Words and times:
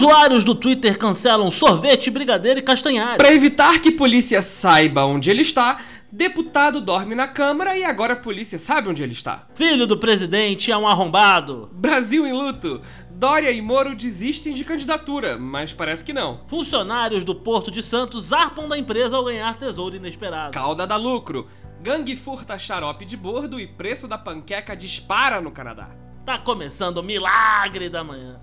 Usuários 0.00 0.44
do 0.44 0.54
Twitter 0.54 0.96
cancelam 0.96 1.50
sorvete, 1.50 2.10
brigadeiro 2.10 2.58
e 2.58 2.62
castanhari. 2.62 3.18
Para 3.18 3.34
evitar 3.34 3.78
que 3.80 3.90
polícia 3.90 4.40
saiba 4.40 5.04
onde 5.04 5.30
ele 5.30 5.42
está, 5.42 5.78
deputado 6.10 6.80
dorme 6.80 7.14
na 7.14 7.28
Câmara 7.28 7.76
e 7.76 7.84
agora 7.84 8.14
a 8.14 8.16
polícia 8.16 8.58
sabe 8.58 8.88
onde 8.88 9.02
ele 9.02 9.12
está. 9.12 9.46
Filho 9.54 9.86
do 9.86 9.98
presidente 9.98 10.72
é 10.72 10.76
um 10.78 10.88
arrombado. 10.88 11.68
Brasil 11.74 12.26
em 12.26 12.32
luto. 12.32 12.80
Dória 13.10 13.50
e 13.50 13.60
Moro 13.60 13.94
desistem 13.94 14.54
de 14.54 14.64
candidatura, 14.64 15.36
mas 15.36 15.74
parece 15.74 16.02
que 16.02 16.14
não. 16.14 16.40
Funcionários 16.46 17.22
do 17.22 17.34
Porto 17.34 17.70
de 17.70 17.82
Santos 17.82 18.28
zarpam 18.28 18.70
da 18.70 18.78
empresa 18.78 19.18
ao 19.18 19.24
ganhar 19.24 19.58
tesouro 19.58 19.96
inesperado. 19.96 20.52
Cauda 20.52 20.86
dá 20.86 20.96
lucro. 20.96 21.46
Gangue 21.82 22.16
furta 22.16 22.58
xarope 22.58 23.04
de 23.04 23.18
bordo 23.18 23.60
e 23.60 23.66
preço 23.66 24.08
da 24.08 24.16
panqueca 24.16 24.74
dispara 24.74 25.42
no 25.42 25.50
Canadá. 25.50 25.90
Tá 26.24 26.38
começando 26.38 26.96
o 26.96 27.02
milagre 27.02 27.90
da 27.90 28.02
manhã. 28.02 28.40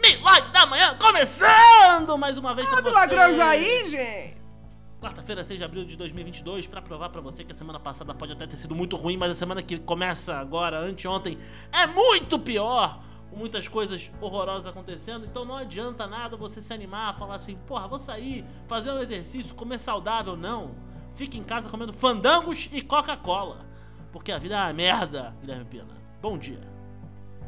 Milagre 0.00 0.50
da 0.50 0.66
manhã 0.66 0.96
começando 0.98 2.16
mais 2.18 2.38
uma 2.38 2.54
vez 2.54 2.68
pra 2.68 2.78
Ah, 2.78 2.82
você. 2.82 2.88
milagroso 2.88 3.40
aí, 3.42 3.86
gente! 3.86 4.40
Quarta-feira, 5.00 5.42
6 5.42 5.58
de 5.58 5.64
abril 5.64 5.84
de 5.84 5.96
2022, 5.96 6.66
pra 6.66 6.82
provar 6.82 7.08
pra 7.08 7.20
você 7.20 7.42
que 7.44 7.52
a 7.52 7.54
semana 7.54 7.80
passada 7.80 8.12
pode 8.14 8.32
até 8.32 8.46
ter 8.46 8.56
sido 8.56 8.74
muito 8.74 8.96
ruim, 8.96 9.16
mas 9.16 9.30
a 9.30 9.34
semana 9.34 9.62
que 9.62 9.78
começa 9.78 10.34
agora, 10.36 10.78
anteontem, 10.78 11.38
é 11.72 11.86
muito 11.86 12.38
pior. 12.38 13.00
Com 13.30 13.36
muitas 13.36 13.68
coisas 13.68 14.10
horrorosas 14.20 14.66
acontecendo, 14.66 15.24
então 15.24 15.44
não 15.44 15.56
adianta 15.56 16.04
nada 16.06 16.36
você 16.36 16.60
se 16.60 16.72
animar, 16.74 17.16
falar 17.16 17.36
assim, 17.36 17.56
porra, 17.66 17.86
vou 17.86 17.98
sair, 17.98 18.44
fazer 18.66 18.90
um 18.90 18.98
exercício, 18.98 19.54
comer 19.54 19.78
saudável, 19.78 20.36
não. 20.36 20.74
Fique 21.14 21.38
em 21.38 21.44
casa 21.44 21.68
comendo 21.68 21.92
fandangos 21.92 22.68
e 22.72 22.82
Coca-Cola. 22.82 23.64
Porque 24.12 24.32
a 24.32 24.38
vida 24.38 24.56
é 24.56 24.58
uma 24.58 24.72
merda, 24.72 25.32
Guilherme 25.40 25.64
Pina. 25.64 25.96
Bom 26.20 26.36
dia. 26.36 26.60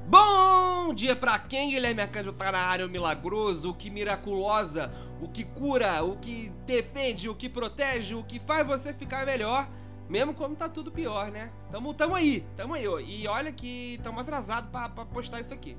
Bom 0.06 0.92
dia 0.95 1.15
pra 1.16 1.38
quem, 1.38 1.70
Guilherme 1.70 2.02
Arcanjo 2.02 2.33
tá 2.33 2.52
na 2.52 2.59
área, 2.59 2.87
o 2.87 2.88
milagroso, 2.88 3.70
o 3.70 3.74
que 3.74 3.88
miraculosa, 3.88 4.92
o 5.20 5.28
que 5.28 5.44
cura, 5.44 6.03
o 6.03 6.17
que 6.17 6.50
defende, 6.67 7.28
o 7.28 7.34
que 7.34 7.48
protege, 7.48 8.14
o 8.14 8.22
que 8.25 8.39
faz 8.41 8.67
você 8.67 8.92
ficar 8.92 9.25
melhor, 9.25 9.69
mesmo 10.09 10.34
quando 10.34 10.56
tá 10.56 10.69
tudo 10.69 10.91
pior, 10.91 11.31
né? 11.31 11.50
Tamo, 11.70 11.94
tamo 11.94 12.14
aí, 12.14 12.44
tamo 12.56 12.75
aí, 12.75 12.86
ó. 12.86 12.98
E 12.98 13.27
olha 13.28 13.53
que 13.53 13.98
tamo 14.03 14.20
atrasado 14.20 14.70
pra, 14.70 14.89
pra 14.89 15.05
postar 15.06 15.41
isso 15.41 15.55
aqui. 15.55 15.77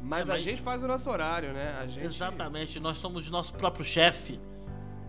Mas 0.00 0.20
É, 0.28 0.30
a 0.30 0.34
mas- 0.34 0.42
gente 0.44 0.62
faz 0.62 0.82
o 0.82 0.86
nosso 0.88 1.10
horário, 1.10 1.52
né? 1.52 1.76
A 1.78 1.86
gente... 1.86 2.06
Exatamente, 2.06 2.80
nós 2.80 2.96
somos 2.98 3.28
o 3.28 3.30
nosso 3.30 3.52
próprio 3.54 3.84
chefe, 3.84 4.40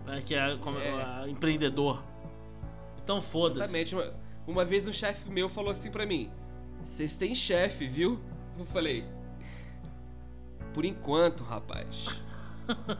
né, 0.04 0.20
que 0.26 0.34
é, 0.34 0.56
como- 0.58 0.78
É. 0.78 1.28
empreendedor. 1.30 2.02
Então 3.02 3.22
foda-se. 3.22 3.60
Exatamente. 3.62 3.94
Uma, 3.94 4.12
uma 4.46 4.64
vez 4.64 4.86
um 4.86 4.92
chefe 4.92 5.30
meu 5.30 5.48
falou 5.48 5.70
assim 5.70 5.90
pra 5.90 6.04
mim: 6.04 6.30
Vocês 6.84 7.16
têm 7.16 7.34
chefe, 7.34 7.86
viu? 7.86 8.20
Eu 8.58 8.64
falei: 8.66 9.04
Por 10.74 10.84
enquanto, 10.84 11.42
rapaz. 11.42 12.06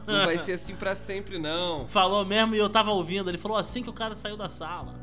Não 0.05 0.25
vai 0.25 0.37
ser 0.39 0.53
assim 0.53 0.75
pra 0.75 0.95
sempre, 0.95 1.39
não. 1.39 1.87
Falou 1.87 2.25
mesmo 2.25 2.55
e 2.55 2.57
eu 2.57 2.69
tava 2.69 2.91
ouvindo. 2.91 3.29
Ele 3.29 3.37
falou 3.37 3.57
assim 3.57 3.81
que 3.81 3.89
o 3.89 3.93
cara 3.93 4.15
saiu 4.15 4.35
da 4.35 4.49
sala. 4.49 4.93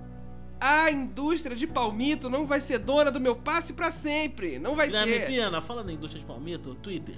A 0.61 0.91
indústria 0.91 1.56
de 1.56 1.67
palmito 1.67 2.28
não 2.28 2.47
vai 2.47 2.61
ser 2.61 2.78
dona 2.78 3.11
do 3.11 3.19
meu 3.19 3.34
passe 3.34 3.72
pra 3.72 3.91
sempre. 3.91 4.59
Não 4.59 4.77
vai 4.77 4.87
Guilherme 4.87 5.12
ser. 5.12 5.27
Piana, 5.27 5.62
fala 5.62 5.83
na 5.83 5.92
indústria 5.92 6.20
de 6.20 6.27
palmito, 6.27 6.75
Twitter. 6.77 7.17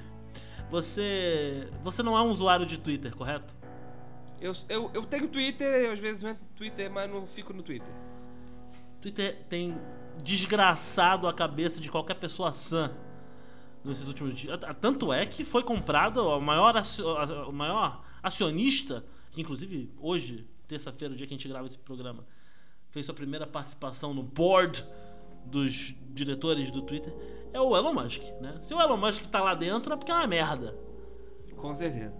Você. 0.71 1.69
Você 1.83 2.03
não 2.03 2.17
é 2.17 2.23
um 2.23 2.29
usuário 2.29 2.65
de 2.65 2.79
Twitter, 2.79 3.15
correto? 3.15 3.55
Eu, 4.41 4.55
eu, 4.69 4.91
eu 4.95 5.03
tenho 5.05 5.29
Twitter, 5.29 5.67
eu 5.67 5.93
às 5.93 5.99
vezes 5.99 6.23
entro 6.23 6.43
no 6.43 6.57
Twitter, 6.57 6.91
mas 6.91 7.11
não 7.11 7.27
fico 7.27 7.53
no 7.53 7.63
Twitter. 7.63 7.93
Twitter 9.01 9.45
tem 9.49 9.77
desgraçado 10.23 11.27
a 11.27 11.33
cabeça 11.33 11.81
de 11.81 11.91
qualquer 11.91 12.15
pessoa 12.15 12.53
sã 12.53 12.91
nesses 13.85 14.07
últimos 14.07 14.35
dias. 14.35 14.59
Tanto 14.81 15.13
é 15.13 15.27
que 15.27 15.45
foi 15.45 15.63
comprado 15.63 16.19
o 16.27 16.41
maior, 16.41 16.75
o 17.49 17.53
maior 17.53 18.03
acionista, 18.23 19.05
que 19.31 19.41
inclusive 19.41 19.91
hoje, 20.01 20.47
terça-feira, 20.69 21.13
o 21.15 21.17
dia 21.17 21.27
que 21.27 21.35
a 21.35 21.37
gente 21.37 21.48
grava 21.48 21.67
esse 21.67 21.79
programa, 21.79 22.25
fez 22.91 23.07
sua 23.07 23.14
primeira 23.14 23.47
participação 23.47 24.13
no 24.14 24.23
board 24.23 24.85
dos 25.47 25.95
diretores 26.11 26.70
do 26.70 26.83
Twitter, 26.83 27.13
é 27.53 27.61
o 27.61 27.77
Elon 27.77 27.95
Musk, 27.95 28.23
né? 28.41 28.59
Se 28.63 28.73
o 28.75 28.81
Elon 28.81 28.97
Musk 28.97 29.25
tá 29.27 29.41
lá 29.42 29.55
dentro 29.55 29.92
é 29.92 29.97
porque 29.97 30.11
é 30.13 30.15
uma 30.15 30.27
merda. 30.27 30.77
Com 31.57 31.75
certeza. 31.75 32.15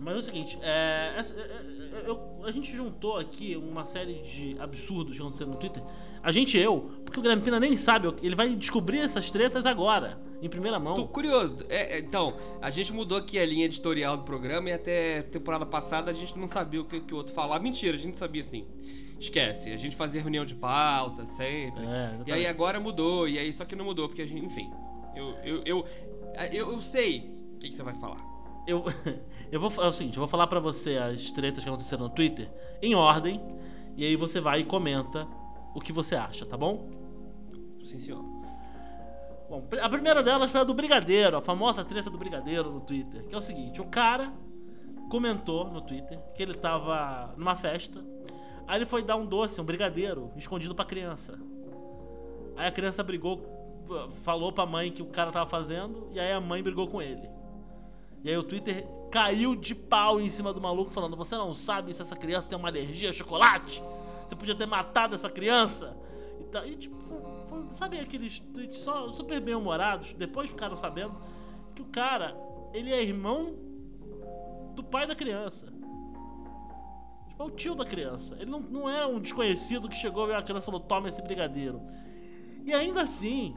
Mas 0.00 0.14
é 0.14 0.18
o 0.18 0.22
seguinte, 0.22 0.58
é, 0.62 1.14
essa- 1.16 1.34
é, 1.34 1.40
é, 1.40 2.04
eu- 2.06 2.44
a 2.44 2.52
gente 2.52 2.74
juntou 2.76 3.16
aqui 3.16 3.56
uma 3.56 3.84
série 3.84 4.22
de 4.22 4.56
absurdos 4.60 5.16
que 5.16 5.20
aconteceram 5.22 5.52
no 5.52 5.58
Twitter. 5.58 5.82
A 6.28 6.30
gente 6.30 6.58
eu, 6.58 6.90
porque 7.06 7.18
o 7.18 7.22
Guilherme 7.22 7.42
Pina 7.42 7.58
nem 7.58 7.74
sabe, 7.74 8.14
ele 8.22 8.34
vai 8.34 8.54
descobrir 8.54 8.98
essas 8.98 9.30
tretas 9.30 9.64
agora, 9.64 10.20
em 10.42 10.48
primeira 10.50 10.78
mão. 10.78 10.92
Tô 10.94 11.06
curioso. 11.06 11.64
É, 11.70 11.96
é, 11.96 12.00
então, 12.00 12.36
a 12.60 12.70
gente 12.70 12.92
mudou 12.92 13.16
aqui 13.16 13.38
a 13.38 13.46
linha 13.46 13.64
editorial 13.64 14.14
do 14.14 14.24
programa 14.24 14.68
e 14.68 14.74
até 14.74 15.22
temporada 15.22 15.64
passada 15.64 16.10
a 16.10 16.12
gente 16.12 16.38
não 16.38 16.46
sabia 16.46 16.82
o 16.82 16.84
que, 16.84 17.00
que 17.00 17.14
o 17.14 17.16
outro 17.16 17.32
falava. 17.32 17.62
Mentira, 17.62 17.96
a 17.96 17.98
gente 17.98 18.18
sabia 18.18 18.44
sim. 18.44 18.66
Esquece, 19.18 19.70
a 19.70 19.78
gente 19.78 19.96
fazia 19.96 20.20
reunião 20.20 20.44
de 20.44 20.54
pauta 20.54 21.24
sempre. 21.24 21.82
É, 21.82 22.18
e 22.26 22.32
aí 22.32 22.46
agora 22.46 22.78
mudou, 22.78 23.26
e 23.26 23.38
aí 23.38 23.54
só 23.54 23.64
que 23.64 23.74
não 23.74 23.86
mudou, 23.86 24.06
porque 24.06 24.20
a 24.20 24.26
gente, 24.26 24.44
enfim. 24.44 24.70
Eu, 25.16 25.34
eu, 25.42 25.62
eu, 25.64 25.86
eu, 26.52 26.72
eu 26.72 26.80
sei 26.82 27.38
o 27.54 27.58
que, 27.58 27.70
que 27.70 27.74
você 27.74 27.82
vai 27.82 27.94
falar. 27.94 28.18
Eu, 28.66 28.84
eu 29.50 29.58
vou, 29.58 29.72
é 29.82 29.88
o 29.88 29.92
seguinte, 29.92 30.18
eu 30.18 30.20
vou 30.20 30.28
falar 30.28 30.46
pra 30.46 30.60
você 30.60 30.98
as 30.98 31.30
tretas 31.30 31.64
que 31.64 31.70
aconteceram 31.70 32.02
no 32.02 32.10
Twitter, 32.10 32.50
em 32.82 32.94
ordem, 32.94 33.40
e 33.96 34.04
aí 34.04 34.14
você 34.14 34.42
vai 34.42 34.60
e 34.60 34.64
comenta 34.64 35.26
o 35.78 35.80
que 35.80 35.92
você 35.92 36.16
acha, 36.16 36.44
tá 36.44 36.56
bom? 36.56 36.90
Sim, 37.82 37.98
senhor. 37.98 38.22
Bom, 39.48 39.66
a 39.80 39.88
primeira 39.88 40.22
delas 40.22 40.50
foi 40.50 40.60
a 40.60 40.64
do 40.64 40.74
Brigadeiro, 40.74 41.38
a 41.38 41.40
famosa 41.40 41.84
treta 41.84 42.10
do 42.10 42.18
Brigadeiro 42.18 42.70
no 42.70 42.80
Twitter. 42.80 43.24
Que 43.26 43.34
é 43.34 43.38
o 43.38 43.40
seguinte: 43.40 43.80
o 43.80 43.86
cara 43.86 44.32
comentou 45.08 45.70
no 45.70 45.80
Twitter 45.80 46.18
que 46.34 46.42
ele 46.42 46.54
tava 46.54 47.32
numa 47.36 47.56
festa, 47.56 48.04
aí 48.66 48.78
ele 48.78 48.86
foi 48.86 49.02
dar 49.02 49.16
um 49.16 49.24
doce, 49.24 49.60
um 49.60 49.64
brigadeiro, 49.64 50.30
escondido 50.36 50.74
pra 50.74 50.84
criança. 50.84 51.38
Aí 52.56 52.66
a 52.66 52.72
criança 52.72 53.02
brigou, 53.02 53.40
falou 54.22 54.52
pra 54.52 54.66
mãe 54.66 54.92
que 54.92 55.02
o 55.02 55.06
cara 55.06 55.32
tava 55.32 55.48
fazendo, 55.48 56.08
e 56.12 56.20
aí 56.20 56.32
a 56.32 56.40
mãe 56.40 56.62
brigou 56.62 56.86
com 56.86 57.00
ele. 57.00 57.28
E 58.22 58.28
aí 58.28 58.36
o 58.36 58.42
Twitter 58.42 58.86
caiu 59.10 59.56
de 59.56 59.74
pau 59.74 60.20
em 60.20 60.28
cima 60.28 60.52
do 60.52 60.60
maluco, 60.60 60.90
falando: 60.90 61.16
Você 61.16 61.36
não 61.36 61.54
sabe 61.54 61.94
se 61.94 62.02
essa 62.02 62.16
criança 62.16 62.48
tem 62.48 62.58
uma 62.58 62.68
alergia 62.68 63.08
a 63.08 63.12
chocolate? 63.12 63.82
Você 64.28 64.36
podia 64.36 64.54
ter 64.54 64.66
matado 64.66 65.14
essa 65.14 65.30
criança? 65.30 65.96
E, 66.40 66.44
tá, 66.44 66.66
e 66.66 66.76
tipo, 66.76 66.96
foi- 67.48 67.66
sabe 67.72 67.98
aqueles 67.98 68.40
tweets 68.40 68.80
só 68.80 69.08
super 69.10 69.40
bem 69.40 69.54
humorados? 69.54 70.12
Depois 70.14 70.50
ficaram 70.50 70.76
sabendo 70.76 71.16
que 71.74 71.80
o 71.82 71.86
cara, 71.86 72.36
ele 72.74 72.92
é 72.92 73.02
irmão 73.02 73.54
do 74.74 74.84
pai 74.84 75.06
da 75.06 75.14
criança. 75.16 75.66
Tipo, 77.28 77.42
é 77.42 77.46
o 77.46 77.50
tio 77.50 77.74
da 77.74 77.84
criança. 77.86 78.36
Ele 78.38 78.50
não, 78.50 78.60
não 78.60 78.88
é 78.90 79.06
um 79.06 79.18
desconhecido 79.18 79.88
que 79.88 79.96
chegou 79.96 80.28
e 80.28 80.34
a 80.34 80.42
criança 80.42 80.66
falou: 80.66 80.80
Toma 80.80 81.08
esse 81.08 81.22
brigadeiro. 81.22 81.80
E 82.64 82.72
ainda 82.74 83.02
assim, 83.02 83.56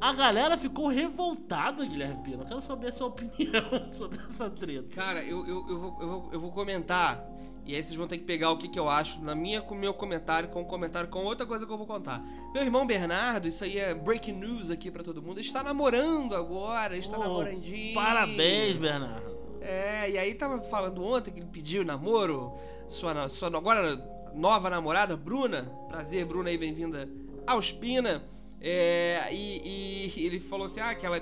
a 0.00 0.12
galera 0.12 0.56
ficou 0.58 0.88
revoltada, 0.88 1.86
Guilherme 1.86 2.22
Pino. 2.24 2.42
Eu 2.42 2.46
quero 2.46 2.62
saber 2.62 2.88
a 2.88 2.92
sua 2.92 3.06
opinião 3.06 3.64
sobre 3.92 4.18
essa 4.24 4.50
treta. 4.50 4.88
Cara, 4.94 5.22
eu, 5.22 5.46
eu, 5.46 5.68
eu, 5.68 5.78
vou, 5.80 5.96
eu, 6.00 6.08
vou, 6.08 6.32
eu 6.32 6.40
vou 6.40 6.50
comentar. 6.50 7.24
E 7.66 7.74
aí 7.74 7.82
vocês 7.82 7.94
vão 7.94 8.06
ter 8.06 8.18
que 8.18 8.24
pegar 8.24 8.50
o 8.50 8.58
que, 8.58 8.68
que 8.68 8.78
eu 8.78 8.88
acho 8.90 9.22
na 9.22 9.34
minha 9.34 9.62
com 9.62 9.74
meu 9.74 9.94
comentário, 9.94 10.50
com 10.50 10.60
o 10.60 10.66
comentário, 10.66 11.08
com 11.08 11.20
outra 11.20 11.46
coisa 11.46 11.64
que 11.64 11.72
eu 11.72 11.78
vou 11.78 11.86
contar. 11.86 12.22
Meu 12.52 12.62
irmão 12.62 12.86
Bernardo, 12.86 13.48
isso 13.48 13.64
aí 13.64 13.78
é 13.78 13.94
breaking 13.94 14.34
news 14.34 14.70
aqui 14.70 14.90
pra 14.90 15.02
todo 15.02 15.22
mundo, 15.22 15.40
está 15.40 15.62
namorando 15.62 16.34
agora, 16.34 16.96
está 16.96 17.16
Oh, 17.16 17.20
namorandinho. 17.20 17.94
Parabéns, 17.94 18.76
Bernardo. 18.76 19.34
É, 19.62 20.10
e 20.10 20.18
aí 20.18 20.34
tava 20.34 20.62
falando 20.62 21.02
ontem 21.02 21.30
que 21.30 21.40
ele 21.40 21.48
pediu 21.48 21.82
namoro, 21.84 22.52
sua, 22.86 23.30
sua 23.30 23.48
agora 23.48 23.96
nova 24.34 24.68
namorada, 24.68 25.16
Bruna. 25.16 25.62
Prazer, 25.88 26.26
Bruna 26.26 26.50
aí, 26.50 26.58
bem-vinda 26.58 27.08
ao 27.46 27.62
Spina. 27.62 28.22
É, 28.60 29.28
e, 29.32 30.10
e 30.14 30.26
ele 30.26 30.38
falou 30.38 30.66
assim, 30.66 30.80
ah, 30.80 30.94
que 30.94 31.06
ela, 31.06 31.18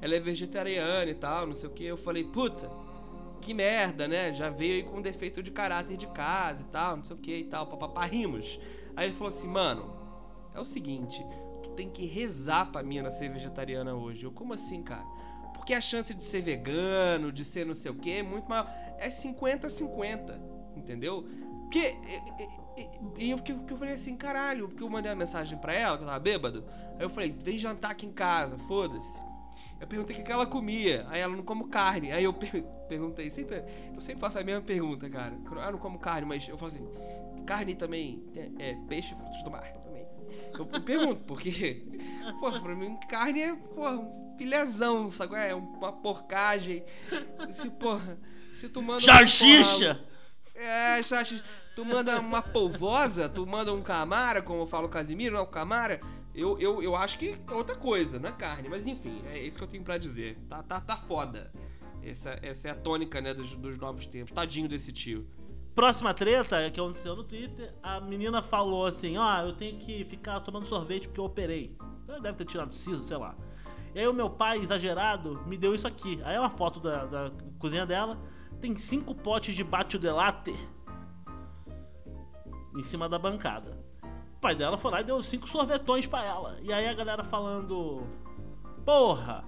ela 0.00 0.14
é 0.16 0.20
vegetariana 0.20 1.08
e 1.08 1.14
tal, 1.14 1.46
não 1.46 1.54
sei 1.54 1.68
o 1.68 1.72
que. 1.72 1.84
Eu 1.84 1.96
falei, 1.96 2.24
puta, 2.24 2.68
que 3.36 3.54
merda, 3.54 4.08
né? 4.08 4.32
Já 4.32 4.50
veio 4.50 4.74
aí 4.74 4.82
com 4.82 5.00
defeito 5.00 5.42
de 5.42 5.50
caráter 5.50 5.96
de 5.96 6.06
casa 6.08 6.62
e 6.62 6.66
tal, 6.66 6.96
não 6.96 7.04
sei 7.04 7.16
o 7.16 7.18
que 7.18 7.36
e 7.36 7.44
tal, 7.44 7.66
papapá, 7.66 8.04
rimos. 8.04 8.58
Aí 8.96 9.08
ele 9.08 9.16
falou 9.16 9.32
assim, 9.32 9.46
mano, 9.46 9.94
é 10.54 10.60
o 10.60 10.64
seguinte, 10.64 11.24
tu 11.62 11.70
tem 11.70 11.90
que 11.90 12.06
rezar 12.06 12.72
pra 12.72 12.82
mina 12.82 13.10
ser 13.10 13.28
vegetariana 13.30 13.94
hoje. 13.94 14.24
Eu, 14.24 14.32
como 14.32 14.54
assim, 14.54 14.82
cara? 14.82 15.04
Porque 15.54 15.74
a 15.74 15.80
chance 15.80 16.14
de 16.14 16.22
ser 16.22 16.42
vegano, 16.42 17.32
de 17.32 17.44
ser 17.44 17.66
não 17.66 17.74
sei 17.74 17.90
o 17.90 17.94
que, 17.94 18.18
é 18.18 18.22
muito 18.22 18.48
maior. 18.48 18.72
É 18.98 19.08
50-50, 19.08 20.40
entendeu? 20.76 21.26
Porque. 21.62 21.96
E, 23.18 23.30
eu, 23.30 23.40
eu 23.68 23.76
falei 23.76 23.94
assim, 23.94 24.16
caralho, 24.16 24.68
porque 24.68 24.82
eu 24.82 24.88
mandei 24.88 25.10
uma 25.10 25.16
mensagem 25.16 25.58
pra 25.58 25.74
ela, 25.74 25.98
que 25.98 26.04
tava 26.04 26.18
bêbado. 26.18 26.64
Aí 26.98 27.04
eu 27.04 27.10
falei, 27.10 27.32
vem 27.32 27.58
jantar 27.58 27.90
aqui 27.90 28.06
em 28.06 28.12
casa, 28.12 28.56
foda-se. 28.58 29.20
Eu 29.80 29.86
perguntei 29.86 30.16
o 30.18 30.24
que 30.24 30.32
ela 30.32 30.46
comia. 30.46 31.04
Aí 31.08 31.20
ela 31.20 31.36
não 31.36 31.42
como 31.44 31.68
carne. 31.68 32.10
Aí 32.12 32.24
eu 32.24 32.32
per- 32.32 32.64
perguntei, 32.88 33.28
sempre, 33.30 33.62
eu 33.94 34.00
sempre 34.00 34.20
faço 34.20 34.38
a 34.38 34.44
mesma 34.44 34.62
pergunta, 34.62 35.08
cara. 35.10 35.34
Eu 35.50 35.60
"Ah, 35.60 35.70
não 35.72 35.78
como 35.78 35.98
carne, 35.98 36.26
mas 36.26 36.48
eu 36.48 36.56
falo 36.56 36.72
assim, 36.72 36.88
carne 37.46 37.74
também, 37.74 38.24
é, 38.34 38.70
é 38.70 38.74
peixe 38.88 39.14
e 39.14 39.16
frutos 39.16 39.42
do 39.42 39.50
mar 39.50 39.70
também. 39.72 40.06
Eu 40.58 40.66
pergunto, 40.82 41.22
porque, 41.24 41.84
porra, 42.40 42.60
pra 42.60 42.74
mim 42.74 42.96
carne 43.08 43.40
é, 43.42 43.54
porra, 43.54 44.00
filhazão, 44.38 45.10
sabe? 45.10 45.34
É 45.36 45.54
uma 45.54 45.92
porcagem. 45.92 46.82
Se, 47.52 47.68
porra, 47.70 48.18
se 48.54 48.68
tu 48.68 48.80
manda. 48.82 49.00
Charchicha! 49.00 50.00
É, 50.54 51.02
Charchicha. 51.02 51.44
Tu 51.74 51.84
manda 51.84 52.18
uma 52.18 52.40
polvosa, 52.40 53.28
tu 53.28 53.46
manda 53.46 53.70
um 53.74 53.82
camara, 53.82 54.40
como 54.40 54.66
fala 54.66 54.86
o 54.86 54.88
Casimiro, 54.88 55.34
não 55.34 55.42
é 55.42 55.44
o 55.44 55.46
camara. 55.46 56.00
Eu, 56.36 56.58
eu, 56.58 56.82
eu 56.82 56.94
acho 56.94 57.18
que 57.18 57.30
é 57.48 57.54
outra 57.54 57.74
coisa, 57.74 58.18
não 58.18 58.28
é 58.28 58.32
carne. 58.32 58.68
Mas 58.68 58.86
enfim, 58.86 59.22
é 59.24 59.38
isso 59.38 59.56
que 59.56 59.64
eu 59.64 59.68
tenho 59.68 59.82
pra 59.82 59.96
dizer. 59.96 60.38
Tá, 60.48 60.62
tá, 60.62 60.80
tá 60.80 60.96
foda. 60.96 61.50
Essa, 62.02 62.38
essa 62.42 62.68
é 62.68 62.70
a 62.70 62.74
tônica, 62.74 63.20
né, 63.20 63.32
dos, 63.32 63.56
dos 63.56 63.78
novos 63.78 64.06
tempos. 64.06 64.32
Tadinho 64.32 64.68
desse 64.68 64.92
tio. 64.92 65.26
Próxima 65.74 66.12
treta 66.12 66.70
que 66.70 66.78
aconteceu 66.78 67.16
no 67.16 67.24
Twitter, 67.24 67.74
a 67.82 68.00
menina 68.00 68.42
falou 68.42 68.86
assim: 68.86 69.16
Ó, 69.16 69.40
eu 69.42 69.54
tenho 69.54 69.78
que 69.78 70.04
ficar 70.04 70.40
tomando 70.40 70.66
sorvete 70.66 71.06
porque 71.08 71.20
eu 71.20 71.24
operei. 71.24 71.76
Deve 72.06 72.34
ter 72.34 72.44
tirado 72.44 72.74
siso, 72.74 73.02
sei 73.02 73.16
lá. 73.16 73.34
E 73.94 73.98
aí 73.98 74.06
o 74.06 74.12
meu 74.12 74.28
pai, 74.28 74.58
exagerado, 74.58 75.42
me 75.46 75.56
deu 75.56 75.74
isso 75.74 75.86
aqui. 75.86 76.20
Aí 76.22 76.36
é 76.36 76.40
uma 76.40 76.50
foto 76.50 76.80
da, 76.80 77.06
da 77.06 77.32
cozinha 77.58 77.86
dela. 77.86 78.18
Tem 78.60 78.76
cinco 78.76 79.14
potes 79.14 79.54
de 79.54 79.64
batio 79.64 79.98
de 79.98 80.10
latte 80.10 80.54
em 82.76 82.84
cima 82.84 83.08
da 83.08 83.18
bancada. 83.18 83.85
O 84.46 84.48
pai 84.48 84.54
dela 84.54 84.78
foi 84.78 84.92
lá 84.92 85.00
e 85.00 85.04
deu 85.04 85.20
cinco 85.24 85.48
sorvetões 85.48 86.06
para 86.06 86.24
ela. 86.24 86.56
E 86.62 86.72
aí 86.72 86.86
a 86.86 86.94
galera 86.94 87.24
falando: 87.24 88.06
Porra, 88.84 89.42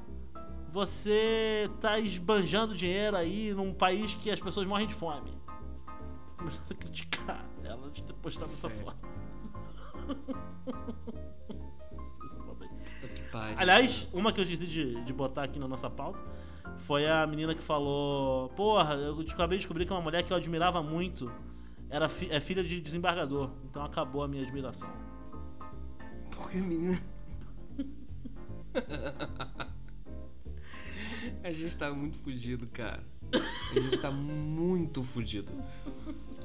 você 0.72 1.70
tá 1.80 2.00
esbanjando 2.00 2.74
dinheiro 2.74 3.16
aí 3.16 3.54
num 3.54 3.72
país 3.72 4.12
que 4.14 4.28
as 4.28 4.40
pessoas 4.40 4.66
morrem 4.66 4.88
de 4.88 4.94
fome. 4.94 5.32
Começando 6.36 6.72
a 6.72 6.74
criticar 6.74 7.48
ela 7.62 7.88
de 7.92 8.02
ter 8.02 8.12
postado 8.14 8.50
essa 8.50 8.68
foto. 8.68 8.98
Aliás, 13.56 14.08
uma 14.12 14.32
que 14.32 14.40
eu 14.40 14.42
esqueci 14.42 14.66
de, 14.66 15.04
de 15.04 15.12
botar 15.12 15.44
aqui 15.44 15.60
na 15.60 15.68
nossa 15.68 15.88
pauta 15.88 16.18
foi 16.78 17.08
a 17.08 17.24
menina 17.24 17.54
que 17.54 17.62
falou: 17.62 18.48
Porra, 18.48 18.94
eu 18.94 19.20
acabei 19.20 19.58
de 19.58 19.62
descobrir 19.62 19.86
que 19.86 19.92
uma 19.92 20.02
mulher 20.02 20.24
que 20.24 20.32
eu 20.32 20.36
admirava 20.36 20.82
muito 20.82 21.30
era 21.90 22.08
fi 22.08 22.30
é 22.30 22.40
filha 22.40 22.62
de 22.62 22.80
desembargador. 22.80 23.50
Então 23.64 23.84
acabou 23.84 24.22
a 24.22 24.28
minha 24.28 24.42
admiração. 24.42 24.90
Porque 26.30 26.58
menina. 26.58 27.00
a 31.42 31.50
gente 31.50 31.76
tá 31.76 31.90
muito 31.92 32.18
fudido, 32.18 32.66
cara. 32.68 33.02
A 33.32 33.80
gente 33.80 34.00
tá 34.00 34.10
muito 34.10 35.02
fudido. 35.02 35.52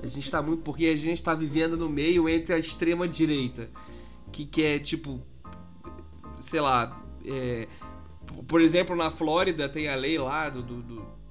A 0.01 0.07
gente 0.07 0.29
tá 0.31 0.41
muito. 0.41 0.63
Porque 0.63 0.87
a 0.87 0.95
gente 0.95 1.21
tá 1.23 1.33
vivendo 1.33 1.77
no 1.77 1.89
meio 1.89 2.27
entre 2.29 2.53
a 2.53 2.57
extrema 2.57 3.07
direita. 3.07 3.69
Que 4.31 4.45
quer, 4.45 4.79
tipo. 4.79 5.21
Sei 6.37 6.59
lá. 6.59 7.01
É, 7.25 7.67
por 8.47 8.61
exemplo, 8.61 8.95
na 8.95 9.11
Flórida 9.11 9.69
tem 9.69 9.87
a 9.87 9.95
lei 9.95 10.17
lá 10.17 10.49
do, 10.49 10.61
do, 10.61 10.81
do 10.81 11.22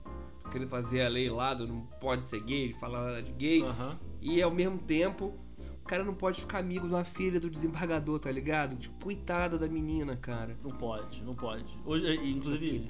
querendo 0.52 0.68
fazer 0.68 1.02
a 1.02 1.08
lei 1.08 1.30
lá 1.30 1.54
do 1.54 1.66
não 1.66 1.80
pode 2.00 2.26
ser 2.26 2.40
gay, 2.40 2.74
falar 2.74 3.22
de 3.22 3.32
gay. 3.32 3.62
Uhum. 3.62 3.96
E 4.20 4.42
ao 4.42 4.50
mesmo 4.50 4.78
tempo, 4.78 5.34
o 5.82 5.88
cara 5.88 6.04
não 6.04 6.14
pode 6.14 6.40
ficar 6.40 6.58
amigo 6.58 6.86
de 6.86 6.94
uma 6.94 7.04
filha 7.04 7.40
do 7.40 7.50
desembargador, 7.50 8.18
tá 8.20 8.30
ligado? 8.30 8.76
Tipo, 8.76 9.04
coitada 9.04 9.58
da 9.58 9.66
menina, 9.66 10.14
cara. 10.14 10.56
Não 10.62 10.70
pode, 10.70 11.22
não 11.22 11.34
pode. 11.34 11.76
Hoje, 11.84 12.14
inclusive, 12.28 12.88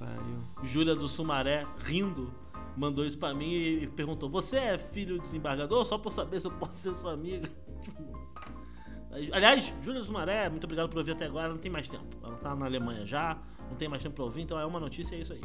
Júlia 0.64 0.94
do 0.94 1.08
Sumaré, 1.08 1.66
rindo, 1.78 2.34
mandou 2.76 3.06
isso 3.06 3.16
pra 3.16 3.32
mim 3.32 3.52
e 3.52 3.86
perguntou: 3.86 4.28
Você 4.28 4.56
é 4.56 4.78
filho 4.78 5.16
do 5.16 5.22
desembargador? 5.22 5.84
Só 5.86 5.96
pra 5.96 6.08
eu 6.08 6.12
saber 6.12 6.40
se 6.40 6.48
eu 6.48 6.52
posso 6.52 6.74
ser 6.74 6.94
sua 6.94 7.12
amiga. 7.12 7.48
Aliás, 9.30 9.72
Júlia 9.82 10.02
Sumaré, 10.02 10.48
muito 10.48 10.64
obrigado 10.64 10.88
por 10.88 10.98
ouvir 10.98 11.12
até 11.12 11.26
agora. 11.26 11.48
Não 11.50 11.58
tem 11.58 11.70
mais 11.70 11.86
tempo. 11.86 12.16
Ela 12.22 12.36
tá 12.36 12.56
na 12.56 12.64
Alemanha 12.64 13.06
já, 13.06 13.38
não 13.68 13.76
tem 13.76 13.86
mais 13.86 14.02
tempo 14.02 14.16
pra 14.16 14.24
ouvir, 14.24 14.40
então 14.42 14.58
é 14.58 14.64
uma 14.64 14.80
notícia, 14.80 15.14
é 15.14 15.20
isso 15.20 15.34
aí. 15.34 15.40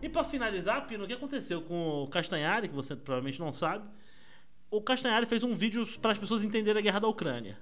E 0.00 0.08
para 0.08 0.24
finalizar, 0.24 0.86
Pino, 0.86 1.04
o 1.04 1.06
que 1.06 1.12
aconteceu 1.12 1.62
com 1.62 2.04
o 2.04 2.08
Castanhari, 2.08 2.68
que 2.68 2.74
você 2.74 2.94
provavelmente 2.94 3.40
não 3.40 3.52
sabe? 3.52 3.84
O 4.70 4.80
Castanhari 4.80 5.26
fez 5.26 5.42
um 5.42 5.52
vídeo 5.52 5.86
para 6.00 6.12
as 6.12 6.18
pessoas 6.18 6.44
entenderem 6.44 6.80
a 6.80 6.82
guerra 6.82 7.00
da 7.00 7.08
Ucrânia. 7.08 7.58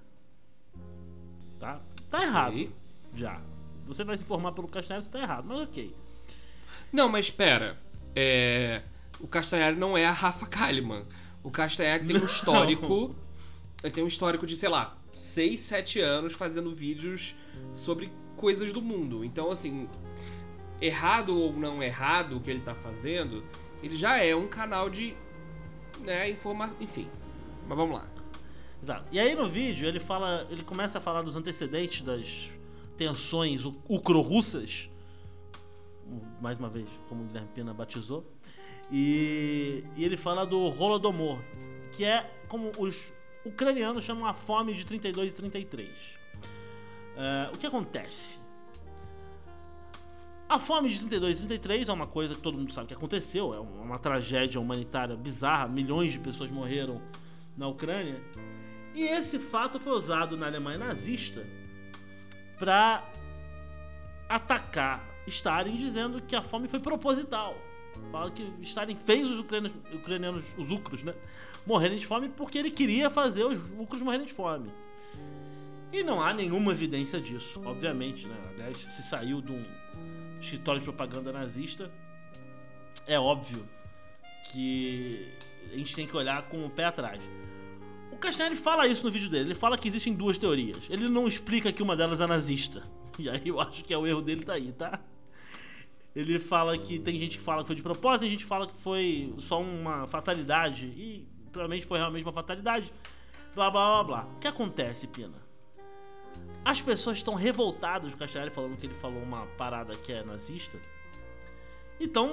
Tá? 1.58 1.80
Tá 2.10 2.22
errado. 2.22 2.72
Já. 3.14 3.40
Você 3.86 4.04
vai 4.04 4.16
se 4.18 4.24
informar 4.24 4.52
pelo 4.52 4.68
Castanhari 4.68 5.04
se 5.04 5.10
tá 5.10 5.20
errado, 5.20 5.46
mas 5.46 5.60
ok. 5.60 5.94
Não, 6.92 7.08
mas 7.08 7.26
espera. 7.26 7.78
É... 8.14 8.82
O 9.18 9.26
Castanhari 9.26 9.76
não 9.76 9.96
é 9.96 10.04
a 10.04 10.12
Rafa 10.12 10.46
Kalimann. 10.46 11.04
O 11.42 11.50
Castanhari 11.50 12.06
tem 12.06 12.16
um 12.16 12.24
histórico. 12.26 13.14
Ele 13.82 13.92
tem 13.92 14.04
um 14.04 14.08
histórico 14.08 14.46
de, 14.46 14.56
sei 14.56 14.68
lá, 14.68 14.98
6, 15.12 15.60
7 15.60 16.00
anos 16.00 16.32
fazendo 16.34 16.74
vídeos 16.74 17.34
sobre 17.74 18.12
coisas 18.36 18.72
do 18.72 18.82
mundo. 18.82 19.24
Então, 19.24 19.50
assim, 19.50 19.88
errado 20.80 21.38
ou 21.38 21.52
não 21.52 21.82
errado 21.82 22.36
o 22.36 22.40
que 22.40 22.50
ele 22.50 22.60
tá 22.60 22.74
fazendo, 22.74 23.44
ele 23.82 23.96
já 23.96 24.22
é 24.22 24.34
um 24.34 24.46
canal 24.46 24.90
de 24.90 25.14
né, 26.00 26.28
informação, 26.30 26.76
enfim. 26.80 27.08
Mas 27.66 27.76
vamos 27.76 27.96
lá. 27.96 28.06
Exato. 28.82 29.04
E 29.10 29.18
aí 29.18 29.34
no 29.34 29.48
vídeo 29.48 29.88
ele 29.88 30.00
fala, 30.00 30.46
ele 30.50 30.62
começa 30.62 30.98
a 30.98 31.00
falar 31.00 31.22
dos 31.22 31.34
antecedentes 31.34 32.02
das 32.02 32.50
tensões 32.96 33.64
ucro-russas, 33.88 34.88
mais 36.40 36.58
uma 36.58 36.68
vez, 36.68 36.88
como 37.08 37.24
o 37.24 37.26
Guilherme 37.26 37.48
Pina 37.54 37.74
batizou, 37.74 38.24
e, 38.90 39.84
e 39.96 40.04
ele 40.04 40.16
fala 40.16 40.46
do 40.46 40.58
Holodomor, 40.58 41.38
que 41.92 42.04
é 42.04 42.30
como 42.48 42.70
os 42.78 43.12
ucranianos 43.44 44.04
chamam 44.04 44.26
a 44.26 44.34
fome 44.34 44.74
de 44.74 44.84
32 44.84 45.32
e 45.32 45.36
33. 45.36 45.88
Uh, 45.88 45.94
é, 47.16 47.50
o 47.54 47.58
que 47.58 47.66
acontece? 47.66 48.38
A 50.48 50.60
fome 50.60 50.90
de 50.90 51.00
32 51.00 51.38
e 51.38 51.46
33 51.46 51.88
é 51.88 51.92
uma 51.92 52.06
coisa 52.06 52.32
que 52.32 52.40
todo 52.40 52.56
mundo 52.56 52.72
sabe 52.72 52.86
que 52.86 52.94
aconteceu, 52.94 53.52
é 53.52 53.58
uma 53.58 53.98
tragédia 53.98 54.60
humanitária 54.60 55.16
bizarra, 55.16 55.66
milhões 55.66 56.12
de 56.12 56.20
pessoas 56.20 56.48
morreram 56.52 57.02
na 57.56 57.66
Ucrânia. 57.66 58.22
E 58.94 59.02
esse 59.02 59.40
fato 59.40 59.80
foi 59.80 59.92
usado 59.92 60.36
na 60.36 60.46
Alemanha 60.46 60.78
nazista 60.78 61.44
para 62.60 63.04
atacar 64.28 65.04
Stalin, 65.26 65.76
dizendo 65.76 66.22
que 66.22 66.36
a 66.36 66.42
fome 66.42 66.68
foi 66.68 66.78
proposital. 66.78 67.56
Fala 68.12 68.30
que 68.30 68.48
Stalin 68.60 68.96
fez 69.04 69.26
os 69.28 69.40
ucranianos, 69.40 69.76
ucranianos 69.92 70.44
os 70.56 70.70
ucros, 70.70 71.02
né, 71.02 71.12
morrerem 71.66 71.98
de 71.98 72.06
fome 72.06 72.28
porque 72.28 72.56
ele 72.56 72.70
queria 72.70 73.10
fazer 73.10 73.44
os 73.44 73.58
ucros 73.80 74.00
morrerem 74.00 74.26
de 74.26 74.32
fome. 74.32 74.70
E 75.92 76.04
não 76.04 76.22
há 76.22 76.32
nenhuma 76.32 76.70
evidência 76.70 77.20
disso, 77.20 77.60
obviamente, 77.64 78.26
né? 78.28 78.36
Aliás, 78.50 78.76
se 78.76 79.02
saiu 79.02 79.40
de 79.40 79.52
um 79.52 79.62
escritório 80.40 80.80
de 80.80 80.84
propaganda 80.84 81.32
nazista, 81.32 81.90
é 83.06 83.18
óbvio 83.18 83.66
que 84.52 85.28
a 85.72 85.76
gente 85.76 85.94
tem 85.94 86.06
que 86.06 86.16
olhar 86.16 86.42
com 86.48 86.64
o 86.64 86.70
pé 86.70 86.84
atrás. 86.84 87.20
O 88.10 88.16
Castanheira 88.16 88.56
fala 88.56 88.86
isso 88.86 89.04
no 89.04 89.10
vídeo 89.10 89.28
dele. 89.28 89.48
Ele 89.48 89.54
fala 89.54 89.76
que 89.76 89.86
existem 89.86 90.14
duas 90.14 90.38
teorias. 90.38 90.78
Ele 90.88 91.08
não 91.08 91.26
explica 91.26 91.70
que 91.72 91.82
uma 91.82 91.96
delas 91.96 92.20
é 92.20 92.26
nazista. 92.26 92.82
E 93.18 93.30
aí 93.30 93.48
eu 93.48 93.58
acho 93.58 93.82
que 93.82 93.94
é 93.94 93.96
o 93.96 94.06
erro 94.06 94.20
dele 94.20 94.44
tá 94.44 94.52
aí, 94.52 94.72
tá? 94.72 95.00
Ele 96.14 96.38
fala 96.38 96.76
que 96.76 96.98
tem 96.98 97.18
gente 97.18 97.38
que 97.38 97.42
fala 97.42 97.62
que 97.62 97.68
foi 97.68 97.76
de 97.76 97.80
propósito, 97.80 98.20
tem 98.20 98.30
gente 98.30 98.42
que 98.42 98.48
fala 98.48 98.66
que 98.66 98.76
foi 98.76 99.34
só 99.38 99.58
uma 99.58 100.06
fatalidade. 100.06 100.84
E 100.84 101.26
provavelmente 101.50 101.86
foi 101.86 101.98
realmente 101.98 102.24
uma 102.24 102.32
fatalidade. 102.32 102.92
Blá 103.54 103.70
blá 103.70 104.02
blá 104.02 104.04
blá. 104.04 104.34
O 104.36 104.38
que 104.38 104.46
acontece, 104.46 105.06
Pina? 105.06 105.45
As 106.66 106.82
pessoas 106.82 107.18
estão 107.18 107.34
revoltadas 107.34 108.10
com 108.10 108.16
o 108.16 108.18
Castanheira 108.18 108.52
falando 108.52 108.76
que 108.76 108.86
ele 108.86 108.94
falou 108.94 109.22
uma 109.22 109.46
parada 109.56 109.94
que 109.94 110.12
é 110.12 110.24
nazista. 110.24 110.76
Então, 112.00 112.32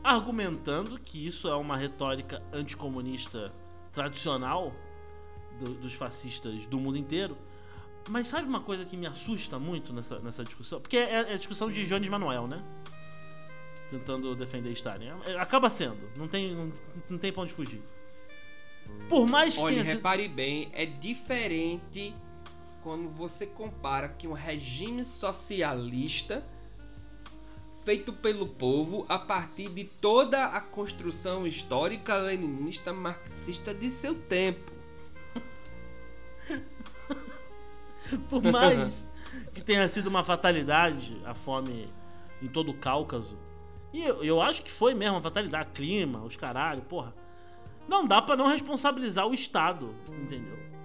argumentando 0.00 0.96
que 0.96 1.26
isso 1.26 1.48
é 1.48 1.56
uma 1.56 1.76
retórica 1.76 2.40
anticomunista 2.52 3.52
tradicional 3.92 4.72
do, 5.60 5.74
dos 5.74 5.92
fascistas 5.94 6.66
do 6.66 6.78
mundo 6.78 6.96
inteiro. 6.96 7.36
Mas 8.08 8.28
sabe 8.28 8.46
uma 8.46 8.60
coisa 8.60 8.84
que 8.84 8.96
me 8.96 9.08
assusta 9.08 9.58
muito 9.58 9.92
nessa, 9.92 10.20
nessa 10.20 10.44
discussão? 10.44 10.80
Porque 10.80 10.98
é, 10.98 11.14
é 11.14 11.34
a 11.34 11.36
discussão 11.36 11.72
de 11.72 11.84
Jones 11.84 12.08
Manuel, 12.08 12.46
né? 12.46 12.62
Tentando 13.90 14.36
defender 14.36 14.70
Stalin. 14.70 15.08
É, 15.26 15.36
acaba 15.36 15.68
sendo, 15.68 16.08
não 16.16 16.28
tem, 16.28 16.54
não, 16.54 16.72
não 17.10 17.18
tem 17.18 17.32
pra 17.32 17.42
onde 17.42 17.52
fugir. 17.52 17.82
Por 19.08 19.26
mais 19.26 19.56
que. 19.56 19.60
Olha, 19.60 19.82
repare 19.82 20.22
sido... 20.22 20.34
bem, 20.36 20.70
é 20.72 20.86
diferente 20.86 22.14
quando 22.88 23.06
você 23.10 23.44
compara 23.44 24.08
que 24.08 24.26
um 24.26 24.32
regime 24.32 25.04
socialista 25.04 26.42
feito 27.84 28.14
pelo 28.14 28.46
povo 28.48 29.04
a 29.10 29.18
partir 29.18 29.68
de 29.68 29.84
toda 29.84 30.46
a 30.46 30.58
construção 30.58 31.46
histórica 31.46 32.16
leninista 32.16 32.90
marxista 32.90 33.74
de 33.74 33.90
seu 33.90 34.14
tempo. 34.14 34.72
Por 38.30 38.42
mais 38.42 39.06
que 39.52 39.60
tenha 39.60 39.86
sido 39.86 40.06
uma 40.06 40.24
fatalidade 40.24 41.20
a 41.26 41.34
fome 41.34 41.92
em 42.40 42.48
todo 42.48 42.70
o 42.70 42.74
Cáucaso, 42.78 43.36
e 43.92 44.02
eu, 44.02 44.24
eu 44.24 44.40
acho 44.40 44.62
que 44.62 44.70
foi 44.70 44.94
mesmo 44.94 45.16
uma 45.16 45.22
fatalidade, 45.22 45.72
clima, 45.74 46.24
os 46.24 46.36
caralho, 46.36 46.80
porra. 46.80 47.14
Não 47.86 48.06
dá 48.06 48.22
para 48.22 48.34
não 48.34 48.46
responsabilizar 48.46 49.26
o 49.26 49.34
Estado, 49.34 49.94
entendeu? 50.08 50.77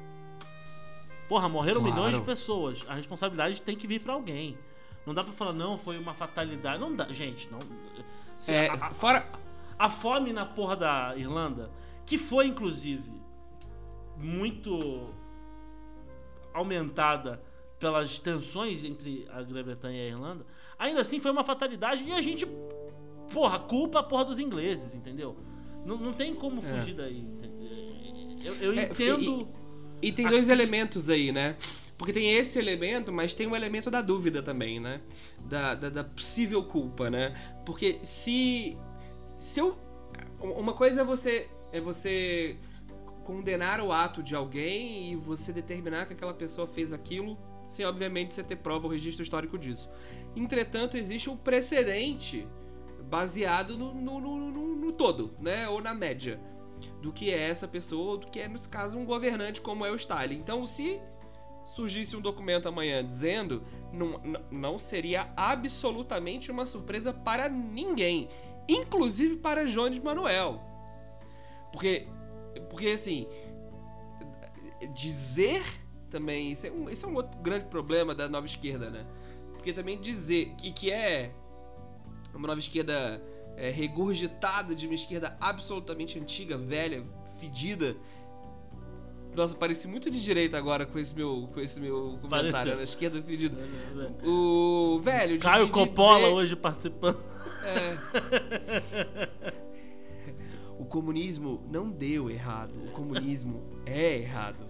Porra, 1.30 1.48
morreram 1.50 1.82
claro. 1.82 1.96
milhões 1.96 2.15
de 2.15 2.22
pessoas. 2.22 2.84
A 2.88 2.94
responsabilidade 2.96 3.62
tem 3.62 3.75
que 3.75 3.88
vir 3.88 4.01
para 4.03 4.13
alguém. 4.13 4.58
Não 5.06 5.13
dá 5.13 5.24
pra 5.24 5.34
falar, 5.34 5.53
não, 5.53 5.77
foi 5.77 5.98
uma 5.98 6.13
fatalidade. 6.13 6.80
Não 6.80 6.96
dá, 6.96 7.12
gente, 7.12 7.50
não. 7.51 7.60
Assim, 8.39 8.53
É, 8.53 8.70
a, 8.70 8.89
fora. 8.92 9.25
a 9.80 9.89
fome 9.89 10.32
na 10.34 10.46
porra 10.46 10.75
da 10.75 11.13
Irlanda, 11.18 11.70
que 12.06 12.18
foi 12.18 12.48
inclusive 12.48 13.12
muito 14.18 15.10
aumentada 16.53 17.42
pelas 17.80 18.20
tensões 18.20 18.84
entre 18.84 19.27
a 19.32 19.42
Grã-Bretanha 19.42 19.98
e 20.03 20.08
a 20.08 20.10
Irlanda, 20.10 20.46
ainda 20.77 21.01
assim 21.01 21.20
foi 21.20 21.32
uma 21.32 21.44
fatalidade 21.44 22.03
e 22.06 22.12
a 22.13 22.22
gente, 22.22 22.46
porra, 23.34 23.60
culpa 23.60 24.00
a 24.00 24.03
porra 24.03 24.25
dos 24.25 24.39
ingleses, 24.39 24.96
entendeu? 24.96 25.36
Não, 25.86 25.98
não 25.98 26.13
tem 26.13 26.34
como 26.34 26.60
É. 26.62 26.63
fugir 26.63 26.94
daí. 26.94 27.20
entendeu? 27.20 27.63
Eu, 28.44 28.56
eu 28.56 28.80
É, 28.80 28.84
entendo. 28.86 29.50
E 30.03 30.12
tem 30.12 30.27
dois 30.27 30.50
elementos 30.50 31.10
aí, 31.10 31.31
né? 31.31 31.55
Porque 31.98 32.12
tem 32.12 32.33
esse 32.33 32.60
elemento, 32.60 33.12
mas 33.12 33.33
tem 33.33 33.48
o 33.48 33.55
elemento 33.55 33.89
da 33.89 34.01
dúvida 34.01 34.41
também, 34.43 34.79
né? 34.79 35.00
Da, 35.45 35.74
da, 35.75 35.89
da 35.89 36.03
possível 36.03 36.63
culpa, 36.63 37.10
né? 37.10 37.33
Porque 37.65 38.00
se. 38.03 38.77
Se 39.39 39.60
eu. 39.60 39.77
Uma 40.39 40.74
coisa 40.74 41.01
é 41.01 41.03
você. 41.05 41.50
É 41.72 41.79
você 41.79 42.57
condenar 43.24 43.79
o 43.79 43.91
ato 43.93 44.22
de 44.22 44.36
alguém 44.36 45.13
e 45.13 45.15
você 45.15 45.53
determinar 45.53 46.05
que 46.05 46.13
aquela 46.13 46.33
pessoa 46.33 46.67
fez 46.67 46.91
aquilo, 46.91 47.38
sem 47.69 47.86
obviamente 47.86 48.33
você 48.33 48.43
ter 48.43 48.57
prova 48.57 48.86
ou 48.86 48.91
registro 48.91 49.24
histórico 49.24 49.57
disso. 49.57 49.89
Entretanto, 50.36 50.98
existe 50.98 51.29
um 51.29 51.38
precedente 51.38 52.45
baseado 53.10 53.77
no, 53.77 53.93
no, 53.93 54.19
no, 54.19 54.51
no- 54.51 54.75
no 54.75 54.91
todo, 54.91 55.33
né? 55.39 55.69
Ou 55.69 55.81
na 55.81 55.93
média 55.93 56.38
do 57.01 57.11
que 57.11 57.31
é 57.31 57.49
essa 57.49 57.67
pessoa, 57.67 58.17
do 58.17 58.27
que 58.27 58.39
é, 58.39 58.47
nesse 58.47 58.69
caso, 58.69 58.97
um 58.97 59.05
governante 59.05 59.61
como 59.61 59.85
é 59.85 59.91
o 59.91 59.95
Stalin. 59.95 60.37
Então, 60.37 60.65
se 60.65 61.01
surgisse 61.67 62.15
um 62.15 62.21
documento 62.21 62.67
amanhã 62.67 63.03
dizendo, 63.03 63.63
não, 63.91 64.21
não 64.51 64.77
seria 64.77 65.31
absolutamente 65.35 66.51
uma 66.51 66.65
surpresa 66.65 67.11
para 67.11 67.49
ninguém, 67.49 68.29
inclusive 68.67 69.37
para 69.37 69.65
Jones 69.65 69.99
Manuel. 69.99 70.61
Porque, 71.71 72.07
porque 72.69 72.89
assim, 72.89 73.27
dizer 74.93 75.63
também, 76.09 76.51
isso 76.51 76.67
é, 76.67 76.71
um, 76.71 76.89
isso 76.89 77.05
é 77.05 77.09
um 77.09 77.15
outro 77.15 77.39
grande 77.39 77.65
problema 77.65 78.13
da 78.13 78.29
nova 78.29 78.45
esquerda, 78.45 78.89
né? 78.89 79.05
Porque 79.53 79.73
também 79.73 79.99
dizer 79.99 80.53
que, 80.55 80.71
que 80.71 80.91
é 80.91 81.33
uma 82.33 82.47
nova 82.47 82.59
esquerda 82.59 83.21
é, 83.57 83.69
regurgitada 83.69 84.74
de 84.75 84.86
uma 84.86 84.95
esquerda 84.95 85.38
absolutamente 85.39 86.17
antiga, 86.19 86.57
velha, 86.57 87.03
fedida. 87.39 87.95
Nossa, 89.36 89.55
pareci 89.55 89.88
muito 89.88 90.12
de 90.12 90.22
direita 90.22 90.57
agora 90.57 90.86
com 90.86 91.00
esse 91.00 91.13
meu, 91.15 91.50
com 91.51 91.60
esse 91.60 91.79
meu 91.79 92.19
comentário 92.22 92.51
Pareceu. 92.51 92.75
na 92.77 92.83
esquerda 92.83 93.22
fedida. 93.24 93.57
O 94.24 95.00
velho, 95.01 95.38
de, 95.39 95.43
Caio 95.43 95.65
de- 95.65 95.72
de 95.72 95.72
Coppola 95.72 96.19
dizer- 96.19 96.33
hoje 96.33 96.55
participando. 96.55 97.19
é. 97.65 99.29
O 100.77 100.86
comunismo 100.86 101.63
não 101.72 101.89
deu 101.89 102.29
errado. 102.29 102.74
O 102.88 102.91
comunismo 102.91 103.63
é 103.88 104.17
errado. 104.17 104.67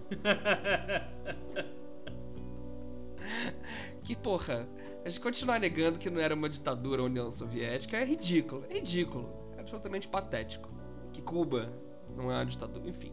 Que 4.02 4.14
porra. 4.16 4.66
A 5.04 5.08
gente 5.08 5.20
continuar 5.20 5.60
negando 5.60 5.98
que 5.98 6.08
não 6.08 6.20
era 6.20 6.34
uma 6.34 6.48
ditadura 6.48 7.02
a 7.02 7.04
União 7.04 7.30
Soviética 7.30 7.96
é 7.98 8.04
ridículo. 8.04 8.64
É 8.70 8.74
ridículo. 8.74 9.28
É 9.56 9.60
absolutamente 9.60 10.08
patético. 10.08 10.68
Que 11.12 11.20
Cuba 11.20 11.70
não 12.16 12.30
é 12.32 12.36
uma 12.36 12.46
ditadura. 12.46 12.88
Enfim. 12.88 13.12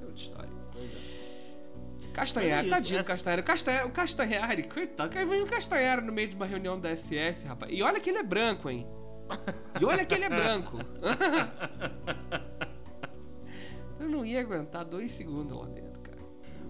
É 0.00 0.04
outra 0.04 0.16
história. 0.20 0.50
Castanhari, 2.12 2.50
Mas 2.50 2.58
é 2.58 2.62
isso, 2.62 2.70
tadinho 2.70 2.98
do 2.98 3.00
essa- 3.02 3.08
Castanhari. 3.12 3.42
O 3.42 3.44
Castanhari, 3.44 3.86
o 3.88 3.92
Castanhari, 3.92 4.62
coitado, 4.64 5.10
veio 5.28 5.44
um 5.44 5.46
Castanhari 5.46 6.02
no 6.04 6.12
meio 6.12 6.28
de 6.28 6.34
uma 6.34 6.46
reunião 6.46 6.80
da 6.80 6.90
SS, 6.90 7.46
rapaz. 7.46 7.72
E 7.72 7.80
olha 7.82 8.00
que 8.00 8.10
ele 8.10 8.18
é 8.18 8.22
branco, 8.24 8.68
hein? 8.68 8.84
E 9.80 9.84
olha 9.84 10.04
que 10.04 10.14
ele 10.14 10.24
é 10.24 10.28
branco. 10.28 10.78
Eu 14.00 14.08
não 14.08 14.24
ia 14.24 14.40
aguentar 14.40 14.84
dois 14.84 15.12
segundos 15.12 15.56
lá 15.58 15.66
dentro, 15.66 16.00
cara. 16.00 16.18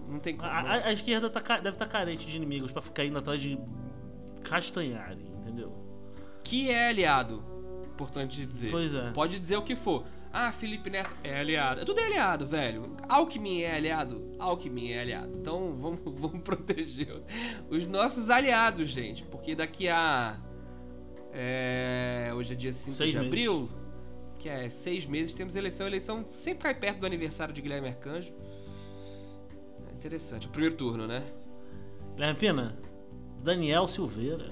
Não 0.07 0.19
tem 0.19 0.35
como. 0.35 0.49
A, 0.49 0.59
a- 0.61 0.85
a 0.87 0.93
esquerda 0.93 1.29
tá 1.29 1.57
deve 1.57 1.75
estar 1.75 1.87
carente 1.87 2.25
de 2.27 2.35
inimigos 2.35 2.71
pra 2.71 2.81
ficar 2.81 3.05
indo 3.05 3.17
atrás 3.17 3.41
de 3.41 3.57
Castanhari, 4.49 5.21
entendeu? 5.41 5.71
Que 6.43 6.71
é 6.71 6.87
aliado. 6.89 7.43
Importante 7.93 8.45
dizer. 8.45 8.71
Pois 8.71 8.93
é. 8.93 9.11
Pode 9.11 9.37
dizer 9.39 9.57
o 9.57 9.61
que 9.61 9.75
for. 9.75 10.05
Ah, 10.31 10.51
Felipe 10.51 10.89
Neto 10.89 11.13
é 11.23 11.39
aliado. 11.39 11.85
Tudo 11.85 11.99
é 11.99 12.05
aliado, 12.05 12.47
velho. 12.47 12.83
Alckmin 13.07 13.61
é 13.61 13.75
aliado. 13.75 14.31
Alckmin 14.39 14.91
é 14.91 15.01
aliado. 15.01 15.37
Então 15.37 15.75
vamos, 15.81 15.99
vamos 16.05 16.41
proteger 16.41 17.21
os 17.69 17.85
nossos 17.85 18.29
aliados, 18.29 18.89
gente. 18.89 19.23
Porque 19.25 19.55
daqui 19.55 19.87
a. 19.89 20.39
é, 21.33 22.31
hoje 22.35 22.53
é 22.53 22.55
dia 22.55 22.71
5 22.71 22.95
Seis 22.95 23.11
de 23.11 23.17
meses. 23.17 23.27
abril. 23.27 23.69
Que 24.37 24.47
é 24.47 24.69
seis 24.69 25.05
meses, 25.05 25.33
temos 25.33 25.55
eleição. 25.57 25.85
A 25.85 25.89
eleição 25.89 26.25
sempre 26.31 26.63
cai 26.63 26.73
perto 26.73 26.99
do 26.99 27.05
aniversário 27.05 27.53
de 27.53 27.61
Guilherme 27.61 27.89
Arcanjo. 27.89 28.31
É 29.89 29.93
interessante. 29.93 30.47
O 30.47 30.49
primeiro 30.49 30.75
turno, 30.75 31.05
né? 31.05 31.21
Guilherme 32.15 32.39
Pina, 32.39 32.77
Daniel 33.43 33.87
Silveira. 33.87 34.47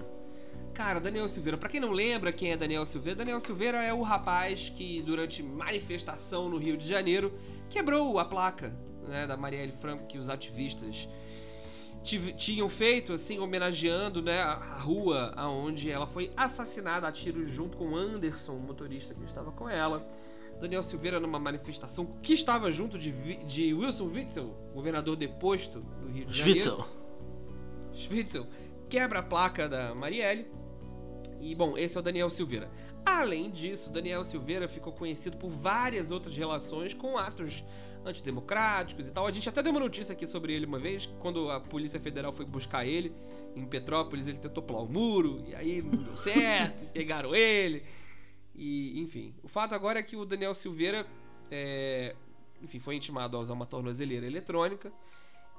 Cara, 0.73 0.99
Daniel 0.99 1.27
Silveira, 1.27 1.57
pra 1.57 1.69
quem 1.69 1.79
não 1.79 1.91
lembra 1.91 2.31
quem 2.31 2.51
é 2.51 2.57
Daniel 2.57 2.85
Silveira, 2.85 3.17
Daniel 3.17 3.39
Silveira 3.39 3.83
é 3.83 3.91
o 3.91 4.03
rapaz 4.03 4.69
que 4.69 5.01
durante 5.01 5.41
manifestação 5.41 6.47
no 6.47 6.57
Rio 6.57 6.77
de 6.77 6.87
Janeiro 6.87 7.33
quebrou 7.69 8.19
a 8.19 8.25
placa 8.25 8.75
né, 9.07 9.25
da 9.25 9.35
Marielle 9.35 9.71
Franco 9.71 10.05
que 10.05 10.19
os 10.19 10.29
ativistas 10.29 11.09
tinham 12.37 12.69
feito, 12.69 13.11
assim, 13.11 13.39
homenageando 13.39 14.21
né, 14.21 14.39
a 14.39 14.77
rua 14.79 15.33
aonde 15.35 15.91
ela 15.91 16.07
foi 16.07 16.31
assassinada 16.37 17.07
a 17.07 17.11
tiros 17.11 17.49
junto 17.49 17.75
com 17.75 17.95
Anderson, 17.95 18.53
o 18.53 18.59
motorista 18.59 19.13
que 19.13 19.23
estava 19.25 19.51
com 19.51 19.67
ela. 19.67 20.07
Daniel 20.61 20.81
Silveira 20.81 21.19
numa 21.19 21.39
manifestação 21.39 22.05
que 22.21 22.33
estava 22.33 22.71
junto 22.71 22.97
de, 22.97 23.11
de 23.45 23.73
Wilson 23.73 24.05
Witzel, 24.05 24.55
governador 24.73 25.15
deposto 25.15 25.81
do 25.81 26.07
Rio 26.07 26.25
de 26.25 26.37
Janeiro. 26.37 26.59
Schwitzel. 26.59 26.87
Schwitzel 27.93 28.47
quebra 28.89 29.19
a 29.19 29.23
placa 29.23 29.67
da 29.67 29.93
Marielle. 29.95 30.47
E 31.39 31.53
bom, 31.53 31.77
esse 31.77 31.95
é 31.95 31.99
o 31.99 32.03
Daniel 32.03 32.29
Silveira. 32.29 32.69
Além 33.05 33.49
disso, 33.49 33.91
Daniel 33.91 34.23
Silveira 34.25 34.67
ficou 34.67 34.91
conhecido 34.91 35.37
por 35.37 35.49
várias 35.49 36.11
outras 36.11 36.35
relações 36.35 36.93
com 36.93 37.17
atos 37.17 37.63
antidemocráticos 38.05 39.07
e 39.07 39.11
tal. 39.11 39.27
A 39.27 39.31
gente 39.31 39.47
até 39.47 39.61
deu 39.61 39.71
uma 39.71 39.79
notícia 39.79 40.13
aqui 40.13 40.25
sobre 40.27 40.53
ele 40.53 40.65
uma 40.65 40.79
vez, 40.79 41.05
quando 41.19 41.49
a 41.49 41.59
Polícia 41.59 41.99
Federal 41.99 42.33
foi 42.33 42.45
buscar 42.45 42.85
ele 42.85 43.13
em 43.55 43.65
Petrópolis, 43.65 44.27
ele 44.27 44.39
tentou 44.39 44.63
pular 44.63 44.81
o 44.81 44.87
muro, 44.87 45.43
e 45.47 45.55
aí 45.55 45.81
não 45.81 46.03
deu 46.03 46.17
certo, 46.17 46.85
pegaram 46.91 47.35
ele. 47.35 47.83
E, 48.55 48.99
enfim, 48.99 49.33
o 49.43 49.47
fato 49.47 49.73
agora 49.73 49.99
é 49.99 50.03
que 50.03 50.15
o 50.15 50.25
Daniel 50.25 50.53
Silveira 50.53 51.05
é, 51.51 52.15
enfim, 52.61 52.79
foi 52.79 52.95
intimado 52.95 53.37
a 53.37 53.39
usar 53.39 53.53
uma 53.53 53.65
tornozeleira 53.65 54.25
eletrônica 54.25 54.91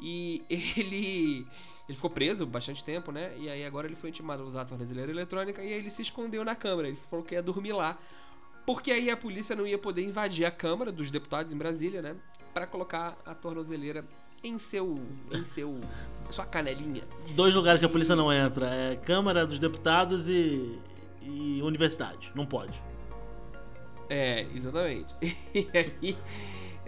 e 0.00 0.42
ele 0.50 1.46
ele 1.88 1.96
ficou 1.96 2.10
preso 2.10 2.46
bastante 2.46 2.84
tempo, 2.84 3.10
né? 3.10 3.32
E 3.38 3.48
aí 3.48 3.64
agora 3.64 3.86
ele 3.86 3.96
foi 3.96 4.10
intimado 4.10 4.42
a 4.42 4.46
usar 4.46 4.62
a 4.62 4.64
tornozeleira 4.66 5.10
eletrônica 5.10 5.62
e 5.62 5.68
aí 5.68 5.78
ele 5.78 5.90
se 5.90 6.02
escondeu 6.02 6.44
na 6.44 6.54
Câmara. 6.54 6.88
Ele 6.88 6.98
falou 7.08 7.24
que 7.24 7.34
ia 7.34 7.42
dormir 7.42 7.72
lá. 7.72 7.96
Porque 8.66 8.92
aí 8.92 9.10
a 9.10 9.16
polícia 9.16 9.56
não 9.56 9.66
ia 9.66 9.78
poder 9.78 10.02
invadir 10.02 10.44
a 10.44 10.50
Câmara 10.50 10.92
dos 10.92 11.10
Deputados 11.10 11.50
em 11.50 11.56
Brasília, 11.56 12.02
né? 12.02 12.14
Pra 12.52 12.66
colocar 12.66 13.16
a 13.24 13.34
tornozeleira 13.34 14.04
em 14.44 14.58
seu. 14.58 15.00
em 15.32 15.44
seu. 15.44 15.80
sua 16.30 16.44
canelinha. 16.44 17.04
Dois 17.30 17.54
lugares 17.54 17.80
que 17.80 17.86
a 17.86 17.88
polícia 17.88 18.14
não 18.14 18.30
entra: 18.30 18.66
é 18.66 18.96
Câmara 18.96 19.46
dos 19.46 19.58
Deputados 19.58 20.28
e, 20.28 20.78
e 21.22 21.62
Universidade. 21.62 22.30
Não 22.34 22.44
pode. 22.44 22.78
É, 24.10 24.46
exatamente. 24.54 25.14
E 25.54 25.66
aí, 25.74 26.16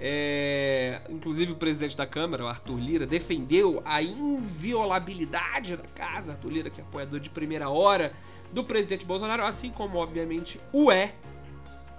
é, 0.02 1.02
inclusive 1.10 1.52
o 1.52 1.56
presidente 1.56 1.94
da 1.94 2.06
Câmara, 2.06 2.42
o 2.44 2.48
Arthur 2.48 2.78
Lira, 2.78 3.06
defendeu 3.06 3.82
a 3.84 4.02
inviolabilidade 4.02 5.76
da 5.76 5.84
casa. 5.84 6.32
Arthur 6.32 6.50
Lira, 6.50 6.70
que 6.70 6.80
é 6.80 6.84
apoiador 6.84 7.20
de 7.20 7.28
primeira 7.28 7.68
hora 7.68 8.12
do 8.50 8.64
presidente 8.64 9.04
Bolsonaro, 9.04 9.44
assim 9.44 9.70
como, 9.70 9.98
obviamente, 9.98 10.58
o 10.72 10.90
é 10.90 11.12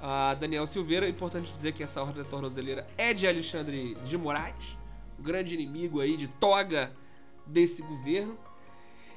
a 0.02 0.34
Daniel 0.34 0.66
Silveira. 0.66 1.08
Importante 1.08 1.54
dizer 1.54 1.74
que 1.74 1.84
essa 1.84 2.02
ordem 2.02 2.24
da 2.24 2.30
tornozeleira 2.30 2.88
é 2.98 3.14
de 3.14 3.28
Alexandre 3.28 3.96
de 4.04 4.18
Moraes, 4.18 4.56
o 5.20 5.22
grande 5.22 5.54
inimigo 5.54 6.02
aí 6.02 6.18
de 6.18 6.28
toga 6.28 6.92
desse 7.46 7.84
governo. 7.84 8.36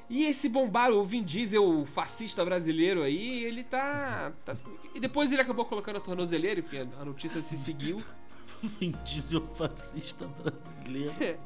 E 0.07 0.25
esse 0.25 0.47
bombado, 0.47 0.99
o 0.99 1.03
Vin 1.03 1.23
Diesel, 1.23 1.67
o 1.67 1.87
fascista 1.87 2.45
brasileiro 2.45 3.01
aí, 3.01 3.43
ele 3.43 3.63
tá, 3.63 4.31
tá- 4.45 4.55
E 4.93 4.99
depois 4.99 5.31
ele 5.31 5.41
acabou 5.41 5.65
colocando 5.65 5.95
a 5.95 5.99
tornozeleira, 5.99 6.59
enfim, 6.59 6.87
a 7.01 7.03
notícia 7.03 7.41
se 7.41 7.57
seguiu. 7.57 8.03
Vin 8.79 8.91
Diesel 9.03 9.41
fascista 9.55 10.27
brasileiro. 10.27 11.13
É 11.21 11.37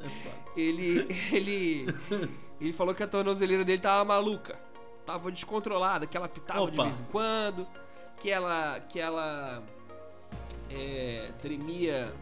foda. 0.00 0.36
Ele. 0.56 1.06
Ele. 1.32 1.86
Ele 2.60 2.72
falou 2.72 2.94
que 2.94 3.02
a 3.02 3.08
tornozeleira 3.08 3.64
dele 3.64 3.80
tava 3.82 4.04
maluca. 4.04 4.56
Tava 5.04 5.32
descontrolada, 5.32 6.06
que 6.06 6.16
ela 6.16 6.28
pitava 6.28 6.70
de 6.70 6.74
Opa. 6.74 6.84
vez 6.84 7.00
em 7.00 7.04
quando, 7.10 7.66
que 8.20 8.30
ela. 8.30 8.78
que 8.88 9.00
ela. 9.00 9.62
é, 10.70 11.32
tremia 11.40 12.14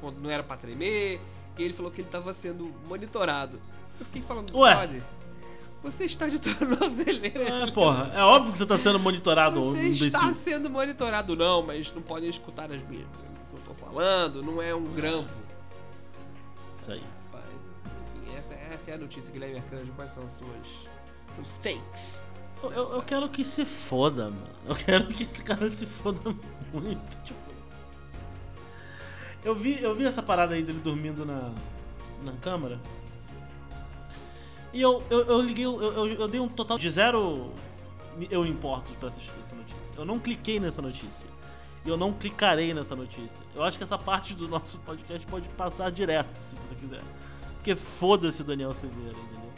quando 0.00 0.20
não 0.20 0.30
era 0.30 0.42
pra 0.44 0.56
tremer. 0.56 1.20
E 1.58 1.62
ele 1.62 1.74
falou 1.74 1.90
que 1.90 2.00
ele 2.02 2.08
tava 2.08 2.32
sendo 2.34 2.72
monitorado. 2.86 3.60
Eu 3.98 4.06
fiquei 4.06 4.22
falando, 4.22 4.56
Ué. 4.56 4.74
brother, 4.76 5.02
Você 5.90 6.04
está 6.04 6.28
de 6.28 6.38
tornozeleira. 6.38 7.42
É, 7.64 7.70
porra, 7.70 8.10
é 8.14 8.22
óbvio 8.22 8.52
que 8.52 8.58
você 8.58 8.66
tá 8.66 8.76
sendo 8.78 8.98
monitorado, 8.98 9.60
Você 9.72 9.78
um 9.88 9.90
está 10.06 10.32
sendo 10.34 10.68
monitorado, 10.70 11.34
não, 11.36 11.62
mas 11.62 11.92
não 11.94 12.02
podem 12.02 12.28
escutar 12.28 12.70
as 12.70 12.80
minhas. 12.88 13.06
O 13.06 13.56
que 13.56 13.56
eu 13.56 13.60
tô 13.66 13.74
falando 13.74 14.42
não 14.42 14.60
é 14.60 14.74
um 14.74 14.84
grampo. 14.84 15.30
Isso 16.80 16.92
aí. 16.92 17.02
Enfim, 18.24 18.36
essa, 18.36 18.54
essa 18.54 18.90
é 18.90 18.94
a 18.94 18.98
notícia, 18.98 19.32
Guilherme 19.32 19.56
Arcanjo. 19.58 19.92
Quais 19.96 20.12
são 20.14 20.24
as 20.24 20.32
suas. 20.32 20.66
seus 21.36 21.58
takes? 21.58 22.22
Eu, 22.62 22.72
eu- 22.72 22.92
eu 22.94 23.02
quero 23.02 23.28
que 23.28 23.44
se 23.44 23.64
foda, 23.64 24.24
mano. 24.24 24.48
Eu 24.66 24.74
quero 24.74 25.06
que 25.06 25.22
esse 25.22 25.42
cara 25.42 25.70
se 25.70 25.86
foda 25.86 26.20
muito. 26.72 27.22
Tipo. 27.24 27.38
Eu 29.44 29.54
vi, 29.54 29.80
eu 29.82 29.94
vi 29.94 30.04
essa 30.04 30.22
parada 30.22 30.54
aí 30.54 30.62
dele 30.62 30.80
dormindo 30.80 31.24
na, 31.24 31.50
na 32.24 32.32
câmara. 32.40 32.78
E 34.72 34.80
eu, 34.82 35.02
eu, 35.10 35.24
eu 35.24 35.40
liguei, 35.40 35.64
eu, 35.64 35.80
eu, 35.80 36.06
eu 36.06 36.28
dei 36.28 36.40
um 36.40 36.48
total 36.48 36.78
de 36.78 36.90
zero 36.90 37.52
eu 38.30 38.44
importo 38.44 38.92
pra 38.94 39.08
assistir 39.08 39.32
essa 39.44 39.54
notícia. 39.54 39.92
Eu 39.96 40.04
não 40.04 40.18
cliquei 40.18 40.58
nessa 40.58 40.82
notícia. 40.82 41.26
E 41.84 41.88
eu 41.88 41.96
não 41.96 42.12
clicarei 42.12 42.74
nessa 42.74 42.96
notícia. 42.96 43.38
Eu 43.54 43.62
acho 43.62 43.78
que 43.78 43.84
essa 43.84 43.96
parte 43.96 44.34
do 44.34 44.48
nosso 44.48 44.78
podcast 44.80 45.26
pode 45.26 45.48
passar 45.50 45.90
direto, 45.90 46.34
se 46.36 46.56
você 46.56 46.74
quiser. 46.74 47.02
Porque 47.54 47.76
foda-se 47.76 48.42
o 48.42 48.44
Daniel 48.44 48.74
Silveira, 48.74 49.16
entendeu? 49.18 49.52